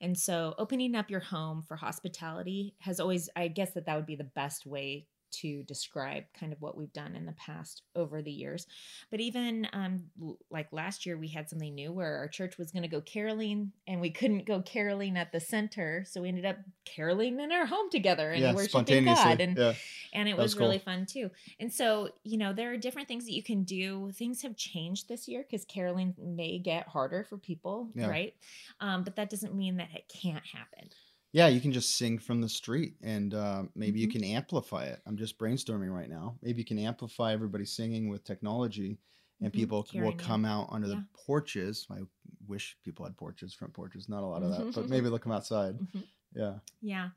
And 0.00 0.16
so, 0.18 0.54
opening 0.58 0.94
up 0.94 1.10
your 1.10 1.20
home 1.20 1.62
for 1.62 1.76
hospitality 1.76 2.74
has 2.78 3.00
always, 3.00 3.28
I 3.36 3.48
guess, 3.48 3.72
that 3.74 3.86
that 3.86 3.96
would 3.96 4.06
be 4.06 4.16
the 4.16 4.24
best 4.24 4.64
way 4.66 5.08
to 5.40 5.62
describe 5.64 6.24
kind 6.38 6.52
of 6.52 6.60
what 6.60 6.76
we've 6.76 6.92
done 6.92 7.16
in 7.16 7.26
the 7.26 7.32
past 7.32 7.82
over 7.96 8.22
the 8.22 8.30
years. 8.30 8.66
But 9.10 9.20
even 9.20 9.66
um, 9.72 10.04
like 10.50 10.72
last 10.72 11.06
year, 11.06 11.16
we 11.16 11.28
had 11.28 11.48
something 11.48 11.74
new 11.74 11.92
where 11.92 12.18
our 12.18 12.28
church 12.28 12.58
was 12.58 12.70
going 12.70 12.82
to 12.82 12.88
go 12.88 13.00
caroling, 13.00 13.72
and 13.86 14.00
we 14.00 14.10
couldn't 14.10 14.46
go 14.46 14.62
caroling 14.62 15.16
at 15.16 15.32
the 15.32 15.40
center, 15.40 16.04
so 16.08 16.22
we 16.22 16.28
ended 16.28 16.44
up 16.44 16.56
caroling 16.84 17.40
in 17.40 17.52
our 17.52 17.66
home 17.66 17.90
together 17.90 18.30
and 18.30 18.42
yeah, 18.42 18.54
worshiping. 18.54 19.04
God. 19.04 19.40
And 19.40 19.56
yeah. 19.56 19.74
and 20.12 20.28
it 20.28 20.36
That 20.36 20.42
was, 20.42 20.54
was 20.54 20.60
really 20.60 20.78
cool. 20.78 20.84
fun 20.92 21.06
too. 21.06 21.30
And 21.58 21.72
so, 21.72 22.10
you 22.24 22.38
know, 22.38 22.52
there 22.52 22.72
are 22.72 22.76
different 22.76 23.08
things 23.08 23.24
that 23.24 23.32
you 23.32 23.42
can 23.42 23.64
do. 23.64 24.10
Things 24.12 24.42
have 24.42 24.56
changed 24.56 25.08
this 25.08 25.28
year 25.28 25.44
because 25.48 25.64
caroling 25.64 26.14
may 26.18 26.58
get 26.58 26.88
harder 26.88 27.24
for 27.24 27.36
people, 27.38 27.88
Yeah. 27.94 28.08
right? 28.08 28.34
Um, 28.80 29.04
but 29.04 29.16
that 29.16 29.30
doesn't 29.30 29.54
mean 29.54 29.76
that 29.76 29.88
it 29.94 30.08
can't 30.08 30.44
happen. 30.44 30.90
Yeah, 31.32 31.48
you 31.48 31.60
can 31.60 31.72
just 31.72 31.96
sing 31.96 32.18
from 32.18 32.40
the 32.42 32.48
street 32.48 32.96
and 33.00 33.32
uh, 33.32 33.64
maybe 33.74 34.00
you 34.00 34.06
Mhm. 34.06 34.12
can 34.12 34.24
amplify 34.24 34.84
it. 34.84 35.00
I'm 35.06 35.16
just 35.16 35.38
brainstorming 35.38 35.90
right 35.92 36.10
now. 36.10 36.38
Maybe 36.42 36.60
you 36.60 36.64
can 36.66 36.78
amplify 36.78 37.32
everybody 37.32 37.64
singing 37.64 38.08
with 38.08 38.22
technology 38.24 38.98
and 39.40 39.52
Mhm. 39.52 39.52
people 39.52 39.88
will 39.94 40.12
Carrying 40.12 40.12
in. 40.12 40.18
come 40.26 40.44
out 40.44 40.68
under 40.70 40.88
Yeah. 40.88 40.94
the 40.96 41.04
porches. 41.14 41.86
I 41.90 42.00
wish 42.46 42.76
people 42.82 43.04
had 43.06 43.16
porches, 43.16 43.54
front 43.54 43.72
porches, 43.72 44.08
not 44.08 44.22
a 44.22 44.26
lot 44.26 44.42
of 44.42 44.50
that, 44.50 44.72
but 44.74 44.88
maybe 44.90 45.08
they'll 45.08 45.18
come 45.18 45.32
outside. 45.32 45.80
Mhm. 45.80 46.08
Yeah. 46.34 46.58
Yeah. 46.80 47.10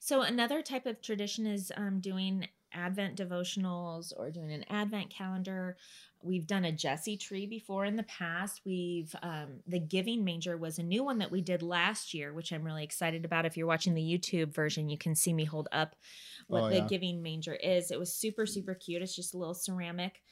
So 0.00 0.22
another 0.22 0.62
type 0.62 0.86
of 0.86 1.00
tradition 1.02 1.46
is 1.46 1.72
um, 1.76 2.00
doing 2.00 2.48
Advent 2.72 3.18
devotionals 3.18 4.12
or 4.16 4.30
doing 4.30 4.52
an 4.52 4.64
Advent 4.68 5.10
calendar. 5.10 5.76
We've 6.22 6.46
done 6.46 6.64
a 6.64 6.72
Jesse 6.72 7.16
tree 7.16 7.46
before 7.46 7.84
in 7.84 7.96
the 7.96 8.02
past. 8.04 8.62
We've 8.64 9.14
um, 9.22 9.60
the 9.66 9.78
Giving 9.78 10.24
Manger 10.24 10.56
was 10.56 10.78
a 10.78 10.82
new 10.82 11.04
one 11.04 11.18
that 11.18 11.30
we 11.30 11.40
did 11.40 11.62
last 11.62 12.12
year, 12.12 12.32
which 12.32 12.52
I'm 12.52 12.64
really 12.64 12.84
excited 12.84 13.24
about. 13.24 13.46
If 13.46 13.56
you're 13.56 13.66
watching 13.66 13.94
the 13.94 14.02
YouTube 14.02 14.52
version, 14.52 14.88
you 14.88 14.98
can 14.98 15.14
see 15.14 15.32
me 15.32 15.44
hold 15.44 15.68
up 15.70 15.94
what 16.48 16.64
Oh, 16.64 16.68
the 16.70 16.76
yeah. 16.76 16.86
Giving 16.88 17.22
Manger 17.22 17.54
is. 17.54 17.90
It 17.90 17.98
was 17.98 18.12
super 18.12 18.46
super 18.46 18.74
cute. 18.74 19.02
It's 19.02 19.14
just 19.14 19.34
a 19.34 19.38
little 19.38 19.54
ceramic 19.54 20.22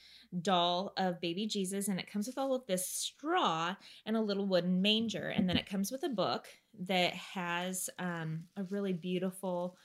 doll 0.43 0.93
of 0.97 1.21
baby 1.21 1.47
Jesus, 1.47 1.89
and 1.89 2.01
it 2.01 2.11
comes 2.11 2.27
with 2.27 2.37
all 2.37 2.55
of 2.55 2.67
this 2.67 2.89
straw 2.89 3.75
and 4.05 4.17
a 4.17 4.21
little 4.21 4.47
wooden 4.47 4.83
manger. 4.83 5.29
And 5.29 5.49
then 5.49 5.57
it 5.57 5.69
comes 5.71 5.93
with 5.93 6.03
a 6.03 6.09
book 6.09 6.47
that 6.81 7.15
has 7.15 7.89
um, 7.99 8.45
a 8.57 8.65
really 8.65 8.93
beautiful, 8.93 9.77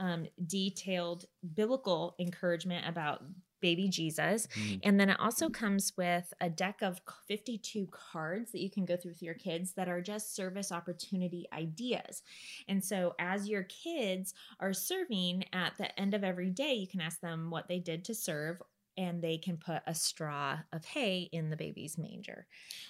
um, 0.00 0.26
detailed 0.46 1.26
biblical 1.54 2.16
encouragement 2.18 2.88
about 2.88 3.22
baby 3.64 3.88
Jesus. 3.88 4.46
Mhm. 4.48 4.80
And 4.82 5.00
then 5.00 5.08
it 5.08 5.18
also 5.18 5.48
comes 5.48 5.96
with 5.96 6.34
a 6.38 6.50
deck 6.50 6.82
of 6.82 7.00
52 7.26 7.86
cards 7.86 8.52
that 8.52 8.60
you 8.60 8.68
can 8.68 8.84
go 8.84 8.94
through 8.94 9.12
with 9.12 9.22
your 9.22 9.32
kids 9.32 9.72
that 9.72 9.88
are 9.88 10.02
just 10.02 10.34
service 10.36 10.70
opportunity 10.70 11.46
ideas. 11.50 12.22
And 12.68 12.84
so 12.84 13.14
as 13.18 13.48
your 13.48 13.62
kids 13.62 14.34
are 14.60 14.74
serving 14.74 15.44
at 15.54 15.78
the 15.78 15.98
end 15.98 16.12
of 16.12 16.22
every 16.22 16.50
day, 16.50 16.74
you 16.74 16.86
can 16.86 17.00
ask 17.00 17.20
them 17.22 17.50
what 17.50 17.66
they 17.66 17.78
did 17.78 18.04
to 18.04 18.14
serve 18.14 18.60
and 18.96 19.22
they 19.22 19.38
can 19.38 19.56
put 19.56 19.82
a 19.86 19.94
straw 19.94 20.60
of 20.72 20.84
hay 20.84 21.28
in 21.32 21.50
the 21.50 21.56
baby's 21.56 21.98
manger, 21.98 22.46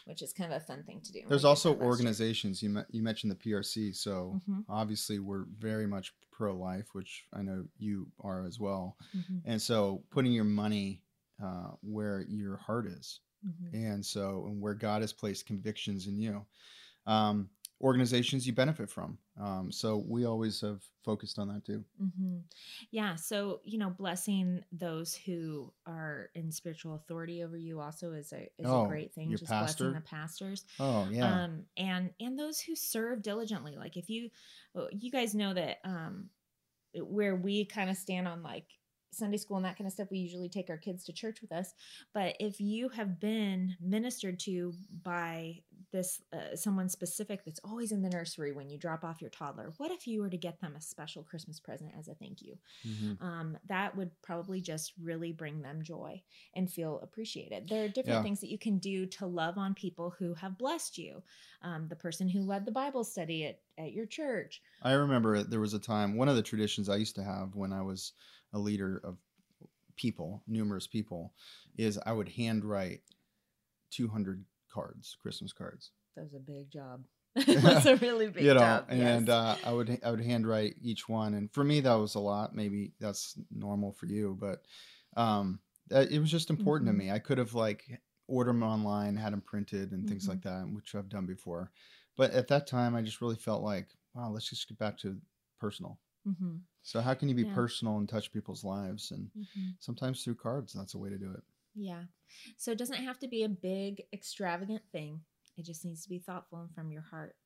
which 0.06 0.22
is 0.22 0.32
kind 0.32 0.52
of 0.52 0.62
a 0.62 0.64
fun 0.64 0.84
thing 0.84 1.00
to 1.02 1.12
do. 1.12 1.20
There's 1.28 1.44
also 1.44 1.70
that 1.70 1.78
last 1.78 1.80
year. 1.80 1.86
organizations. 1.88 2.62
You, 2.62 2.84
you 2.90 3.02
mentioned 3.02 3.30
the 3.32 3.36
PRC. 3.36 3.92
So 3.94 4.40
Mhm. 4.48 4.64
obviously, 4.68 5.18
we're 5.18 5.44
very 5.58 5.86
much 5.86 6.14
pro 6.30 6.56
life, 6.56 6.94
which 6.94 7.24
I 7.32 7.42
know 7.42 7.66
you 7.78 8.10
are 8.20 8.44
as 8.46 8.58
well. 8.60 8.96
Mhm, 9.14 9.42
And 9.44 9.60
so 9.62 10.04
putting 10.10 10.32
your 10.32 10.44
money 10.44 11.02
uh, 11.42 11.72
where 11.82 12.20
your 12.28 12.56
heart 12.56 12.86
is. 12.86 13.20
mhm. 13.42 13.70
and 13.74 14.06
so 14.06 14.46
and 14.46 14.60
where 14.60 14.72
god 14.74 15.02
has 15.02 15.12
placed 15.12 15.46
convictions 15.46 16.06
in 16.06 16.16
you 16.16 16.46
um 17.06 17.50
organizations 17.84 18.46
you 18.48 18.54
benefit 18.54 18.90
from 18.90 19.18
um 19.38 19.70
so 19.72 19.98
we 19.98 20.24
always 20.26 20.60
have 20.62 20.82
focused 21.04 21.38
on 21.38 21.48
that 21.48 21.64
too 21.64 21.84
hmm 21.98 22.38
Yeah. 22.90 23.14
So, 23.14 23.60
you 23.64 23.78
know, 23.78 23.88
blessing 23.90 24.64
those 24.72 25.14
who 25.14 25.72
are 25.86 26.30
in 26.34 26.50
spiritual 26.50 26.96
authority 26.96 27.44
over 27.44 27.56
you 27.56 27.80
also 27.80 28.12
is 28.12 28.32
a 28.32 28.48
is 28.58 28.72
Oh, 28.72 28.74
a 28.74 28.80
great 28.80 29.14
thing. 29.14 29.36
Just 29.36 29.56
pastor? 29.56 29.58
blessing 29.58 29.92
the 29.92 30.00
pastors. 30.00 30.64
oh 30.78 31.08
yeah 31.10 31.40
Um 31.40 31.66
and 31.76 32.12
and 32.20 32.38
those 32.38 32.60
who 32.60 32.74
serve 32.74 33.22
diligently. 33.22 33.76
Like 33.76 33.96
if 33.96 34.10
you 34.10 34.30
uh, 34.76 34.86
you 34.92 35.10
guys 35.12 35.34
know 35.36 35.54
that 35.54 35.78
um 35.84 36.30
where 36.94 37.36
we 37.36 37.64
kind 37.66 37.90
of 37.90 37.96
stand 37.96 38.28
on 38.28 38.42
like 38.42 38.68
Sunday 39.14 39.36
school 39.38 39.56
and 39.56 39.64
that 39.66 39.76
kind 39.78 39.86
of 39.86 39.92
stuff, 39.92 40.10
we 40.10 40.18
usually 40.18 40.48
take 40.48 40.70
our 40.70 40.78
kids 40.78 41.04
to 41.04 41.12
church 41.12 41.40
with 41.40 41.52
us. 41.52 41.72
But 42.12 42.36
if 42.40 42.60
you 42.60 42.88
have 42.90 43.20
been 43.20 43.76
ministered 43.80 44.38
to 44.40 44.74
by 45.02 45.62
this 45.92 46.22
uh, 46.32 46.56
someone 46.56 46.88
specific 46.88 47.44
that's 47.44 47.60
always 47.62 47.92
in 47.92 48.02
the 48.02 48.08
nursery 48.10 48.52
when 48.52 48.68
you 48.68 48.78
drop 48.78 49.04
off 49.04 49.20
your 49.20 49.30
toddler, 49.30 49.74
what 49.76 49.90
if 49.90 50.06
you 50.06 50.20
were 50.22 50.30
to 50.30 50.36
get 50.38 50.60
them 50.60 50.76
a 50.76 50.80
special 50.80 51.22
Christmas 51.22 51.60
present 51.60 51.92
as 51.96 52.08
a 52.08 52.14
thank 52.14 52.42
you? 52.42 52.58
Mhm. 52.84 53.18
um, 53.20 53.56
that 53.66 53.96
would 53.96 54.10
probably 54.22 54.60
just 54.60 54.92
really 55.00 55.32
bring 55.32 55.62
them 55.62 55.82
joy 55.82 56.22
and 56.54 56.72
feel 56.72 57.00
appreciated. 57.00 57.68
There 57.68 57.84
are 57.84 57.88
different 57.88 58.22
Yeah. 58.22 58.22
things 58.22 58.40
that 58.40 58.50
you 58.50 58.58
can 58.58 58.78
do 58.78 59.06
to 59.06 59.26
love 59.26 59.58
on 59.58 59.74
people 59.74 60.10
who 60.10 60.34
have 60.34 60.58
blessed 60.58 60.98
you. 60.98 61.22
Um, 61.62 61.88
the 61.88 61.96
person 61.96 62.28
who 62.28 62.42
led 62.42 62.64
the 62.66 62.72
Bible 62.72 63.04
study 63.04 63.44
at, 63.46 63.60
at 63.78 63.92
your 63.92 64.06
church. 64.06 64.62
i 64.82 64.92
remember 64.92 65.42
there 65.42 65.60
was 65.60 65.74
a 65.74 65.78
time 65.78 66.16
one 66.16 66.28
of 66.28 66.36
the 66.36 66.42
traditions 66.42 66.88
i 66.88 66.96
used 66.96 67.14
to 67.16 67.24
have 67.24 67.54
when 67.56 67.72
i 67.72 67.82
was 67.82 68.12
a 68.54 68.58
leader 68.60 69.00
of 69.04 69.18
people 69.96 70.42
numerous 70.46 70.86
people 70.88 71.34
is 71.78 71.98
i 72.06 72.12
would 72.12 72.30
handwrite 72.30 73.02
200 73.90 74.44
cards 74.70 75.16
christmas 75.22 75.52
cards 75.52 75.92
That 76.16 76.22
was 76.24 76.34
a 76.34 76.38
big 76.40 76.70
job. 76.70 77.04
That's 77.46 77.86
a 77.86 77.96
really 77.96 78.28
big 78.30 78.44
you 78.44 78.54
know 78.54 78.58
job. 78.58 78.86
and 78.88 79.28
yes. 79.28 79.28
uh, 79.28 79.58
i 79.64 79.72
would 79.72 79.98
i 80.04 80.10
would 80.10 80.20
handwrite 80.20 80.76
each 80.82 81.08
one 81.08 81.34
and 81.34 81.52
for 81.52 81.64
me 81.64 81.80
that 81.80 81.94
was 81.94 82.14
a 82.14 82.20
lot 82.20 82.54
maybe 82.54 82.92
that's 83.00 83.36
normal 83.50 83.92
for 83.92 84.06
you 84.06 84.36
but 84.40 84.64
um 85.16 85.60
it 85.90 86.20
was 86.20 86.30
just 86.30 86.50
important 86.50 86.86
Mhm. 86.86 86.88
to 86.88 86.92
me 86.92 87.10
i 87.10 87.18
could 87.18 87.38
have 87.38 87.54
like 87.54 88.00
ordered 88.28 88.50
them 88.50 88.62
online 88.62 89.16
had 89.16 89.32
them 89.32 89.40
printed 89.42 89.92
and 89.92 90.06
things 90.08 90.26
Mhm. 90.26 90.28
like 90.28 90.42
that 90.42 90.66
which 90.72 90.94
i've 90.94 91.08
done 91.08 91.26
before 91.26 91.70
but 92.16 92.30
at 92.32 92.48
that 92.48 92.66
time 92.66 92.94
i 92.94 93.02
just 93.02 93.20
really 93.20 93.36
felt 93.36 93.62
like 93.62 93.88
wow 94.14 94.30
let's 94.30 94.48
just 94.48 94.66
get 94.68 94.78
back 94.78 94.96
to 94.96 95.20
personal 95.60 95.98
Mhm, 96.24 96.64
so 96.84 97.00
how 97.02 97.14
can 97.14 97.28
you 97.30 97.36
be 97.36 97.44
Yeah. 97.44 97.60
personal 97.60 97.98
and 97.98 98.08
touch 98.08 98.32
people's 98.32 98.64
lives 98.64 99.10
and 99.12 99.30
mhm. 99.34 99.76
sometimes 99.80 100.24
through 100.24 100.36
cards 100.36 100.72
that's 100.74 100.94
a 100.94 100.98
way 100.98 101.10
to 101.10 101.18
do 101.18 101.32
it 101.32 101.44
Yeah. 101.74 102.04
So 102.56 102.70
it 102.72 102.78
doesn't 102.78 103.02
have 103.02 103.18
to 103.20 103.28
be 103.28 103.42
a 103.42 103.48
big, 103.48 104.02
extravagant 104.12 104.82
thing. 104.92 105.24
It 105.56 105.64
just 105.64 105.84
needs 105.84 106.02
to 106.04 106.08
be 106.08 106.18
thoughtful 106.18 106.60
and 106.60 106.72
from 106.74 106.90
your 106.90 107.02
heart. 107.02 107.36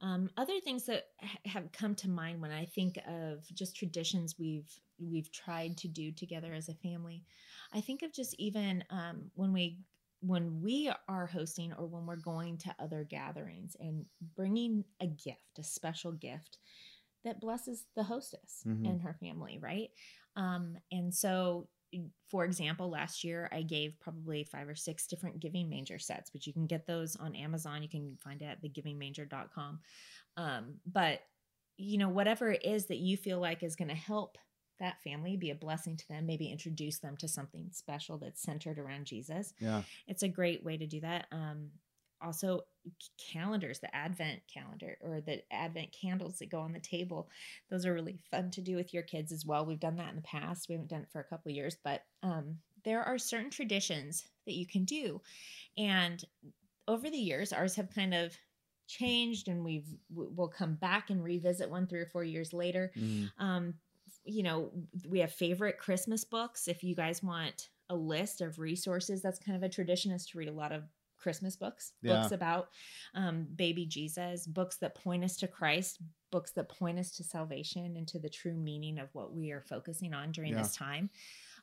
Um, 0.00 0.30
other 0.36 0.60
things 0.60 0.86
that 0.86 1.06
ha- 1.20 1.38
have 1.46 1.72
come 1.72 1.94
to 1.96 2.10
mind 2.10 2.42
when 2.42 2.52
I 2.52 2.66
think 2.66 2.98
of 3.06 3.46
just 3.54 3.76
traditions 3.76 4.38
we've 4.38 4.70
we've 4.98 5.32
tried 5.32 5.78
to 5.78 5.88
do 5.88 6.12
together 6.12 6.54
as 6.54 6.68
a 6.68 6.74
family, 6.74 7.24
I 7.72 7.80
think 7.82 8.02
of 8.02 8.12
just 8.12 8.34
even 8.38 8.84
um, 8.90 9.30
when 9.34 9.52
we 9.52 9.80
when 10.20 10.62
we 10.62 10.92
are 11.08 11.26
hosting 11.26 11.72
or 11.74 11.86
when 11.86 12.06
we're 12.06 12.16
going 12.16 12.58
to 12.58 12.74
other 12.78 13.04
gatherings 13.04 13.76
and 13.80 14.06
bringing 14.36 14.84
a 15.00 15.06
gift, 15.08 15.58
a 15.58 15.64
special 15.64 16.12
gift 16.12 16.58
that 17.24 17.40
blesses 17.40 17.86
the 17.96 18.02
hostess 18.04 18.62
Mhm. 18.66 18.86
and 18.88 19.02
her 19.02 19.14
family, 19.14 19.58
right? 19.58 19.90
Um, 20.36 20.78
and 20.90 21.14
so, 21.14 21.68
for 22.28 22.44
example, 22.44 22.88
last 22.88 23.24
year 23.24 23.48
I 23.52 23.62
gave 23.62 23.98
probably 24.00 24.44
five 24.44 24.68
or 24.68 24.76
six 24.76 25.06
different 25.08 25.40
Giving 25.40 25.68
Manger 25.68 25.98
sets, 25.98 26.30
but 26.30 26.46
you 26.46 26.52
can 26.52 26.66
get 26.66 26.86
those 26.86 27.16
on 27.16 27.34
Amazon. 27.34 27.82
You 27.82 27.88
can 27.88 28.16
find 28.18 28.40
it 28.42 28.44
at 28.46 28.62
thegivingmanger.com. 28.62 29.80
Um, 30.36 30.80
but, 30.86 31.20
you 31.76 31.98
know, 31.98 32.08
whatever 32.08 32.50
it 32.52 32.64
is 32.64 32.86
that 32.86 32.98
you 32.98 33.16
feel 33.16 33.40
like 33.40 33.62
is 33.62 33.76
going 33.76 33.88
to 33.88 33.94
help 33.94 34.38
that 34.78 35.02
family 35.02 35.36
be 35.36 35.50
a 35.50 35.54
blessing 35.54 35.96
to 35.96 36.08
them, 36.08 36.26
maybe 36.26 36.46
introduce 36.50 37.00
them 37.00 37.16
to 37.18 37.28
something 37.28 37.70
special 37.72 38.18
that's 38.18 38.40
centered 38.42 38.78
around 38.78 39.04
Jesus 39.06 39.52
Yeah. 39.58 39.82
it's 40.06 40.22
a 40.22 40.28
great 40.28 40.64
way 40.64 40.78
to 40.78 40.86
do 40.86 41.00
that 41.00 41.26
um 41.32 41.70
also 42.22 42.62
calendars 43.32 43.80
the 43.80 43.94
advent 43.94 44.40
calendar 44.52 44.96
or 45.00 45.20
the 45.20 45.42
advent 45.52 45.92
candles 45.92 46.38
that 46.38 46.50
go 46.50 46.60
on 46.60 46.72
the 46.72 46.80
table. 46.80 47.28
Those 47.70 47.86
are 47.86 47.94
really 47.94 48.18
fun 48.30 48.50
to 48.52 48.60
do 48.60 48.76
with 48.76 48.92
your 48.94 49.02
kids 49.02 49.32
as 49.32 49.44
well. 49.46 49.64
We've 49.66 49.80
done 49.80 49.96
that 49.96 50.10
in 50.10 50.16
the 50.16 50.22
past. 50.22 50.68
We 50.68 50.74
haven't 50.74 50.90
done 50.90 51.02
it 51.02 51.10
for 51.12 51.20
a 51.20 51.24
couple 51.24 51.50
of 51.50 51.56
years 51.56 51.76
but 51.82 52.02
um 52.22 52.58
there 52.84 53.02
are 53.02 53.18
certain 53.18 53.50
traditions 53.50 54.26
that 54.46 54.54
you 54.54 54.66
can 54.66 54.84
do. 54.84 55.20
And 55.76 56.24
over 56.88 57.10
the 57.10 57.18
years 57.18 57.52
ours 57.52 57.76
have 57.76 57.90
kind 57.94 58.14
of 58.14 58.36
changed 58.86 59.48
and 59.48 59.64
we've 59.64 59.86
we'll 60.10 60.48
come 60.48 60.74
back 60.74 61.10
and 61.10 61.22
revisit 61.22 61.70
one 61.70 61.86
three 61.86 62.00
or 62.00 62.06
four 62.06 62.24
years 62.24 62.52
later. 62.52 62.90
Mhm. 62.96 63.30
um 63.38 63.74
you 64.24 64.42
know 64.42 64.70
we 65.08 65.20
have 65.20 65.32
favorite 65.32 65.78
christmas 65.78 66.24
books. 66.24 66.68
If 66.68 66.82
you 66.82 66.94
guys 66.94 67.22
want 67.22 67.68
a 67.88 67.94
list 67.96 68.40
of 68.40 68.58
resources 68.58 69.22
that's 69.22 69.38
kind 69.38 69.56
of 69.56 69.62
a 69.62 69.68
tradition 69.68 70.12
is 70.12 70.26
to 70.26 70.38
read 70.38 70.48
a 70.48 70.52
lot 70.52 70.72
of 70.72 70.84
christmas 71.20 71.54
books 71.56 71.92
Yeah. 72.02 72.20
books 72.20 72.32
about 72.32 72.68
um, 73.14 73.46
baby 73.56 73.86
jesus 73.86 74.46
books 74.46 74.76
that 74.78 74.94
point 74.94 75.22
us 75.24 75.36
to 75.36 75.46
christ 75.48 75.98
books 76.30 76.52
that 76.52 76.68
point 76.68 76.98
us 76.98 77.10
to 77.12 77.24
salvation 77.24 77.96
and 77.96 78.06
to 78.08 78.18
the 78.18 78.28
true 78.28 78.54
meaning 78.54 78.98
of 78.98 79.08
what 79.14 79.34
we 79.34 79.50
are 79.52 79.60
focusing 79.60 80.14
on 80.14 80.32
during 80.32 80.52
Yeah. 80.52 80.62
this 80.62 80.74
time 80.74 81.10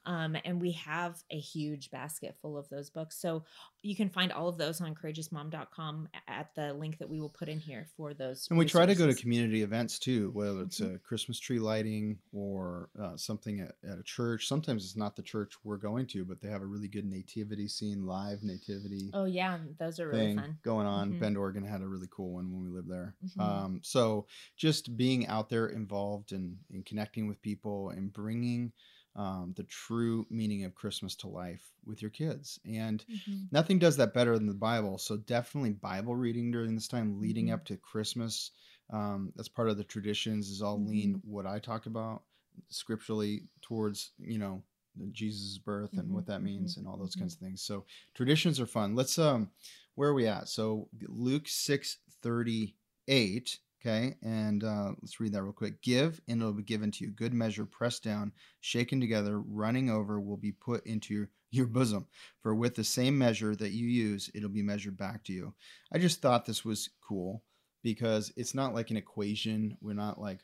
um, 0.07 0.35
and 0.45 0.59
we 0.59 0.71
have 0.71 1.21
a 1.31 1.37
huge 1.39 1.91
basket 1.91 2.35
full 2.41 2.57
of 2.57 2.67
those 2.69 2.89
books 2.89 3.19
so 3.19 3.43
you 3.83 3.95
can 3.95 4.09
find 4.09 4.31
all 4.31 4.47
of 4.49 4.57
those 4.57 4.81
on 4.81 4.95
courageousmom.com 4.95 6.07
at 6.27 6.53
the 6.55 6.73
link 6.73 6.97
that 6.97 7.09
we 7.09 7.19
will 7.19 7.29
put 7.29 7.47
in 7.49 7.59
here 7.59 7.87
for 7.95 8.13
those 8.13 8.47
And 8.49 8.57
we 8.57 8.65
try 8.65 8.85
to 8.85 8.95
go 8.95 9.05
to 9.07 9.13
community 9.13 9.61
events 9.61 9.99
too, 9.99 10.31
whether 10.31 10.61
it's 10.61 10.79
Mhm. 10.79 10.95
a 10.95 10.99
Christmas 10.99 11.39
tree 11.39 11.59
lighting 11.59 12.17
or 12.33 12.89
uh, 12.99 13.15
something 13.17 13.59
at, 13.59 13.75
at 13.83 13.99
a 13.99 14.03
church. 14.03 14.47
Sometimes 14.47 14.83
it's 14.83 14.95
not 14.95 15.15
the 15.15 15.21
church 15.23 15.53
we're 15.63 15.77
going 15.77 16.07
to, 16.07 16.25
but 16.25 16.41
they 16.41 16.49
have 16.49 16.61
a 16.61 16.65
really 16.65 16.87
good 16.87 17.05
nativity 17.05 17.67
scene, 17.67 18.05
live 18.05 18.43
nativity 18.43 19.11
oh 19.13 19.25
yeah 19.25 19.59
those 19.79 19.99
are 19.99 20.07
really 20.07 20.35
fun 20.35 20.57
going 20.63 20.87
on. 20.87 21.13
Mhm. 21.13 21.19
Bend, 21.19 21.37
Oregon 21.37 21.63
had 21.63 21.81
a 21.81 21.87
really 21.87 22.07
cool 22.11 22.33
one 22.33 22.51
when 22.51 22.63
we 22.63 22.69
lived 22.69 22.89
there. 22.89 23.15
Mhm. 23.25 23.41
Um, 23.41 23.79
so 23.83 24.27
just 24.55 24.95
being 24.97 25.27
out 25.27 25.49
there 25.49 25.67
involved 25.67 26.31
and, 26.31 26.57
and 26.71 26.85
connecting 26.85 27.27
with 27.27 27.41
people 27.41 27.89
and 27.89 28.11
bringing 28.11 28.71
um, 29.17 29.53
the 29.57 29.63
true 29.65 30.25
meaning 30.29 30.63
of 30.65 30.75
Christmas 30.75 31.15
to 31.17 31.27
life 31.27 31.73
with 31.85 32.01
your 32.01 32.11
kids. 32.11 32.59
And 32.65 33.03
Mhm. 33.07 33.49
nothing 33.51 33.79
does 33.79 33.97
that 33.97 34.13
better 34.13 34.37
than 34.37 34.47
the 34.47 34.53
Bible. 34.53 34.97
So 34.97 35.17
definitely 35.17 35.71
Bible 35.73 36.15
reading 36.15 36.51
during 36.51 36.75
this 36.75 36.87
time 36.87 37.19
leading 37.19 37.49
Mhm. 37.49 37.51
up 37.51 37.65
to 37.65 37.77
Christmas. 37.77 38.51
Um, 38.89 39.33
that's 39.35 39.49
part 39.49 39.69
of 39.69 39.77
the 39.77 39.83
traditions 39.83 40.49
is 40.49 40.61
all 40.61 40.83
lean 40.83 41.17
Mm-hmm. 41.17 41.21
what 41.23 41.45
I 41.45 41.59
talk 41.59 41.85
about 41.87 42.23
scripturally 42.69 43.47
towards, 43.61 44.11
you 44.19 44.37
know, 44.37 44.63
Jesus' 45.11 45.59
birth 45.59 45.97
and 45.97 46.11
what 46.11 46.25
Mhm, 46.25 46.27
that 46.27 46.41
means 46.41 46.75
mhm, 46.75 46.77
and 46.77 46.87
all 46.87 46.97
those 46.97 47.15
kinds 47.15 47.35
of 47.35 47.39
things. 47.39 47.61
So 47.61 47.85
traditions 48.15 48.59
are 48.59 48.65
fun. 48.65 48.95
Let's 48.95 49.19
um 49.19 49.51
where 49.95 50.09
are 50.09 50.13
we 50.13 50.27
at? 50.27 50.47
So 50.49 50.89
Luke 51.07 51.47
6 51.47 51.97
38. 52.21 53.59
Okay, 53.79 54.15
and 54.23 54.63
uh, 54.63 54.93
let's 55.01 55.19
read 55.19 55.33
that 55.33 55.43
real 55.43 55.53
quick. 55.53 55.81
Give, 55.83 56.19
and 56.27 56.41
it'll 56.41 56.53
be 56.53 56.63
given 56.63 56.89
to 56.91 57.05
you. 57.05 57.11
Good 57.11 57.33
measure, 57.33 57.65
pressed 57.65 58.03
down, 58.03 58.31
shaken 58.59 58.99
together, 58.99 59.39
running 59.39 59.89
over, 59.89 60.19
will 60.19 60.37
be 60.37 60.51
put 60.51 60.85
into 60.87 61.13
your, 61.13 61.29
your 61.51 61.67
bosom. 61.67 62.07
For 62.41 62.55
with 62.55 62.73
the 62.75 62.83
same 62.83 63.17
measure 63.17 63.55
that 63.55 63.71
you 63.71 63.87
use, 63.87 64.31
it'll 64.33 64.49
be 64.49 64.63
measured 64.63 64.97
back 64.97 65.23
to 65.25 65.33
you. 65.33 65.53
I 65.93 65.99
just 65.99 66.21
thought 66.21 66.45
this 66.45 66.65
was 66.65 66.89
cool 67.07 67.43
because 67.83 68.33
it's 68.35 68.55
not 68.55 68.73
like 68.73 68.89
an 68.89 68.97
equation. 68.97 69.77
We're 69.79 69.93
not 69.93 70.19
like 70.19 70.39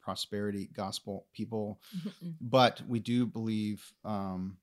prosperity 0.00 0.70
gospel 0.72 1.26
people, 1.34 1.80
but 2.40 2.80
we 2.88 2.98
do 2.98 3.26
believe 3.26 3.92
um, 4.04 4.56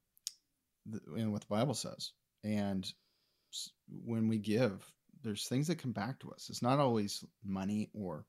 in 1.16 1.32
what 1.32 1.42
the 1.42 1.48
Bible 1.48 1.76
says. 1.76 2.12
And 2.44 2.92
when 4.04 4.28
we 4.28 4.40
give, 4.40 4.92
there's 5.26 5.48
things 5.48 5.68
that 5.68 5.78
come 5.80 5.92
back 5.92 6.20
to 6.20 6.32
us. 6.32 6.48
It's 6.50 6.62
not 6.62 6.80
always 6.80 7.26
money 7.44 7.90
or 7.94 8.26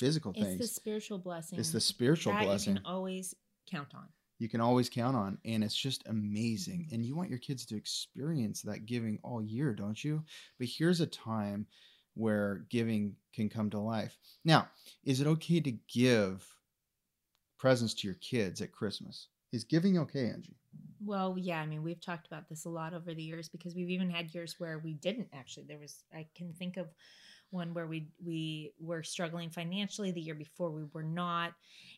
physical 0.00 0.32
It's 0.32 0.40
things. 0.42 0.60
It's 0.60 0.70
the 0.70 0.74
spiritual 0.80 1.18
blessing. 1.18 1.58
It's 1.60 1.70
the 1.70 1.80
spiritual 1.80 2.32
that 2.32 2.44
blessing 2.44 2.74
you 2.76 2.80
can 2.80 2.86
always 2.90 3.34
count 3.70 3.94
on. 3.94 4.08
you 4.40 4.48
can 4.48 4.60
always 4.60 4.88
count 4.88 5.16
on 5.16 5.38
and 5.44 5.62
it's 5.62 5.76
just 5.76 6.06
amazing 6.08 6.80
Mm-hmm. 6.86 6.94
and 6.94 7.04
you 7.06 7.14
want 7.16 7.28
your 7.30 7.38
kids 7.38 7.66
to 7.66 7.76
experience 7.76 8.62
that 8.62 8.86
giving 8.86 9.18
all 9.22 9.42
year 9.42 9.74
don't 9.74 10.02
you 10.02 10.24
but 10.58 10.68
here's 10.68 11.00
a 11.00 11.06
time 11.06 11.66
where 12.14 12.64
giving 12.70 13.14
can 13.34 13.48
come 13.48 13.68
to 13.70 13.78
life 13.78 14.16
now 14.44 14.68
is 15.04 15.20
it 15.20 15.26
okay 15.26 15.60
to 15.60 15.72
give 15.92 16.46
presents 17.58 17.94
to 17.94 18.06
your 18.08 18.16
kids 18.20 18.60
at 18.62 18.72
christmas 18.72 19.28
is 19.52 19.64
giving 19.64 19.98
okay 19.98 20.28
angie 20.28 20.57
Well, 21.00 21.36
yeah, 21.38 21.60
I 21.60 21.66
mean, 21.66 21.82
we've 21.82 22.00
talked 22.00 22.26
about 22.26 22.48
this 22.48 22.64
a 22.64 22.68
lot 22.68 22.92
over 22.94 23.14
the 23.14 23.22
years 23.22 23.48
because 23.48 23.74
we've 23.74 23.90
even 23.90 24.10
had 24.10 24.34
years 24.34 24.56
where 24.58 24.78
we 24.78 24.94
didn't 24.94 25.28
actually. 25.32 25.66
There 25.66 25.78
was 25.78 26.04
I 26.12 26.26
can 26.34 26.52
think 26.52 26.76
of 26.76 26.88
one 27.50 27.72
where 27.72 27.86
we 27.86 28.08
we 28.24 28.72
were 28.78 29.02
struggling 29.02 29.50
financially 29.50 30.10
the 30.10 30.20
year 30.20 30.34
before 30.34 30.70
we 30.70 30.84
were 30.92 31.02
not 31.02 31.52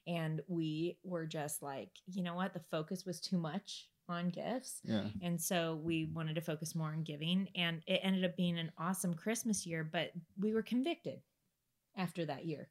and 0.06 0.40
we 0.48 0.98
were 1.02 1.26
just 1.26 1.62
like, 1.62 1.90
you 2.06 2.22
know 2.22 2.34
what? 2.34 2.52
The 2.54 2.60
focus 2.70 3.04
was 3.04 3.20
too 3.20 3.38
much 3.38 3.88
on 4.08 4.28
gifts. 4.28 4.80
yeah 4.84 5.04
And 5.22 5.40
so 5.40 5.80
we 5.82 6.10
wanted 6.12 6.34
to 6.34 6.40
focus 6.40 6.74
more 6.74 6.88
on 6.88 7.02
giving. 7.02 7.48
And 7.54 7.82
it 7.86 8.00
ended 8.02 8.24
up 8.24 8.36
being 8.36 8.58
an 8.58 8.72
awesome 8.78 9.14
Christmas 9.14 9.66
year, 9.66 9.84
but 9.84 10.10
we 10.38 10.52
were 10.52 10.62
convicted 10.62 11.20
after 11.96 12.24
that 12.26 12.46
year 12.46 12.68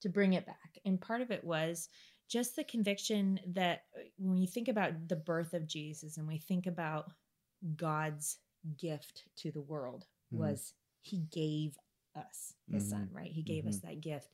to 0.00 0.08
bring 0.08 0.32
it 0.32 0.46
back. 0.46 0.78
And 0.84 1.00
part 1.00 1.20
of 1.22 1.30
it 1.30 1.44
was 1.44 1.88
just 2.32 2.56
the 2.56 2.64
conviction 2.64 3.38
that 3.48 3.82
uh, 3.94 4.00
when 4.16 4.38
you 4.38 4.46
think 4.46 4.68
about 4.68 5.08
the 5.08 5.16
birth 5.16 5.52
of 5.52 5.66
Jesus 5.66 6.16
and 6.16 6.26
we 6.26 6.38
think 6.38 6.66
about 6.66 7.12
God's 7.76 8.38
gift 8.78 9.24
to 9.36 9.52
the 9.52 9.60
world 9.60 10.06
Mhm. 10.32 10.38
was 10.38 10.72
he 11.02 11.18
gave 11.30 11.76
us 12.14 12.54
his 12.70 12.88
son, 12.88 13.08
right? 13.12 13.30
He 13.30 13.42
gave 13.42 13.66
us 13.66 13.80
that 13.80 14.00
gift. 14.00 14.30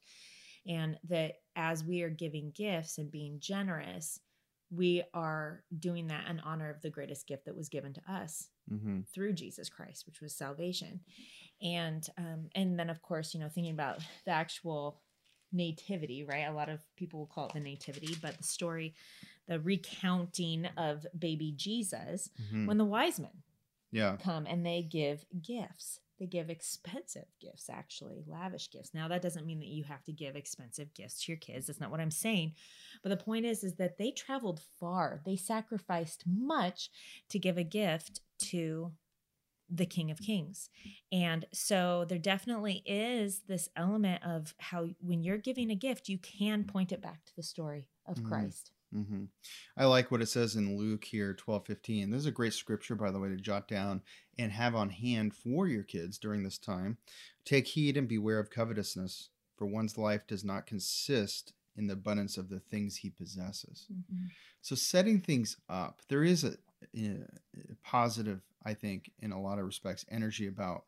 And 0.66 0.98
that 1.04 1.36
as 1.56 1.82
we 1.82 2.02
are 2.02 2.10
giving 2.10 2.50
gifts 2.52 2.98
and 2.98 3.10
being 3.10 3.40
generous, 3.40 4.20
we 4.70 5.02
are 5.14 5.64
doing 5.78 6.08
that 6.08 6.28
in 6.28 6.40
honor 6.40 6.68
of 6.70 6.82
the 6.82 6.90
greatest 6.90 7.26
gift 7.26 7.46
that 7.46 7.56
was 7.56 7.68
given 7.70 7.94
to 7.94 8.12
us 8.12 8.50
mm-hmm. 8.70 9.00
through 9.14 9.32
Jesus 9.32 9.68
Christ, 9.70 10.06
which 10.06 10.20
was 10.20 10.36
salvation. 10.36 11.00
And 11.62 12.06
um, 12.18 12.50
and 12.54 12.78
then 12.78 12.90
of 12.90 13.00
course, 13.02 13.32
you 13.34 13.40
know, 13.40 13.48
thinking 13.48 13.72
about 13.72 14.02
the 14.24 14.30
actual 14.30 15.00
nativity, 15.52 16.24
right? 16.24 16.46
A 16.48 16.52
lot 16.52 16.68
of 16.68 16.80
people 16.96 17.20
will 17.20 17.26
call 17.26 17.46
it 17.46 17.54
the 17.54 17.60
nativity, 17.60 18.16
but 18.20 18.36
the 18.36 18.44
story, 18.44 18.94
the 19.46 19.60
recounting 19.60 20.66
of 20.76 21.06
baby 21.18 21.52
Jesus, 21.56 22.30
Mm-hmm. 22.42 22.66
when 22.66 22.78
the 22.78 22.84
wise 22.84 23.18
men 23.18 23.30
yeah 23.90 24.16
come 24.22 24.46
and 24.46 24.64
they 24.66 24.82
give 24.82 25.24
gifts. 25.42 26.00
They 26.20 26.26
give 26.26 26.50
expensive 26.50 27.26
gifts, 27.40 27.70
actually, 27.70 28.24
lavish 28.26 28.72
gifts. 28.72 28.90
Now 28.92 29.06
that 29.06 29.22
doesn't 29.22 29.46
mean 29.46 29.60
that 29.60 29.68
you 29.68 29.84
have 29.84 30.02
to 30.04 30.12
give 30.12 30.34
expensive 30.34 30.92
gifts 30.92 31.22
to 31.24 31.32
your 31.32 31.38
kids. 31.38 31.68
That's 31.68 31.78
not 31.80 31.92
what 31.92 32.00
I'm 32.00 32.10
saying. 32.10 32.54
But 33.04 33.10
the 33.10 33.16
point 33.24 33.46
is, 33.46 33.62
is 33.62 33.74
that 33.76 33.98
they 33.98 34.10
traveled 34.10 34.60
far. 34.80 35.20
They 35.24 35.36
sacrificed 35.36 36.24
much 36.26 36.90
to 37.28 37.38
give 37.38 37.56
a 37.56 37.62
gift 37.62 38.20
to 38.50 38.90
the 39.70 39.86
King 39.86 40.10
of 40.10 40.18
Kings. 40.20 40.70
And 41.12 41.44
so 41.52 42.04
there 42.08 42.18
definitely 42.18 42.82
is 42.86 43.40
this 43.48 43.68
element 43.76 44.22
of 44.24 44.54
how 44.58 44.88
when 45.00 45.22
you're 45.22 45.36
giving 45.38 45.70
a 45.70 45.74
gift, 45.74 46.08
you 46.08 46.18
can 46.18 46.64
point 46.64 46.92
it 46.92 47.02
back 47.02 47.24
to 47.26 47.36
the 47.36 47.42
story 47.42 47.88
of 48.06 48.16
Mhm. 48.18 48.24
Christ. 48.24 48.72
hmm 48.90 49.24
I 49.76 49.84
like 49.84 50.10
what 50.10 50.22
it 50.22 50.26
says 50.26 50.56
in 50.56 50.76
Luke 50.78 51.04
here, 51.04 51.34
twelve 51.34 51.66
fifteen. 51.66 52.10
This 52.10 52.20
is 52.20 52.26
a 52.26 52.30
great 52.32 52.54
scripture, 52.54 52.94
by 52.94 53.10
the 53.10 53.18
way, 53.20 53.28
to 53.28 53.36
jot 53.36 53.68
down 53.68 54.02
and 54.38 54.50
have 54.52 54.74
on 54.74 54.88
hand 54.90 55.34
for 55.34 55.68
your 55.68 55.82
kids 55.84 56.18
during 56.18 56.42
this 56.42 56.56
time. 56.58 56.96
Take 57.44 57.66
heed 57.66 57.96
and 57.98 58.08
beware 58.08 58.38
of 58.38 58.48
covetousness, 58.50 59.28
for 59.56 59.66
one's 59.66 59.98
life 59.98 60.26
does 60.26 60.44
not 60.44 60.66
consist 60.66 61.52
in 61.76 61.86
the 61.86 61.92
abundance 61.92 62.38
of 62.38 62.48
the 62.48 62.60
things 62.60 62.96
he 62.96 63.10
possesses. 63.10 63.88
So, 64.62 64.74
setting 64.74 65.20
things 65.20 65.56
up, 65.68 66.00
there 66.08 66.24
is 66.24 66.42
a 66.44 66.56
positive, 67.82 68.40
I 68.64 68.74
think, 68.74 69.10
in 69.20 69.32
a 69.32 69.40
lot 69.40 69.58
of 69.58 69.66
respects, 69.66 70.04
energy 70.10 70.46
about 70.46 70.84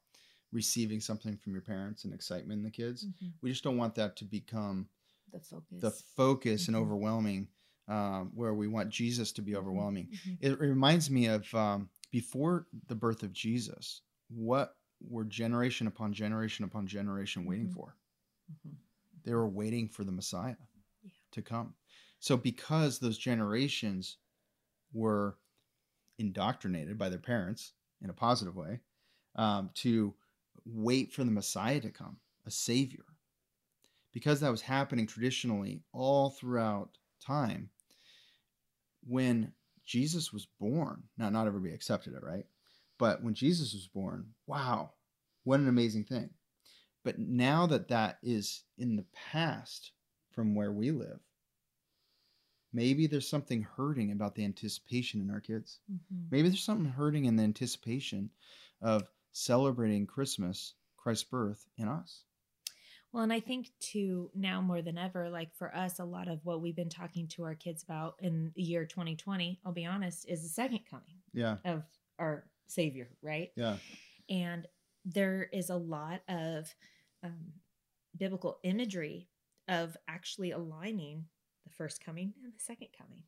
receiving 0.53 1.01
something 1.01 1.37
from 1.37 1.53
your 1.53 1.63
parents 1.63 2.05
and 2.05 2.13
excitement 2.13 2.59
in 2.59 2.65
the 2.65 2.71
kids. 2.71 3.07
Mhm. 3.07 3.33
We 3.41 3.51
just 3.51 3.63
don't 3.65 3.77
want 3.77 3.95
that 3.95 4.17
to 4.17 4.25
become 4.25 4.89
The 5.33 5.41
focus. 5.41 5.81
the 5.81 5.91
focus 5.91 6.67
and 6.69 6.77
Mhm. 6.77 6.81
overwhelming 6.81 7.49
um, 7.89 8.31
where 8.35 8.55
we 8.55 8.69
want 8.69 8.89
jesus 8.91 9.33
to 9.33 9.43
be 9.43 9.57
overwhelming 9.57 10.09
Mhm. 10.09 10.39
it 10.41 10.61
reminds 10.61 11.11
me 11.11 11.27
of 11.27 11.53
um, 11.55 11.89
before 12.13 12.67
the 12.87 12.95
birth 12.95 13.23
of 13.23 13.33
Jesus, 13.33 14.03
what 14.29 14.77
were 15.01 15.25
generation 15.25 15.87
upon 15.87 16.13
generation 16.13 16.65
upon 16.65 16.87
generation 16.87 17.45
waiting 17.45 17.69
Mhm. 17.69 17.75
for? 17.75 17.97
Mhm. 18.53 18.77
They 19.23 19.35
were 19.35 19.49
waiting 19.49 19.89
for 19.89 20.05
the 20.05 20.13
Messiah 20.13 20.57
Yeah. 21.03 21.11
to 21.33 21.43
come. 21.43 21.75
So, 22.19 22.37
because 22.37 22.99
those 22.99 23.17
generations 23.19 24.19
were 24.93 25.39
indoctrinated 26.21 26.99
by 26.99 27.09
their 27.09 27.19
parents 27.19 27.73
in 28.03 28.11
a 28.11 28.15
positive 28.15 28.55
way 28.55 28.79
um, 29.37 29.71
to 29.75 30.15
wait 30.67 31.13
for 31.13 31.25
the 31.25 31.31
Messiah 31.31 31.81
to 31.81 31.91
come, 31.91 32.19
a 32.47 32.51
Savior, 32.51 33.05
because 34.13 34.41
that 34.41 34.51
was 34.51 34.61
happening 34.61 35.07
traditionally 35.07 35.83
all 35.93 36.31
throughout 36.31 36.99
time, 37.25 37.71
when 39.07 39.53
Jesus 39.85 40.33
was 40.33 40.47
born, 40.61 41.03
now 41.17 41.31
not 41.31 41.47
everybody 41.47 41.73
accepted 41.73 42.15
it, 42.15 42.23
right? 42.23 42.45
But 42.99 43.23
when 43.23 43.35
Jesus 43.35 43.73
was 43.73 43.87
born, 43.87 44.27
wow, 44.47 44.91
what 45.45 45.61
an 45.61 45.69
amazing 45.69 46.05
thing. 46.05 46.31
But 47.03 47.19
now 47.19 47.67
that 47.67 47.89
that 47.89 48.19
is 48.23 48.63
in 48.77 48.97
the 48.97 49.07
past 49.33 49.93
from 50.33 50.55
where 50.55 50.71
we 50.71 50.91
live, 50.91 51.21
maybe 52.73 53.07
there's 53.07 53.29
something 53.29 53.63
hurting 53.63 54.13
about 54.13 54.35
the 54.35 54.45
anticipation 54.45 55.21
in 55.21 55.31
our 55.31 55.41
kids. 55.41 55.81
Mhm. 55.91 56.31
Maybe 56.31 56.49
there's 56.49 56.63
something 56.63 56.91
hurting 56.91 57.25
in 57.25 57.37
the 57.37 57.43
anticipation 57.43 58.31
of 58.81 59.09
celebrating 59.33 60.07
Christmas, 60.07 60.75
Christ's 60.97 61.25
birth 61.25 61.69
in 61.77 61.89
us. 61.89 62.25
Well, 63.13 63.25
and 63.25 63.33
I 63.33 63.41
think 63.41 63.73
too 63.81 64.31
now 64.35 64.61
more 64.61 64.83
than 64.83 64.97
ever, 64.97 65.29
like 65.31 65.53
for 65.55 65.75
us, 65.75 65.99
a 65.99 66.05
lot 66.05 66.29
of 66.29 66.45
what 66.45 66.61
we've 66.63 66.77
been 66.77 66.89
talking 66.89 67.27
to 67.29 67.43
our 67.43 67.57
kids 67.57 67.83
about 67.83 68.15
in 68.21 68.53
the 68.55 68.63
year 68.63 68.87
2020, 68.87 69.61
I'll 69.65 69.73
be 69.73 69.85
honest, 69.87 70.29
is 70.29 70.43
the 70.43 70.49
second 70.49 70.87
coming 70.87 71.21
Yeah. 71.33 71.59
of 71.65 71.85
our 72.19 72.49
Savior, 72.69 73.17
right? 73.21 73.51
Yeah. 73.57 73.79
And 74.29 74.69
there 75.05 75.45
is 75.53 75.71
a 75.71 75.77
lot 75.77 76.23
of 76.29 76.73
um, 77.25 77.53
biblical 78.17 78.61
imagery 78.63 79.29
of 79.67 79.97
actually 80.07 80.53
aligning 80.53 81.29
the 81.71 81.77
first 81.77 82.05
coming 82.05 82.33
and 82.45 82.53
the 82.53 82.59
second 82.61 82.89
coming. 82.97 83.23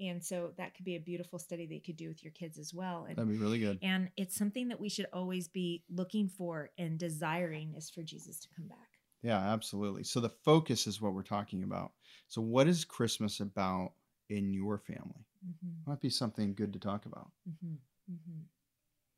And 0.00 0.24
so 0.24 0.52
that 0.58 0.74
could 0.74 0.84
be 0.84 0.94
a 0.94 1.00
beautiful 1.00 1.38
study 1.40 1.66
that 1.66 1.74
you 1.74 1.80
could 1.82 1.96
do 1.96 2.08
with 2.08 2.22
your 2.22 2.30
kids 2.32 2.56
as 2.58 2.72
well. 2.72 3.06
And 3.08 3.16
That'd 3.16 3.30
be 3.30 3.36
really 3.38 3.58
good. 3.58 3.78
and 3.82 4.10
it's 4.16 4.36
something 4.36 4.68
that 4.68 4.78
we 4.80 4.88
should 4.88 5.06
always 5.12 5.48
be 5.48 5.82
looking 5.90 6.28
for 6.28 6.70
and 6.78 6.98
desiring 6.98 7.74
is 7.76 7.90
for 7.90 8.02
Jesus 8.02 8.38
to 8.40 8.48
come 8.56 8.68
back. 8.68 8.78
Yeah, 9.22 9.38
absolutely. 9.38 10.04
So 10.04 10.20
the 10.20 10.28
focus 10.44 10.86
is 10.86 11.00
what 11.00 11.14
we're 11.14 11.22
talking 11.24 11.64
about. 11.64 11.90
So 12.28 12.40
what 12.40 12.68
is 12.68 12.84
Christmas 12.84 13.40
about 13.40 13.92
in 14.28 14.52
your 14.52 14.78
family? 14.78 15.26
Mm-hmm, 15.44 15.90
Might 15.90 16.00
be 16.00 16.10
something 16.10 16.54
good 16.54 16.72
to 16.74 16.78
talk 16.78 17.04
about. 17.06 17.30
mm-hmm, 17.48 17.74
mm-hmm. 18.12 18.40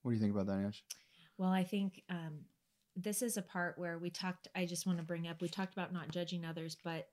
What 0.03 0.13
do 0.13 0.15
you 0.15 0.21
think 0.23 0.33
about 0.35 0.47
that, 0.47 0.65
Ash? 0.67 0.83
Well, 1.37 1.51
I 1.51 1.65
think 1.65 2.03
um, 2.09 2.39
this 2.97 3.21
is 3.21 3.37
a 3.37 3.43
part 3.43 3.79
where 3.79 3.99
we 3.99 4.09
talked. 4.09 4.49
I 4.55 4.65
just 4.65 4.87
want 4.87 4.97
to 4.99 5.05
bring 5.05 5.29
up 5.29 5.43
we 5.43 5.49
talked 5.49 5.75
about 5.75 5.93
not 5.93 6.11
judging 6.11 6.47
others, 6.47 6.77
but 6.83 7.09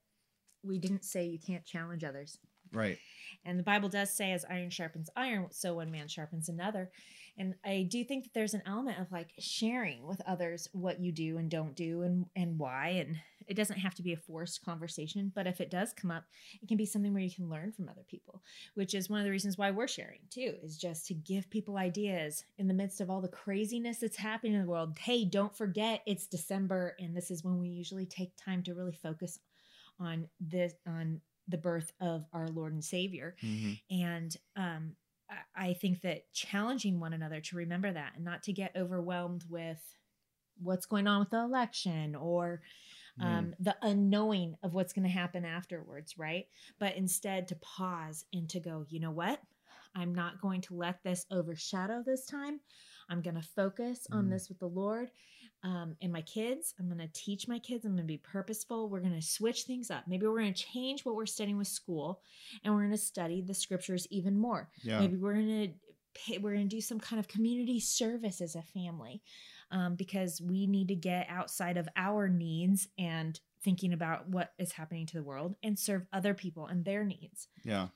we 0.67 0.77
didn't 0.77 1.05
say 1.05 1.25
you 1.25 1.39
can't 1.39 1.65
challenge 1.65 2.03
others. 2.03 2.37
Right. 2.73 2.97
And 3.45 3.57
the 3.57 3.63
Bible 3.63 3.89
does 3.89 4.11
say, 4.11 4.33
as 4.33 4.45
iron 4.49 4.69
sharpens 4.69 5.09
iron, 5.15 5.47
so 5.51 5.75
one 5.75 5.91
man 5.91 6.07
sharpens 6.07 6.49
another. 6.49 6.91
And 7.37 7.53
I 7.63 7.87
do 7.89 8.03
think 8.03 8.23
that 8.23 8.33
there's 8.33 8.55
an 8.55 8.63
element 8.65 8.99
of 8.99 9.11
like 9.11 9.31
sharing 9.37 10.07
with 10.07 10.21
others 10.25 10.67
what 10.73 10.99
you 10.99 11.11
do 11.11 11.37
and 11.37 11.51
don't 11.51 11.75
do 11.75 12.01
and, 12.01 12.25
and 12.35 12.57
why. 12.57 12.89
And 12.89 13.17
it 13.47 13.55
doesn't 13.55 13.77
have 13.77 13.93
to 13.95 14.03
be 14.03 14.13
a 14.13 14.17
forced 14.17 14.65
conversation, 14.65 15.31
but 15.33 15.45
if 15.45 15.61
it 15.61 15.69
does 15.69 15.93
come 15.93 16.09
up, 16.09 16.25
it 16.61 16.67
can 16.67 16.77
be 16.77 16.85
something 16.85 17.13
where 17.13 17.21
you 17.21 17.31
can 17.31 17.47
learn 17.47 17.71
from 17.71 17.87
other 17.87 18.03
people, 18.09 18.41
which 18.73 18.95
is 18.95 19.09
one 19.09 19.19
of 19.19 19.25
the 19.25 19.31
reasons 19.31 19.57
why 19.57 19.69
we're 19.69 19.87
sharing 19.87 20.19
too, 20.31 20.55
is 20.63 20.77
just 20.77 21.05
to 21.07 21.13
give 21.13 21.49
people 21.49 21.77
ideas 21.77 22.43
in 22.57 22.67
the 22.67 22.73
midst 22.73 23.01
of 23.01 23.09
all 23.09 23.21
the 23.21 23.27
craziness 23.27 23.99
that's 23.99 24.17
happening 24.17 24.55
in 24.55 24.61
the 24.61 24.67
world. 24.67 24.97
Hey, 24.99 25.23
don't 25.23 25.55
forget 25.55 26.01
it's 26.07 26.27
December, 26.27 26.95
and 26.99 27.15
this 27.15 27.29
is 27.31 27.43
when 27.43 27.59
we 27.59 27.69
usually 27.69 28.07
take 28.07 28.31
time 28.35 28.63
to 28.63 28.73
really 28.73 28.97
focus 29.01 29.39
on 29.99 30.27
this 30.39 30.73
on 30.87 31.21
the 31.47 31.57
birth 31.57 31.91
of 32.01 32.25
our 32.33 32.47
Lord 32.49 32.73
and 32.73 32.83
Savior. 32.83 33.35
hmm 33.41 33.73
And 33.89 34.35
um, 34.55 34.95
I- 35.55 35.73
think 35.73 36.01
that 36.01 36.31
challenging 36.33 36.99
one 36.99 37.13
another 37.13 37.41
to 37.41 37.55
remember 37.57 37.91
that 37.91 38.13
and 38.15 38.25
not 38.25 38.43
to 38.43 38.53
get 38.53 38.75
overwhelmed 38.75 39.43
with 39.49 39.81
what's 40.61 40.85
going 40.85 41.07
on 41.07 41.19
with 41.19 41.29
the 41.29 41.39
election 41.39 42.15
or 42.15 42.61
um, 43.19 43.53
the 43.59 43.75
unknowing 43.81 44.55
of 44.63 44.73
what's 44.73 44.93
going 44.93 45.03
to 45.05 45.09
happen 45.11 45.45
afterwards, 45.45 46.17
right? 46.17 46.47
But 46.79 46.95
instead 46.95 47.47
to 47.49 47.55
pause 47.57 48.25
and 48.33 48.49
to 48.49 48.59
go, 48.59 48.85
you 48.89 48.99
know 48.99 49.11
what? 49.11 49.41
I'm 49.95 50.13
not 50.13 50.41
going 50.41 50.61
to 50.61 50.75
let 50.75 51.03
this 51.03 51.25
overshadow 51.31 52.03
this 52.05 52.25
time. 52.25 52.59
I'm 53.09 53.21
going 53.21 53.35
to 53.35 53.41
focus 53.41 54.07
on 54.11 54.25
Mm. 54.25 54.29
this 54.29 54.49
with 54.49 54.59
the 54.59 54.67
Lord 54.67 55.11
um, 55.63 55.95
and 56.01 56.11
my 56.11 56.21
kids. 56.21 56.73
I'm 56.79 56.87
going 56.87 56.99
to 56.99 57.09
teach 57.13 57.47
my 57.47 57.59
kids. 57.59 57.85
I'm 57.85 57.91
going 57.91 58.03
to 58.03 58.07
be 58.07 58.17
purposeful. 58.17 58.89
We're 58.89 58.99
going 58.99 59.15
to 59.15 59.21
switch 59.21 59.63
things 59.63 59.89
up. 59.89 60.03
Maybe 60.07 60.27
we're 60.27 60.39
going 60.39 60.53
to 60.53 60.63
change 60.63 61.05
what 61.05 61.15
we're 61.15 61.25
studying 61.25 61.57
with 61.57 61.67
school 61.67 62.21
and 62.63 62.73
we're 62.73 62.81
going 62.81 62.91
to 62.91 62.97
study 62.97 63.41
the 63.41 63.53
scriptures 63.53 64.07
even 64.09 64.37
more. 64.37 64.69
Yeah. 64.83 64.99
Maybe 64.99 65.17
we're 65.17 65.33
going 65.33 65.67
to 65.67 65.73
pay, 66.13 66.37
we're 66.37 66.53
going 66.53 66.69
to 66.69 66.75
do 66.75 66.81
some 66.81 66.99
kind 66.99 67.19
of 67.19 67.27
community 67.27 67.79
service 67.79 68.41
as 68.41 68.55
a 68.55 68.61
family 68.61 69.21
um, 69.71 69.95
because 69.95 70.41
we 70.41 70.67
need 70.67 70.87
to 70.89 70.95
get 70.95 71.27
outside 71.29 71.77
of 71.77 71.89
our 71.95 72.29
needs 72.29 72.87
and 72.97 73.39
thinking 73.63 73.93
about 73.93 74.29
what 74.29 74.53
is 74.59 74.71
happening 74.71 75.05
to 75.07 75.17
the 75.17 75.23
world 75.23 75.55
and 75.63 75.77
serve 75.77 76.05
other 76.13 76.33
people 76.33 76.67
and 76.67 76.85
their 76.85 77.03
needs. 77.03 77.47
Yeah. 77.63 77.87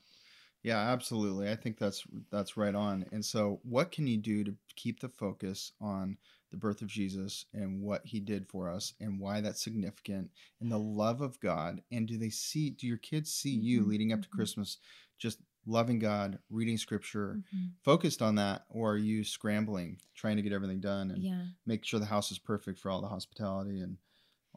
Yeah, 0.62 0.78
absolutely. 0.78 1.50
I 1.50 1.56
think 1.56 1.76
that's 1.76 2.04
that's 2.30 2.56
right 2.56 2.74
on. 2.74 3.04
And 3.10 3.24
so 3.24 3.58
what 3.64 3.90
can 3.90 4.06
you 4.06 4.16
do 4.16 4.44
to 4.44 4.54
keep 4.76 5.00
the 5.00 5.08
focus 5.08 5.72
on 5.80 6.18
the 6.52 6.58
birth 6.58 6.82
of 6.82 6.88
Jesus 6.88 7.46
and 7.52 7.82
what 7.82 8.06
he 8.06 8.20
did 8.20 8.48
for 8.48 8.70
us 8.70 8.94
and 9.00 9.18
why 9.20 9.40
that's 9.40 9.62
significant 9.64 10.30
and 10.60 10.70
the 10.72 10.78
love 10.78 11.20
of 11.20 11.40
God? 11.40 11.82
And 11.90 12.06
do 12.08 12.18
they 12.18 12.30
see 12.30 12.70
do 12.70 12.86
your 12.86 12.98
kids 12.98 13.34
see 13.34 13.54
you 13.54 13.84
Mhm, 13.84 13.86
leading 13.86 14.12
up 14.12 14.22
to 14.22 14.28
mhm. 14.30 14.30
Christmas 14.30 14.78
just 15.18 15.40
loving 15.66 15.98
God, 15.98 16.40
reading 16.50 16.78
scripture, 16.78 17.40
Mm-hmm. 17.52 17.74
focused 17.84 18.22
on 18.22 18.36
that 18.36 18.64
or 18.68 18.92
are 18.92 18.98
you 18.98 19.24
scrambling 19.24 20.00
trying 20.14 20.36
to 20.36 20.42
get 20.42 20.52
everything 20.52 20.80
done 20.80 21.10
and 21.10 21.28
Yeah. 21.28 21.46
make 21.66 21.84
sure 21.84 22.00
the 22.00 22.06
house 22.06 22.30
is 22.32 22.38
perfect 22.38 22.78
for 22.78 22.90
all 22.90 23.00
the 23.00 23.08
hospitality 23.08 23.80
and 23.80 23.98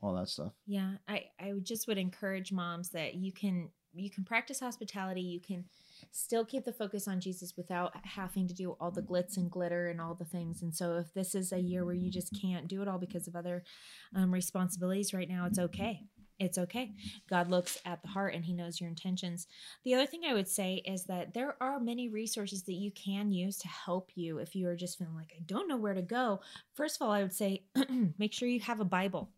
all 0.02 0.14
that 0.16 0.30
stuff? 0.30 0.54
Yeah, 0.66 0.98
I 1.08 1.30
I 1.40 1.54
just 1.62 1.88
would 1.88 1.98
encourage 1.98 2.52
moms 2.52 2.90
that 2.92 3.16
you 3.16 3.32
can 3.32 3.72
you 3.94 4.10
can 4.10 4.26
practice 4.26 4.60
hospitality, 4.60 5.22
you 5.22 5.40
can 5.40 5.66
still 6.12 6.46
keep 6.46 6.66
the 6.66 6.74
focus 6.74 7.08
on 7.08 7.20
Jesus 7.20 7.54
without 7.58 7.94
having 8.04 8.48
to 8.48 8.54
do 8.54 8.76
all 8.80 8.92
the 8.92 9.02
glitz 9.02 9.38
and 9.38 9.50
glitter 9.50 9.88
and 9.88 10.00
all 10.00 10.14
the 10.14 10.26
things. 10.26 10.62
And 10.62 10.74
so 10.74 10.98
if 10.98 11.14
this 11.14 11.36
is 11.36 11.52
a 11.52 11.60
year 11.60 11.86
where 11.86 11.96
you 11.96 12.12
just 12.12 12.38
can't 12.40 12.68
do 12.68 12.82
it 12.82 12.88
all 12.88 13.00
because 13.00 13.28
of 13.28 13.36
other 13.36 13.64
um, 14.16 14.34
responsibilities 14.34 15.14
right 15.14 15.30
now, 15.30 15.46
it's 15.46 15.60
okay. 15.60 16.02
It's 16.38 16.58
okay. 16.58 16.92
God 17.30 17.50
looks 17.50 17.78
at 17.86 18.02
the 18.02 18.10
heart 18.10 18.34
and 18.34 18.44
he 18.44 18.54
knows 18.54 18.82
your 18.82 18.90
intentions. 18.90 19.48
The 19.86 19.94
other 19.94 20.06
thing 20.06 20.24
I 20.26 20.34
would 20.34 20.50
say 20.50 20.82
is 20.86 21.06
that 21.06 21.34
there 21.34 21.56
are 21.62 21.80
many 21.80 22.10
resources 22.10 22.64
that 22.64 22.74
you 22.74 22.92
can 22.92 23.32
use 23.32 23.58
to 23.60 23.70
help 23.70 24.12
you 24.16 24.40
if 24.40 24.54
you 24.54 24.68
are 24.68 24.76
just 24.76 24.98
feeling 24.98 25.16
like, 25.16 25.32
I 25.34 25.44
don't 25.46 25.70
know 25.70 25.78
where 25.78 25.94
to 25.94 26.02
go. 26.02 26.42
First 26.74 26.98
of 26.98 27.08
all, 27.08 27.14
I 27.14 27.22
would 27.22 27.34
say 27.34 27.64
make 28.18 28.34
sure 28.34 28.50
you 28.50 28.60
have 28.60 28.82
a 28.82 28.86
Bible 28.86 29.30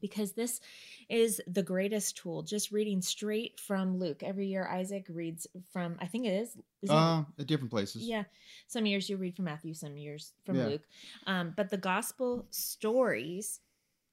because 0.00 0.32
this 0.32 0.60
is 1.08 1.40
the 1.46 1.62
greatest 1.62 2.16
tool. 2.16 2.42
Just 2.42 2.70
reading 2.70 3.02
straight 3.02 3.58
from 3.60 3.98
Luke. 3.98 4.22
Every 4.22 4.46
year, 4.46 4.66
Isaac 4.68 5.06
reads 5.10 5.46
from, 5.72 5.96
I 6.00 6.06
think 6.06 6.26
it 6.26 6.32
is. 6.32 6.50
is 6.82 6.88
it- 6.88 6.90
Uh, 6.90 7.24
at 7.38 7.46
different 7.46 7.70
places. 7.70 8.02
yeah. 8.02 8.24
Some 8.66 8.86
years 8.86 9.08
you 9.10 9.16
read 9.16 9.36
from 9.36 9.44
Matthew, 9.46 9.74
some 9.74 9.96
years 9.96 10.32
from 10.44 10.56
Yeah. 10.56 10.66
Luke. 10.66 10.82
Um, 11.26 11.52
but 11.56 11.68
the 11.70 11.76
gospel 11.78 12.46
stories 12.50 13.60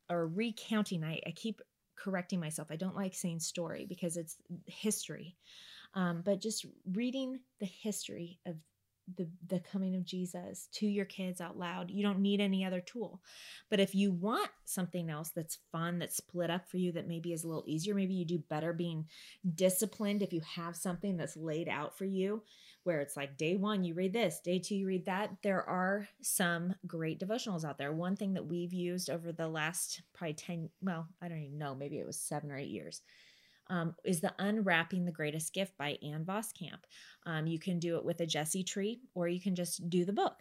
are 0.09 0.27
recounting. 0.27 1.03
I, 1.03 1.21
I 1.25 1.31
keep 1.31 1.61
correcting 1.95 2.39
myself. 2.39 2.69
I 2.71 2.75
don't 2.75 2.95
like 2.95 3.13
saying 3.13 3.39
story 3.39 3.85
because 3.85 4.17
it's 4.17 4.37
history. 4.65 5.35
Um, 5.93 6.21
but 6.21 6.41
just 6.41 6.65
reading 6.93 7.39
the 7.59 7.65
history 7.65 8.39
of 8.45 8.55
the 9.15 9.27
the 9.47 9.59
coming 9.59 9.95
of 9.95 10.05
Jesus 10.05 10.67
to 10.73 10.87
your 10.87 11.05
kids 11.05 11.39
out 11.39 11.57
loud. 11.57 11.89
You 11.89 12.03
don't 12.03 12.19
need 12.19 12.41
any 12.41 12.65
other 12.65 12.81
tool. 12.81 13.21
But 13.69 13.79
if 13.79 13.95
you 13.95 14.11
want 14.11 14.49
something 14.65 15.09
else 15.09 15.29
that's 15.29 15.59
fun, 15.71 15.99
that's 15.99 16.17
split 16.17 16.49
up 16.49 16.69
for 16.69 16.77
you, 16.77 16.91
that 16.93 17.07
maybe 17.07 17.33
is 17.33 17.43
a 17.43 17.47
little 17.47 17.63
easier, 17.67 17.95
maybe 17.95 18.13
you 18.13 18.25
do 18.25 18.43
better 18.49 18.73
being 18.73 19.05
disciplined 19.55 20.21
if 20.21 20.33
you 20.33 20.41
have 20.55 20.75
something 20.75 21.17
that's 21.17 21.37
laid 21.37 21.69
out 21.69 21.97
for 21.97 22.05
you, 22.05 22.43
where 22.83 22.99
it's 22.99 23.17
like 23.17 23.37
day 23.37 23.55
one, 23.55 23.83
you 23.83 23.93
read 23.93 24.13
this, 24.13 24.39
day 24.43 24.59
two, 24.59 24.75
you 24.75 24.87
read 24.87 25.05
that. 25.05 25.37
There 25.41 25.63
are 25.63 26.07
some 26.21 26.75
great 26.85 27.19
devotionals 27.19 27.65
out 27.65 27.77
there. 27.77 27.93
One 27.93 28.15
thing 28.15 28.33
that 28.33 28.47
we've 28.47 28.73
used 28.73 29.09
over 29.09 29.31
the 29.31 29.47
last 29.47 30.01
probably 30.13 30.33
10, 30.33 30.69
well, 30.81 31.07
I 31.21 31.27
don't 31.27 31.43
even 31.43 31.57
know, 31.57 31.75
maybe 31.75 31.97
it 31.97 32.05
was 32.05 32.19
seven 32.19 32.51
or 32.51 32.57
eight 32.57 32.69
years. 32.69 33.01
Um, 33.69 33.95
is 34.05 34.21
the 34.21 34.33
Unwrapping 34.39 35.05
the 35.05 35.11
Greatest 35.11 35.53
Gift 35.53 35.77
by 35.77 35.97
Ann 36.03 36.23
Voskamp. 36.25 36.83
Um, 37.25 37.47
you 37.47 37.59
can 37.59 37.79
do 37.79 37.97
it 37.97 38.05
with 38.05 38.19
a 38.21 38.25
Jesse 38.25 38.63
tree, 38.63 39.01
or 39.13 39.27
you 39.27 39.41
can 39.41 39.55
just 39.55 39.89
do 39.89 40.05
the 40.05 40.13
book. 40.13 40.37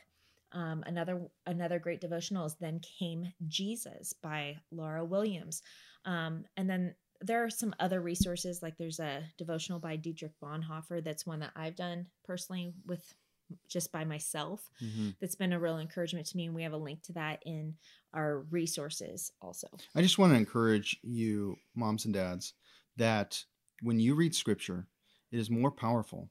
Um, 0.53 0.85
another 0.87 1.27
another 1.47 1.79
great 1.79 2.01
devotional 2.01 2.47
is 2.47 2.55
Then 2.55 2.81
Came 2.81 3.33
Jesus 3.49 4.13
by 4.13 4.59
Laura 4.71 5.05
Williams. 5.05 5.63
Um, 6.05 6.45
and 6.57 6.71
then 6.71 6.95
there 7.21 7.43
are 7.43 7.51
some 7.51 7.75
other 7.81 8.01
resources, 8.01 8.63
like 8.63 8.77
there's 8.79 9.01
a 9.01 9.25
devotional 9.39 9.81
by 9.81 9.97
Dietrich 9.97 10.33
Bonhoeffer 10.41 11.03
that's 11.03 11.27
one 11.27 11.41
that 11.41 11.53
I've 11.57 11.75
done 11.75 12.07
personally 12.25 12.75
with 12.87 13.13
just 13.69 13.91
by 13.93 14.05
myself 14.05 14.69
Mhm. 14.83 15.17
that's 15.21 15.37
been 15.37 15.53
a 15.53 15.61
real 15.61 15.79
encouragement 15.79 16.27
to 16.27 16.37
me 16.37 16.47
and 16.47 16.55
we 16.55 16.65
have 16.65 16.73
a 16.73 16.77
link 16.77 17.03
to 17.05 17.13
that 17.13 17.41
in 17.47 17.77
our 18.13 18.41
resources 18.41 19.31
also 19.41 19.69
I 19.95 20.03
just 20.03 20.19
want 20.19 20.33
to 20.33 20.37
encourage 20.37 20.99
you, 21.05 21.57
moms 21.77 22.07
and 22.07 22.13
dads, 22.13 22.55
that 22.97 23.45
when 23.83 24.01
you 24.01 24.15
read 24.15 24.35
scripture, 24.35 24.87
it 25.31 25.39
is 25.39 25.51
more 25.51 25.71
powerful 25.71 26.31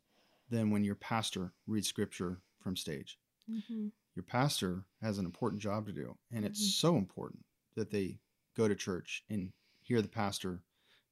than 0.49 0.69
when 0.71 0.83
your 0.83 0.95
pastor 0.95 1.53
reads 1.67 1.87
scripture 1.87 2.41
from 2.59 2.75
stage. 2.75 3.17
mm-hmm. 3.49 3.87
Your 4.15 4.23
pastor 4.23 4.85
has 5.01 5.17
an 5.17 5.25
important 5.25 5.61
job 5.61 5.85
to 5.87 5.91
do, 5.91 6.17
and 6.31 6.45
it's 6.45 6.61
Mhm. 6.65 6.79
so 6.79 6.97
important 6.97 7.45
that 7.75 7.91
they 7.91 8.19
go 8.55 8.67
to 8.67 8.73
church 8.75 9.23
and 9.29 9.51
hear 9.81 10.01
the 10.01 10.07
pastor 10.07 10.63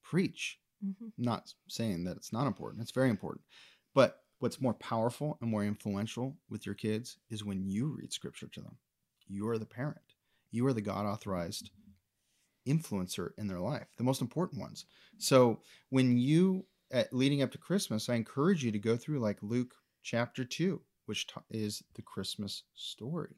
preach. 0.02 0.60
Mm-hmm. 0.84 1.10
Not 1.18 1.54
saying 1.68 2.06
that 2.06 2.16
it's 2.18 2.32
not 2.34 2.48
important, 2.48 2.82
it's 2.82 2.92
very 2.92 3.10
important. 3.10 3.46
But 3.94 4.24
what's 4.40 4.62
more 4.62 4.74
powerful 4.74 5.38
and 5.42 5.50
more 5.52 5.64
influential 5.66 6.38
with 6.50 6.66
your 6.66 6.76
kids 6.76 7.18
is 7.30 7.44
when 7.44 7.64
you 7.64 7.88
read 7.88 8.12
scripture 8.14 8.48
to 8.48 8.62
them. 8.62 8.78
You 9.28 9.48
are 9.50 9.58
the 9.58 9.66
parent, 9.66 10.16
you 10.52 10.66
are 10.66 10.74
the 10.74 10.82
God 10.82 11.06
authorized 11.06 11.72
influencer 12.68 13.30
in 13.38 13.48
their 13.48 13.60
life, 13.60 13.88
the 13.98 14.04
most 14.04 14.22
important 14.22 14.62
ones. 14.62 14.86
So 15.18 15.60
when 15.90 16.18
you, 16.18 16.66
at, 16.92 17.14
leading 17.14 17.42
up 17.42 17.52
to 17.52 17.58
Christmas, 17.58 18.10
I 18.10 18.16
encourage 18.16 18.64
you 18.64 18.72
to 18.72 18.80
go 18.80 18.96
through 18.98 19.20
like 19.20 19.38
Luke 19.42 19.74
chapter 20.04 20.44
2, 20.44 20.80
which 21.06 21.28
ta- 21.28 21.44
is 21.50 21.84
the 21.96 22.02
Christmas 22.02 22.64
story. 22.76 23.36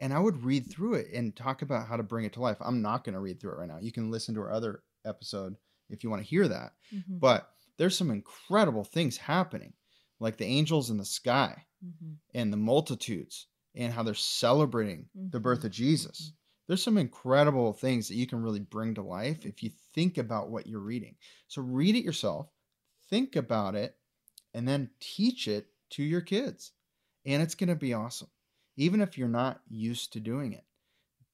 And 0.00 0.14
I 0.14 0.18
would 0.18 0.42
read 0.44 0.70
through 0.70 0.94
it 0.94 1.08
and 1.12 1.36
talk 1.36 1.62
about 1.62 1.86
how 1.86 1.96
to 1.96 2.02
bring 2.02 2.24
it 2.24 2.32
to 2.34 2.40
life. 2.40 2.56
I'm 2.60 2.80
not 2.82 3.04
going 3.04 3.14
to 3.14 3.20
read 3.20 3.40
through 3.40 3.52
it 3.52 3.58
right 3.58 3.68
now. 3.68 3.78
You 3.80 3.92
can 3.92 4.10
listen 4.10 4.34
to 4.34 4.40
our 4.40 4.52
other 4.52 4.82
episode 5.04 5.56
if 5.90 6.02
you 6.02 6.10
want 6.10 6.22
to 6.22 6.28
hear 6.28 6.48
that. 6.48 6.72
Mm-hmm. 6.94 7.18
But 7.18 7.50
there's 7.76 7.96
some 7.96 8.10
incredible 8.10 8.84
things 8.84 9.16
happening, 9.18 9.72
like 10.18 10.36
the 10.36 10.46
angels 10.46 10.90
in 10.90 10.96
the 10.98 11.04
sky 11.04 11.64
Mm-hmm. 11.82 12.12
and 12.34 12.52
the 12.52 12.58
multitudes 12.58 13.46
and 13.74 13.90
how 13.90 14.02
they're 14.02 14.12
celebrating 14.14 15.06
the 15.14 15.40
birth 15.40 15.60
Mhm. 15.60 15.64
of 15.64 15.70
Jesus. 15.70 16.32
There's 16.70 16.84
some 16.84 16.98
incredible 16.98 17.72
things 17.72 18.06
that 18.06 18.14
you 18.14 18.28
can 18.28 18.40
really 18.40 18.60
bring 18.60 18.94
to 18.94 19.02
life 19.02 19.44
if 19.44 19.60
you 19.60 19.72
think 19.92 20.18
about 20.18 20.50
what 20.50 20.68
you're 20.68 20.78
reading. 20.78 21.16
So 21.48 21.62
read 21.62 21.96
it 21.96 22.04
yourself, 22.04 22.46
think 23.08 23.34
about 23.34 23.74
it, 23.74 23.96
and 24.54 24.68
then 24.68 24.88
teach 25.00 25.48
it 25.48 25.66
to 25.90 26.04
your 26.04 26.20
kids. 26.20 26.70
And 27.26 27.42
it's 27.42 27.56
going 27.56 27.70
to 27.70 27.74
be 27.74 27.92
awesome. 27.92 28.28
Even 28.76 29.00
if 29.00 29.18
you're 29.18 29.26
not 29.26 29.62
used 29.68 30.12
to 30.12 30.20
doing 30.20 30.52
it, 30.52 30.62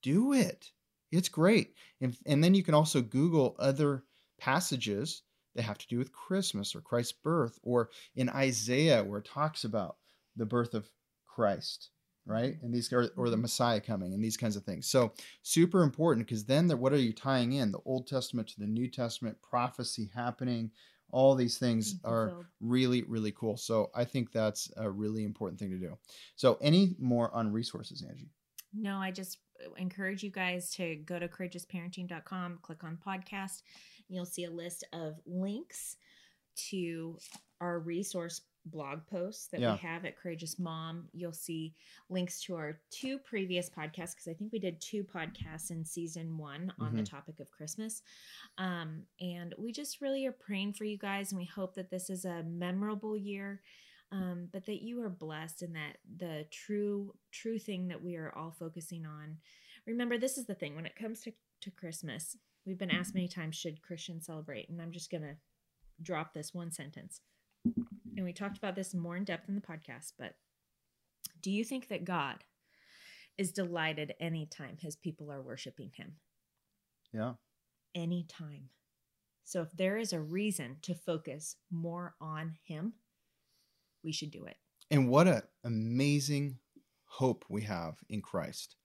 do 0.01 0.33
it. 0.33 0.71
It's 1.11 1.29
great. 1.29 1.75
And, 2.01 2.17
and 2.25 2.43
then 2.43 2.55
you 2.55 2.63
can 2.63 2.73
also 2.73 2.99
Google 2.99 3.55
other 3.59 4.05
passages 4.39 5.21
that 5.53 5.61
have 5.61 5.77
to 5.77 5.87
do 5.87 5.99
with 5.99 6.11
Christmas 6.11 6.73
or 6.73 6.81
Christ's 6.81 7.13
birth, 7.23 7.59
or 7.61 7.91
in 8.15 8.27
Isaiah 8.29 9.03
where 9.03 9.19
it 9.19 9.29
talks 9.31 9.65
about 9.65 9.97
the 10.35 10.47
birth 10.47 10.73
of 10.73 10.89
Christ, 11.27 11.91
right? 12.27 12.57
And 12.61 12.73
these 12.73 12.91
or, 12.91 13.09
or 13.15 13.29
the 13.29 13.37
Messiah 13.37 13.79
coming 13.79 14.13
and 14.13 14.23
these 14.23 14.37
kinds 14.37 14.55
of 14.55 14.63
things. 14.63 14.87
So 14.87 15.13
super 15.41 15.81
important 15.81 16.27
because 16.27 16.45
then 16.45 16.67
the, 16.67 16.77
what 16.77 16.93
are 16.93 16.97
you 16.97 17.13
tying 17.13 17.53
in? 17.53 17.71
The 17.71 17.79
Old 17.85 18.07
Testament 18.07 18.49
to 18.49 18.59
the 18.59 18.67
New 18.67 18.87
Testament, 18.87 19.37
prophecy 19.41 20.09
happening, 20.13 20.71
all 21.11 21.35
these 21.35 21.57
things 21.57 21.95
are 22.03 22.45
really, 22.59 23.03
really 23.03 23.31
cool. 23.31 23.55
So 23.55 23.89
I 23.95 24.03
think 24.03 24.31
that's 24.31 24.69
a 24.77 24.89
really 24.89 25.23
important 25.23 25.59
thing 25.59 25.69
to 25.69 25.77
do. 25.77 25.97
So 26.35 26.57
any 26.61 26.95
more 26.99 27.33
on 27.33 27.51
resources, 27.51 28.03
Angie? 28.07 28.29
No, 28.73 28.97
I 28.97 29.11
just 29.11 29.39
uh, 29.65 29.73
encourage 29.77 30.21
you 30.21 30.29
guys 30.29 30.71
to 30.71 30.95
go 30.97 31.17
to 31.17 31.27
courageousparenting.com, 31.27 32.59
click 32.61 32.83
on 32.83 32.97
podcast. 33.05 33.61
You'll 34.09 34.25
see 34.25 34.43
a 34.43 34.51
list 34.51 34.83
of 34.91 35.15
links 35.25 35.95
to 36.69 37.17
our 37.61 37.79
resource 37.79 38.41
blog 38.69 39.05
posts 39.07 39.47
that 39.47 39.59
Yeah. 39.61 39.73
we 39.73 39.77
have 39.79 40.05
at 40.05 40.17
Courageous 40.17 40.59
Mom. 40.59 41.09
You'll 41.13 41.33
see 41.33 41.75
links 42.09 42.41
to 42.43 42.55
our 42.55 42.81
two 42.89 43.17
previous 43.19 43.69
podcasts 43.69 44.11
because 44.13 44.27
I 44.29 44.33
think 44.33 44.51
we 44.51 44.59
did 44.59 44.79
two 44.81 45.03
podcasts 45.03 45.71
in 45.71 45.83
season 45.85 46.37
one 46.37 46.73
on 46.79 46.95
the 46.95 47.01
Mhm. 47.01 47.09
topic 47.09 47.39
of 47.39 47.49
Christmas. 47.51 48.01
Um, 48.57 49.05
and 49.19 49.53
we 49.57 49.71
just 49.71 50.01
really 50.01 50.25
are 50.25 50.31
praying 50.31 50.73
for 50.73 50.83
you 50.85 50.97
guys, 50.97 51.31
and 51.31 51.39
we 51.39 51.45
hope 51.45 51.75
that 51.75 51.89
this 51.89 52.09
is 52.09 52.25
a 52.25 52.43
memorable 52.43 53.15
year 53.17 53.61
um, 54.09 54.47
but 54.53 54.65
that 54.67 54.81
you 54.81 55.01
are 55.01 55.09
blessed 55.09 55.63
and 55.63 55.75
that 55.75 55.97
the 56.17 56.45
true 56.49 57.13
true 57.31 57.59
thing 57.59 57.89
that 57.89 58.01
we 58.01 58.15
are 58.15 58.33
all 58.37 58.51
focusing 58.51 59.05
on 59.05 59.37
remember 59.85 60.17
this 60.17 60.37
is 60.37 60.45
the 60.45 60.55
thing 60.55 60.75
when 60.77 60.85
it 60.85 60.95
comes 60.95 61.19
to, 61.19 61.33
to 61.59 61.69
christmas 61.71 62.37
we've 62.65 62.77
been 62.77 62.89
asked 62.89 63.13
many 63.13 63.27
times 63.27 63.57
should 63.57 63.81
christians 63.81 64.25
celebrate 64.27 64.69
and 64.69 64.81
i'm 64.81 64.93
just 64.93 65.11
going 65.11 65.23
to 65.23 65.35
drop 66.01 66.33
this 66.33 66.53
one 66.53 66.71
sentence 66.71 67.19
and 68.17 68.25
we 68.25 68.33
talked 68.33 68.57
about 68.57 68.75
this 68.75 68.93
more 68.93 69.15
in 69.15 69.23
depth 69.23 69.47
in 69.47 69.55
the 69.55 69.61
podcast 69.61 70.11
but 70.19 70.33
do 71.41 71.49
you 71.51 71.63
think 71.63 71.87
that 71.87 72.03
god 72.03 72.43
is 73.37 73.51
delighted 73.51 74.13
anytime 74.19 74.75
his 74.79 74.95
people 74.95 75.31
are 75.31 75.41
worshiping 75.41 75.91
him 75.95 76.15
Yeah. 77.13 77.33
anytime 77.95 78.69
so 79.45 79.61
if 79.61 79.71
there 79.71 79.97
is 79.97 80.11
a 80.11 80.19
reason 80.19 80.77
to 80.81 80.93
focus 80.95 81.55
more 81.71 82.15
on 82.19 82.55
him 82.63 82.93
we 84.03 84.11
should 84.11 84.31
do 84.31 84.45
it 84.45 84.57
And 84.91 85.09
what 85.09 85.27
an 85.27 85.43
amazing 85.63 86.59
hope 87.05 87.45
we 87.49 87.63
have 87.63 87.97
in 88.09 88.21
Christ. 88.21 88.75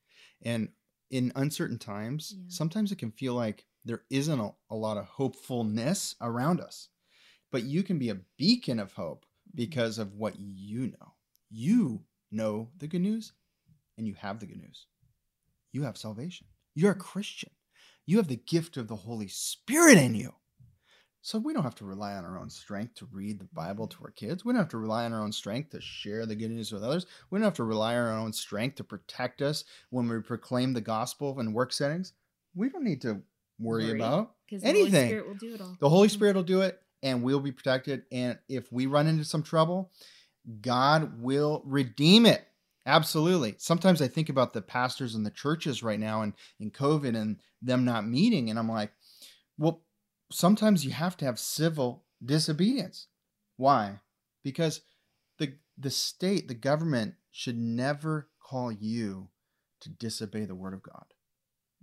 And 0.42 0.68
in 1.10 1.32
uncertain 1.36 1.78
times, 1.78 2.32
Yeah. 2.36 2.44
sometimes 2.48 2.90
it 2.92 2.98
can 2.98 3.10
feel 3.12 3.34
like 3.34 3.66
there 3.84 4.02
isn't 4.10 4.40
a, 4.40 4.50
a 4.70 4.74
lot 4.76 4.96
of 4.96 5.04
hopefulness 5.04 6.14
around 6.20 6.60
us. 6.60 6.88
But 7.52 7.64
you 7.64 7.82
can 7.82 7.98
be 7.98 8.08
a 8.08 8.18
beacon 8.38 8.80
of 8.80 8.92
hope 8.94 9.24
because 9.54 9.98
of 9.98 10.14
what 10.14 10.34
you 10.38 10.88
know. 10.88 11.12
You 11.50 12.02
know 12.30 12.70
the 12.78 12.88
good 12.88 13.02
news 13.02 13.32
and 13.98 14.06
you 14.06 14.14
have 14.14 14.40
the 14.40 14.46
good 14.46 14.60
news. 14.60 14.86
You 15.72 15.82
have 15.82 15.96
salvation. 15.98 16.46
You're 16.74 16.92
a 16.92 16.96
Christian. 16.96 17.50
You 18.06 18.16
have 18.16 18.28
the 18.28 18.36
gift 18.36 18.78
of 18.78 18.88
the 18.88 18.96
Holy 18.96 19.28
Spirit 19.28 19.98
in 19.98 20.14
you. 20.14 20.32
So 21.20 21.38
we 21.38 21.52
don't 21.52 21.62
have 21.62 21.76
to 21.76 21.84
rely 21.84 22.14
on 22.14 22.24
our 22.24 22.36
own 22.36 22.50
strength 22.50 22.94
to 22.96 23.06
read 23.12 23.38
the 23.38 23.48
Bible 23.52 23.86
to 23.86 23.98
our 24.02 24.10
kids. 24.10 24.44
We 24.44 24.52
don't 24.52 24.60
have 24.60 24.70
to 24.70 24.78
rely 24.78 25.04
on 25.04 25.12
our 25.12 25.20
own 25.20 25.30
strength 25.30 25.70
to 25.70 25.80
share 25.80 26.26
the 26.26 26.34
good 26.34 26.50
news 26.50 26.72
with 26.72 26.82
others. 26.82 27.06
We 27.30 27.38
don't 27.38 27.44
have 27.44 27.54
to 27.54 27.64
rely 27.64 27.94
on 27.96 28.06
our 28.06 28.18
own 28.18 28.32
strength 28.32 28.76
to 28.76 28.84
protect 28.84 29.40
us 29.40 29.64
when 29.90 30.08
we 30.08 30.20
proclaim 30.20 30.72
the 30.72 30.80
gospel 30.80 31.38
in 31.38 31.52
work 31.52 31.72
settings. 31.72 32.14
We 32.56 32.70
don't 32.70 32.82
need 32.82 33.02
to 33.02 33.22
worry, 33.60 33.84
Worry, 33.84 34.00
about 34.00 34.34
because 34.48 34.62
the 34.62 34.68
Holy 34.70 34.80
anything. 34.80 35.08
Spirit 35.10 35.26
will 35.28 35.34
do 35.34 35.54
it 35.54 35.60
all. 35.60 35.76
The 35.78 35.88
Holy 35.88 36.08
Mhm. 36.08 36.12
Spirit 36.12 36.36
will 36.36 36.42
do 36.42 36.62
it 36.62 36.82
and 37.02 37.22
we'll 37.22 37.40
be 37.40 37.52
protected. 37.52 38.04
And 38.12 38.38
if 38.48 38.70
we 38.72 38.86
run 38.86 39.06
into 39.06 39.24
some 39.24 39.42
trouble, 39.42 39.90
God 40.60 41.20
will 41.20 41.62
redeem 41.64 42.26
it. 42.26 42.46
Absolutely. 42.86 43.54
Sometimes 43.58 44.02
I 44.02 44.08
think 44.08 44.28
about 44.28 44.52
the 44.52 44.62
pastors 44.62 45.14
and 45.14 45.24
the 45.24 45.30
churches 45.30 45.82
right 45.82 46.00
now 46.00 46.22
and 46.22 46.34
in 46.60 46.70
COVID 46.70 47.16
and 47.16 47.40
them 47.62 47.84
not 47.84 48.06
meeting. 48.06 48.50
And 48.50 48.58
I'm 48.58 48.68
like, 48.70 48.92
well, 49.58 49.82
sometimes 50.32 50.84
you 50.84 50.90
have 50.92 51.16
to 51.18 51.24
have 51.24 51.38
civil 51.38 52.04
disobedience. 52.24 53.08
Why? 53.56 54.00
Because 54.42 54.82
the 55.38 55.54
the 55.78 55.90
state, 55.90 56.48
the 56.48 56.54
government 56.54 57.14
should 57.30 57.58
never 57.58 58.28
call 58.40 58.72
you 58.72 59.28
to 59.80 59.88
disobey 59.90 60.44
the 60.44 60.54
word 60.54 60.74
of 60.74 60.82
God. 60.82 61.06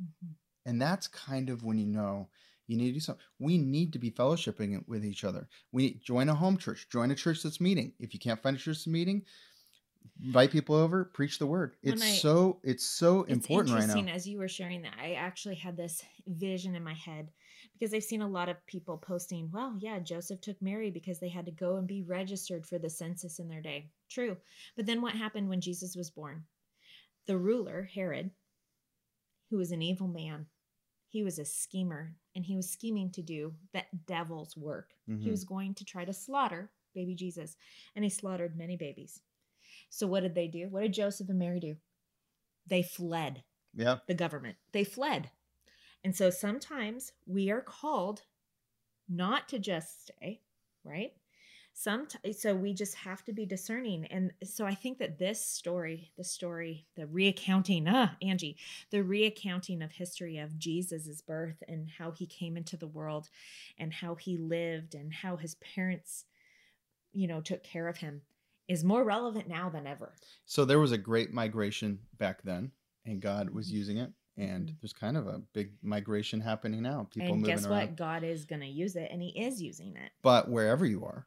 Mhm. 0.01 0.35
And 0.65 0.81
that's 0.81 1.07
kind 1.07 1.49
of 1.49 1.63
when 1.63 1.77
you 1.77 1.85
know 1.87 2.29
you 2.69 2.77
need 2.77 2.87
to 2.89 2.93
do 2.93 2.99
something. 2.99 3.25
We 3.39 3.57
need 3.57 3.91
to 3.93 3.99
be 3.99 4.11
fellowshipping 4.11 4.87
with 4.87 5.03
each 5.03 5.23
other. 5.23 5.47
We 5.71 5.95
join 5.95 6.29
a 6.29 6.35
home 6.35 6.55
church, 6.55 6.87
join 6.91 7.09
a 7.09 7.15
church 7.15 7.41
that's 7.41 7.59
meeting. 7.59 7.93
If 7.99 8.13
you 8.13 8.19
can't 8.19 8.41
find 8.41 8.55
a 8.55 8.59
church 8.59 8.77
that's 8.77 8.87
meeting, 8.87 9.25
invite 10.23 10.51
people 10.51 10.75
over, 10.75 11.05
preach 11.05 11.39
the 11.39 11.47
word. 11.47 11.75
It's 11.81 12.03
I- 12.03 12.15
so 12.17 12.59
it's 12.63 12.85
so 12.85 13.21
It's 13.23 13.31
important 13.31 13.75
right 13.75 13.87
now. 14.05 14.13
as 14.13 14.27
you 14.27 14.37
were 14.37 14.47
sharing 14.47 14.83
that. 14.83 14.93
I 15.01 15.13
actually 15.13 15.55
had 15.55 15.75
this 15.75 16.03
vision 16.27 16.75
in 16.75 16.83
my 16.83 16.93
head 16.93 17.31
because 17.73 17.91
I've 17.93 18.03
seen 18.03 18.21
a 18.21 18.27
lot 18.27 18.49
of 18.49 18.63
people 18.67 18.97
posting, 18.97 19.49
well, 19.51 19.75
yeah, 19.79 19.97
Joseph 19.99 20.39
took 20.41 20.61
Mary 20.61 20.91
because 20.91 21.19
they 21.19 21.29
had 21.29 21.45
to 21.47 21.51
go 21.51 21.77
and 21.77 21.87
be 21.87 22.03
registered 22.03 22.67
for 22.67 22.77
the 22.77 22.89
census 22.89 23.39
in 23.39 23.47
their 23.47 23.61
day. 23.61 23.89
True. 24.09 24.37
But 24.75 24.85
then 24.85 25.01
what 25.01 25.15
happened 25.15 25.49
when 25.49 25.61
Jesus 25.61 25.95
was 25.95 26.11
born? 26.11 26.45
The 27.25 27.37
ruler, 27.37 27.89
Herod, 27.93 28.29
who 29.49 29.57
was 29.57 29.71
an 29.71 29.81
evil 29.81 30.07
man, 30.07 30.45
he 31.07 31.23
was 31.23 31.39
a 31.39 31.45
schemer 31.45 32.13
and 32.39 32.45
he 32.45 32.55
was 32.55 32.69
scheming 32.69 33.11
to 33.11 33.21
do 33.21 33.53
that 33.73 34.05
devil's 34.05 34.55
work. 34.55 34.93
He 35.05 35.27
Mhm. 35.27 35.31
was 35.31 35.43
going 35.43 35.73
to 35.75 35.83
try 35.83 36.05
to 36.05 36.13
slaughter 36.13 36.71
baby 36.93 37.13
Jesus, 37.13 37.57
and 37.95 38.05
he 38.05 38.09
slaughtered 38.09 38.55
many 38.55 38.77
babies. 38.77 39.21
So 39.89 40.07
what 40.07 40.21
did 40.21 40.35
they 40.35 40.47
do? 40.47 40.69
What 40.69 40.83
did 40.83 40.93
Joseph 40.93 41.27
and 41.27 41.37
Mary 41.37 41.59
do? 41.59 41.75
They 42.65 42.81
fled 42.81 43.43
Yeah. 43.73 43.99
the 44.07 44.13
government. 44.13 44.57
They 44.71 44.85
fled. 44.85 45.31
And 46.05 46.15
so 46.15 46.29
sometimes 46.29 47.11
we 47.25 47.51
are 47.51 47.61
called 47.61 48.23
not 49.09 49.49
to 49.49 49.59
just 49.59 50.03
stay, 50.03 50.41
right? 50.85 51.13
Sometimes, 51.73 52.41
so 52.41 52.53
we 52.53 52.73
just 52.73 52.95
have 52.95 53.23
to 53.23 53.31
be 53.31 53.45
discerning. 53.45 54.05
And 54.07 54.33
so 54.43 54.65
I 54.65 54.75
think 54.75 54.97
that 54.99 55.17
this 55.17 55.43
story, 55.43 56.11
the 56.17 56.23
story, 56.25 56.85
the 56.95 57.05
reaccounting, 57.05 57.85
ah, 57.87 58.15
Angie, 58.21 58.57
the 58.91 58.97
reaccounting 58.97 59.83
of 59.83 59.91
history 59.91 60.37
of 60.39 60.57
Jesus's 60.59 61.21
birth 61.21 61.63
and 61.69 61.89
how 61.97 62.11
he 62.11 62.25
came 62.25 62.57
into 62.57 62.75
the 62.75 62.87
world 62.87 63.29
and 63.77 63.93
how 63.93 64.15
he 64.15 64.35
lived 64.37 64.93
and 64.93 65.13
how 65.13 65.37
his 65.37 65.55
parents, 65.55 66.25
you 67.13 67.27
know, 67.27 67.39
took 67.39 67.63
care 67.63 67.87
of 67.87 67.97
him 67.97 68.21
is 68.67 68.83
more 68.83 69.03
relevant 69.05 69.47
now 69.47 69.69
than 69.69 69.87
ever. 69.87 70.13
So 70.45 70.65
there 70.65 70.79
was 70.79 70.91
a 70.91 70.97
great 70.97 71.31
migration 71.31 71.99
back 72.17 72.41
then, 72.43 72.71
and 73.05 73.21
God 73.21 73.49
was 73.49 73.69
Mhm. 73.69 73.73
using 73.73 73.97
it. 73.97 74.11
And 74.37 74.69
Mhm. 74.69 74.79
there's 74.81 74.93
kind 74.93 75.17
of 75.17 75.27
a 75.27 75.39
big 75.53 75.73
migration 75.81 76.39
happening 76.41 76.81
now. 76.81 77.05
People 77.05 77.33
and 77.33 77.41
moving 77.41 77.55
guess 77.55 77.65
around. 77.65 77.79
what? 77.89 77.95
God 77.95 78.23
is 78.23 78.45
going 78.45 78.61
to 78.61 78.67
use 78.67 78.95
it, 78.95 79.09
and 79.11 79.21
He 79.21 79.29
is 79.29 79.61
using 79.61 79.95
it. 79.95 80.11
But 80.21 80.49
wherever 80.49 80.85
you 80.85 81.03
are. 81.05 81.25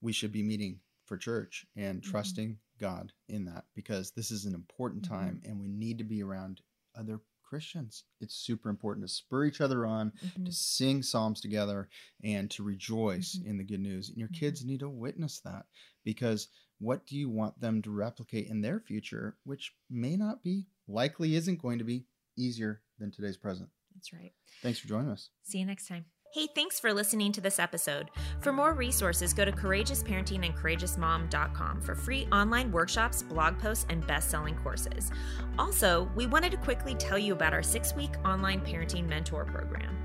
We 0.00 0.12
should 0.12 0.32
be 0.32 0.42
meeting 0.42 0.80
for 1.04 1.16
church 1.16 1.66
and 1.76 2.00
Mhm. 2.00 2.04
trusting 2.04 2.58
God 2.78 3.12
in 3.28 3.44
that 3.46 3.66
because 3.74 4.12
this 4.12 4.30
is 4.30 4.44
an 4.46 4.54
important 4.54 5.04
Mhm. 5.04 5.08
time 5.08 5.42
and 5.44 5.58
we 5.60 5.68
need 5.68 5.98
to 5.98 6.04
be 6.04 6.22
around 6.22 6.62
other 6.94 7.20
Christians. 7.42 8.04
It's 8.20 8.34
super 8.36 8.70
important 8.70 9.04
to 9.06 9.12
spur 9.12 9.44
each 9.44 9.60
other 9.60 9.84
on, 9.84 10.12
to 10.12 10.26
Mhm. 10.40 10.52
sing 10.54 11.02
psalms 11.02 11.40
together, 11.40 11.88
and 12.22 12.48
to 12.52 12.62
rejoice 12.62 13.34
Mhm. 13.36 13.46
in 13.46 13.56
the 13.58 13.64
good 13.64 13.80
news. 13.80 14.08
And 14.08 14.18
your 14.18 14.28
Mhm. 14.28 14.34
kids 14.34 14.64
need 14.64 14.80
to 14.80 14.88
witness 14.88 15.40
that 15.40 15.66
because 16.04 16.48
what 16.78 17.04
do 17.06 17.16
you 17.16 17.28
want 17.28 17.60
them 17.60 17.82
to 17.82 17.90
replicate 17.90 18.46
in 18.46 18.60
their 18.60 18.78
future, 18.80 19.36
which 19.42 19.76
may 19.90 20.16
not 20.16 20.42
be, 20.44 20.68
likely 20.86 21.34
isn't 21.34 21.56
going 21.60 21.78
to 21.78 21.84
be 21.84 22.06
easier 22.36 22.82
than 22.98 23.10
today's 23.10 23.36
present? 23.36 23.68
That's 23.94 24.12
right. 24.12 24.32
Thanks 24.62 24.78
for 24.78 24.86
joining 24.86 25.10
us. 25.10 25.30
See 25.42 25.58
you 25.58 25.66
next 25.66 25.88
time. 25.88 26.06
Hey, 26.32 26.46
thanks 26.46 26.78
for 26.78 26.94
listening 26.94 27.32
to 27.32 27.40
this 27.40 27.58
episode. 27.58 28.08
For 28.38 28.52
more 28.52 28.72
resources, 28.72 29.34
go 29.34 29.44
to 29.44 29.50
Courageous 29.50 30.00
Parenting 30.00 30.46
and 30.46 30.54
CourageousMom.com 30.54 31.80
for 31.80 31.96
free 31.96 32.28
online 32.30 32.70
workshops, 32.70 33.20
blog 33.20 33.58
posts, 33.58 33.84
and 33.88 34.06
best 34.06 34.30
selling 34.30 34.54
courses. 34.54 35.10
Also, 35.58 36.08
we 36.14 36.28
wanted 36.28 36.52
to 36.52 36.56
quickly 36.58 36.94
tell 36.94 37.18
you 37.18 37.32
about 37.32 37.52
our 37.52 37.64
six 37.64 37.96
week 37.96 38.12
online 38.24 38.60
parenting 38.60 39.08
mentor 39.08 39.44
program. 39.44 39.98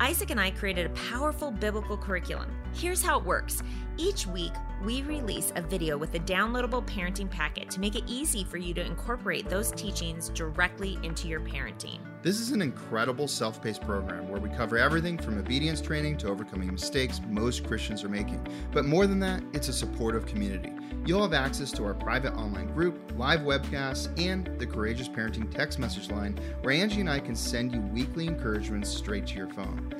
Isaac 0.00 0.30
and 0.30 0.40
I 0.40 0.50
created 0.50 0.86
a 0.86 1.10
powerful 1.10 1.52
biblical 1.52 1.96
curriculum. 1.96 2.50
Here's 2.74 3.00
how 3.00 3.20
it 3.20 3.24
works 3.24 3.62
each 4.00 4.28
week, 4.28 4.52
we 4.84 5.02
release 5.02 5.52
a 5.56 5.60
video 5.60 5.98
with 5.98 6.14
a 6.14 6.20
downloadable 6.20 6.86
parenting 6.86 7.28
packet 7.28 7.68
to 7.70 7.80
make 7.80 7.96
it 7.96 8.04
easy 8.06 8.44
for 8.44 8.56
you 8.56 8.72
to 8.74 8.80
incorporate 8.80 9.48
those 9.48 9.72
teachings 9.72 10.28
directly 10.28 11.00
into 11.02 11.26
your 11.26 11.40
parenting. 11.40 11.98
This 12.22 12.38
is 12.38 12.52
an 12.52 12.62
incredible 12.62 13.26
self 13.26 13.60
paced 13.60 13.82
program 13.82 14.28
where 14.28 14.40
we 14.40 14.50
cover 14.50 14.78
everything 14.78 15.18
from 15.18 15.36
obedience 15.68 15.86
training 15.86 16.16
to 16.16 16.28
overcoming 16.28 16.72
mistakes 16.72 17.20
most 17.28 17.66
Christians 17.66 18.02
are 18.02 18.08
making. 18.08 18.46
But 18.72 18.86
more 18.86 19.06
than 19.06 19.20
that, 19.20 19.42
it's 19.52 19.68
a 19.68 19.72
supportive 19.72 20.24
community. 20.24 20.72
You'll 21.04 21.22
have 21.22 21.34
access 21.34 21.70
to 21.72 21.84
our 21.84 21.92
private 21.92 22.32
online 22.34 22.68
group, 22.68 23.12
live 23.16 23.40
webcasts, 23.40 24.08
and 24.18 24.58
the 24.58 24.66
Courageous 24.66 25.08
Parenting 25.08 25.54
text 25.54 25.78
message 25.78 26.10
line 26.10 26.38
where 26.62 26.74
Angie 26.74 27.00
and 27.00 27.10
I 27.10 27.20
can 27.20 27.36
send 27.36 27.72
you 27.72 27.80
weekly 27.80 28.26
encouragements 28.26 28.88
straight 28.88 29.26
to 29.26 29.34
your 29.34 29.48
phone. 29.48 29.94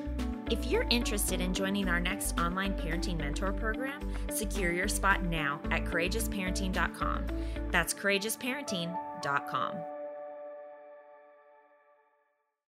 If 0.49 0.65
you're 0.65 0.87
interested 0.89 1.39
in 1.39 1.53
joining 1.53 1.87
our 1.87 1.99
next 1.99 2.39
online 2.39 2.73
parenting 2.73 3.17
mentor 3.17 3.53
program, 3.53 4.01
secure 4.33 4.71
your 4.71 4.87
spot 4.87 5.23
now 5.23 5.59
at 5.69 5.85
courageousparenting.com. 5.85 7.27
That's 7.69 7.93
courageousparenting.com. 7.93 9.75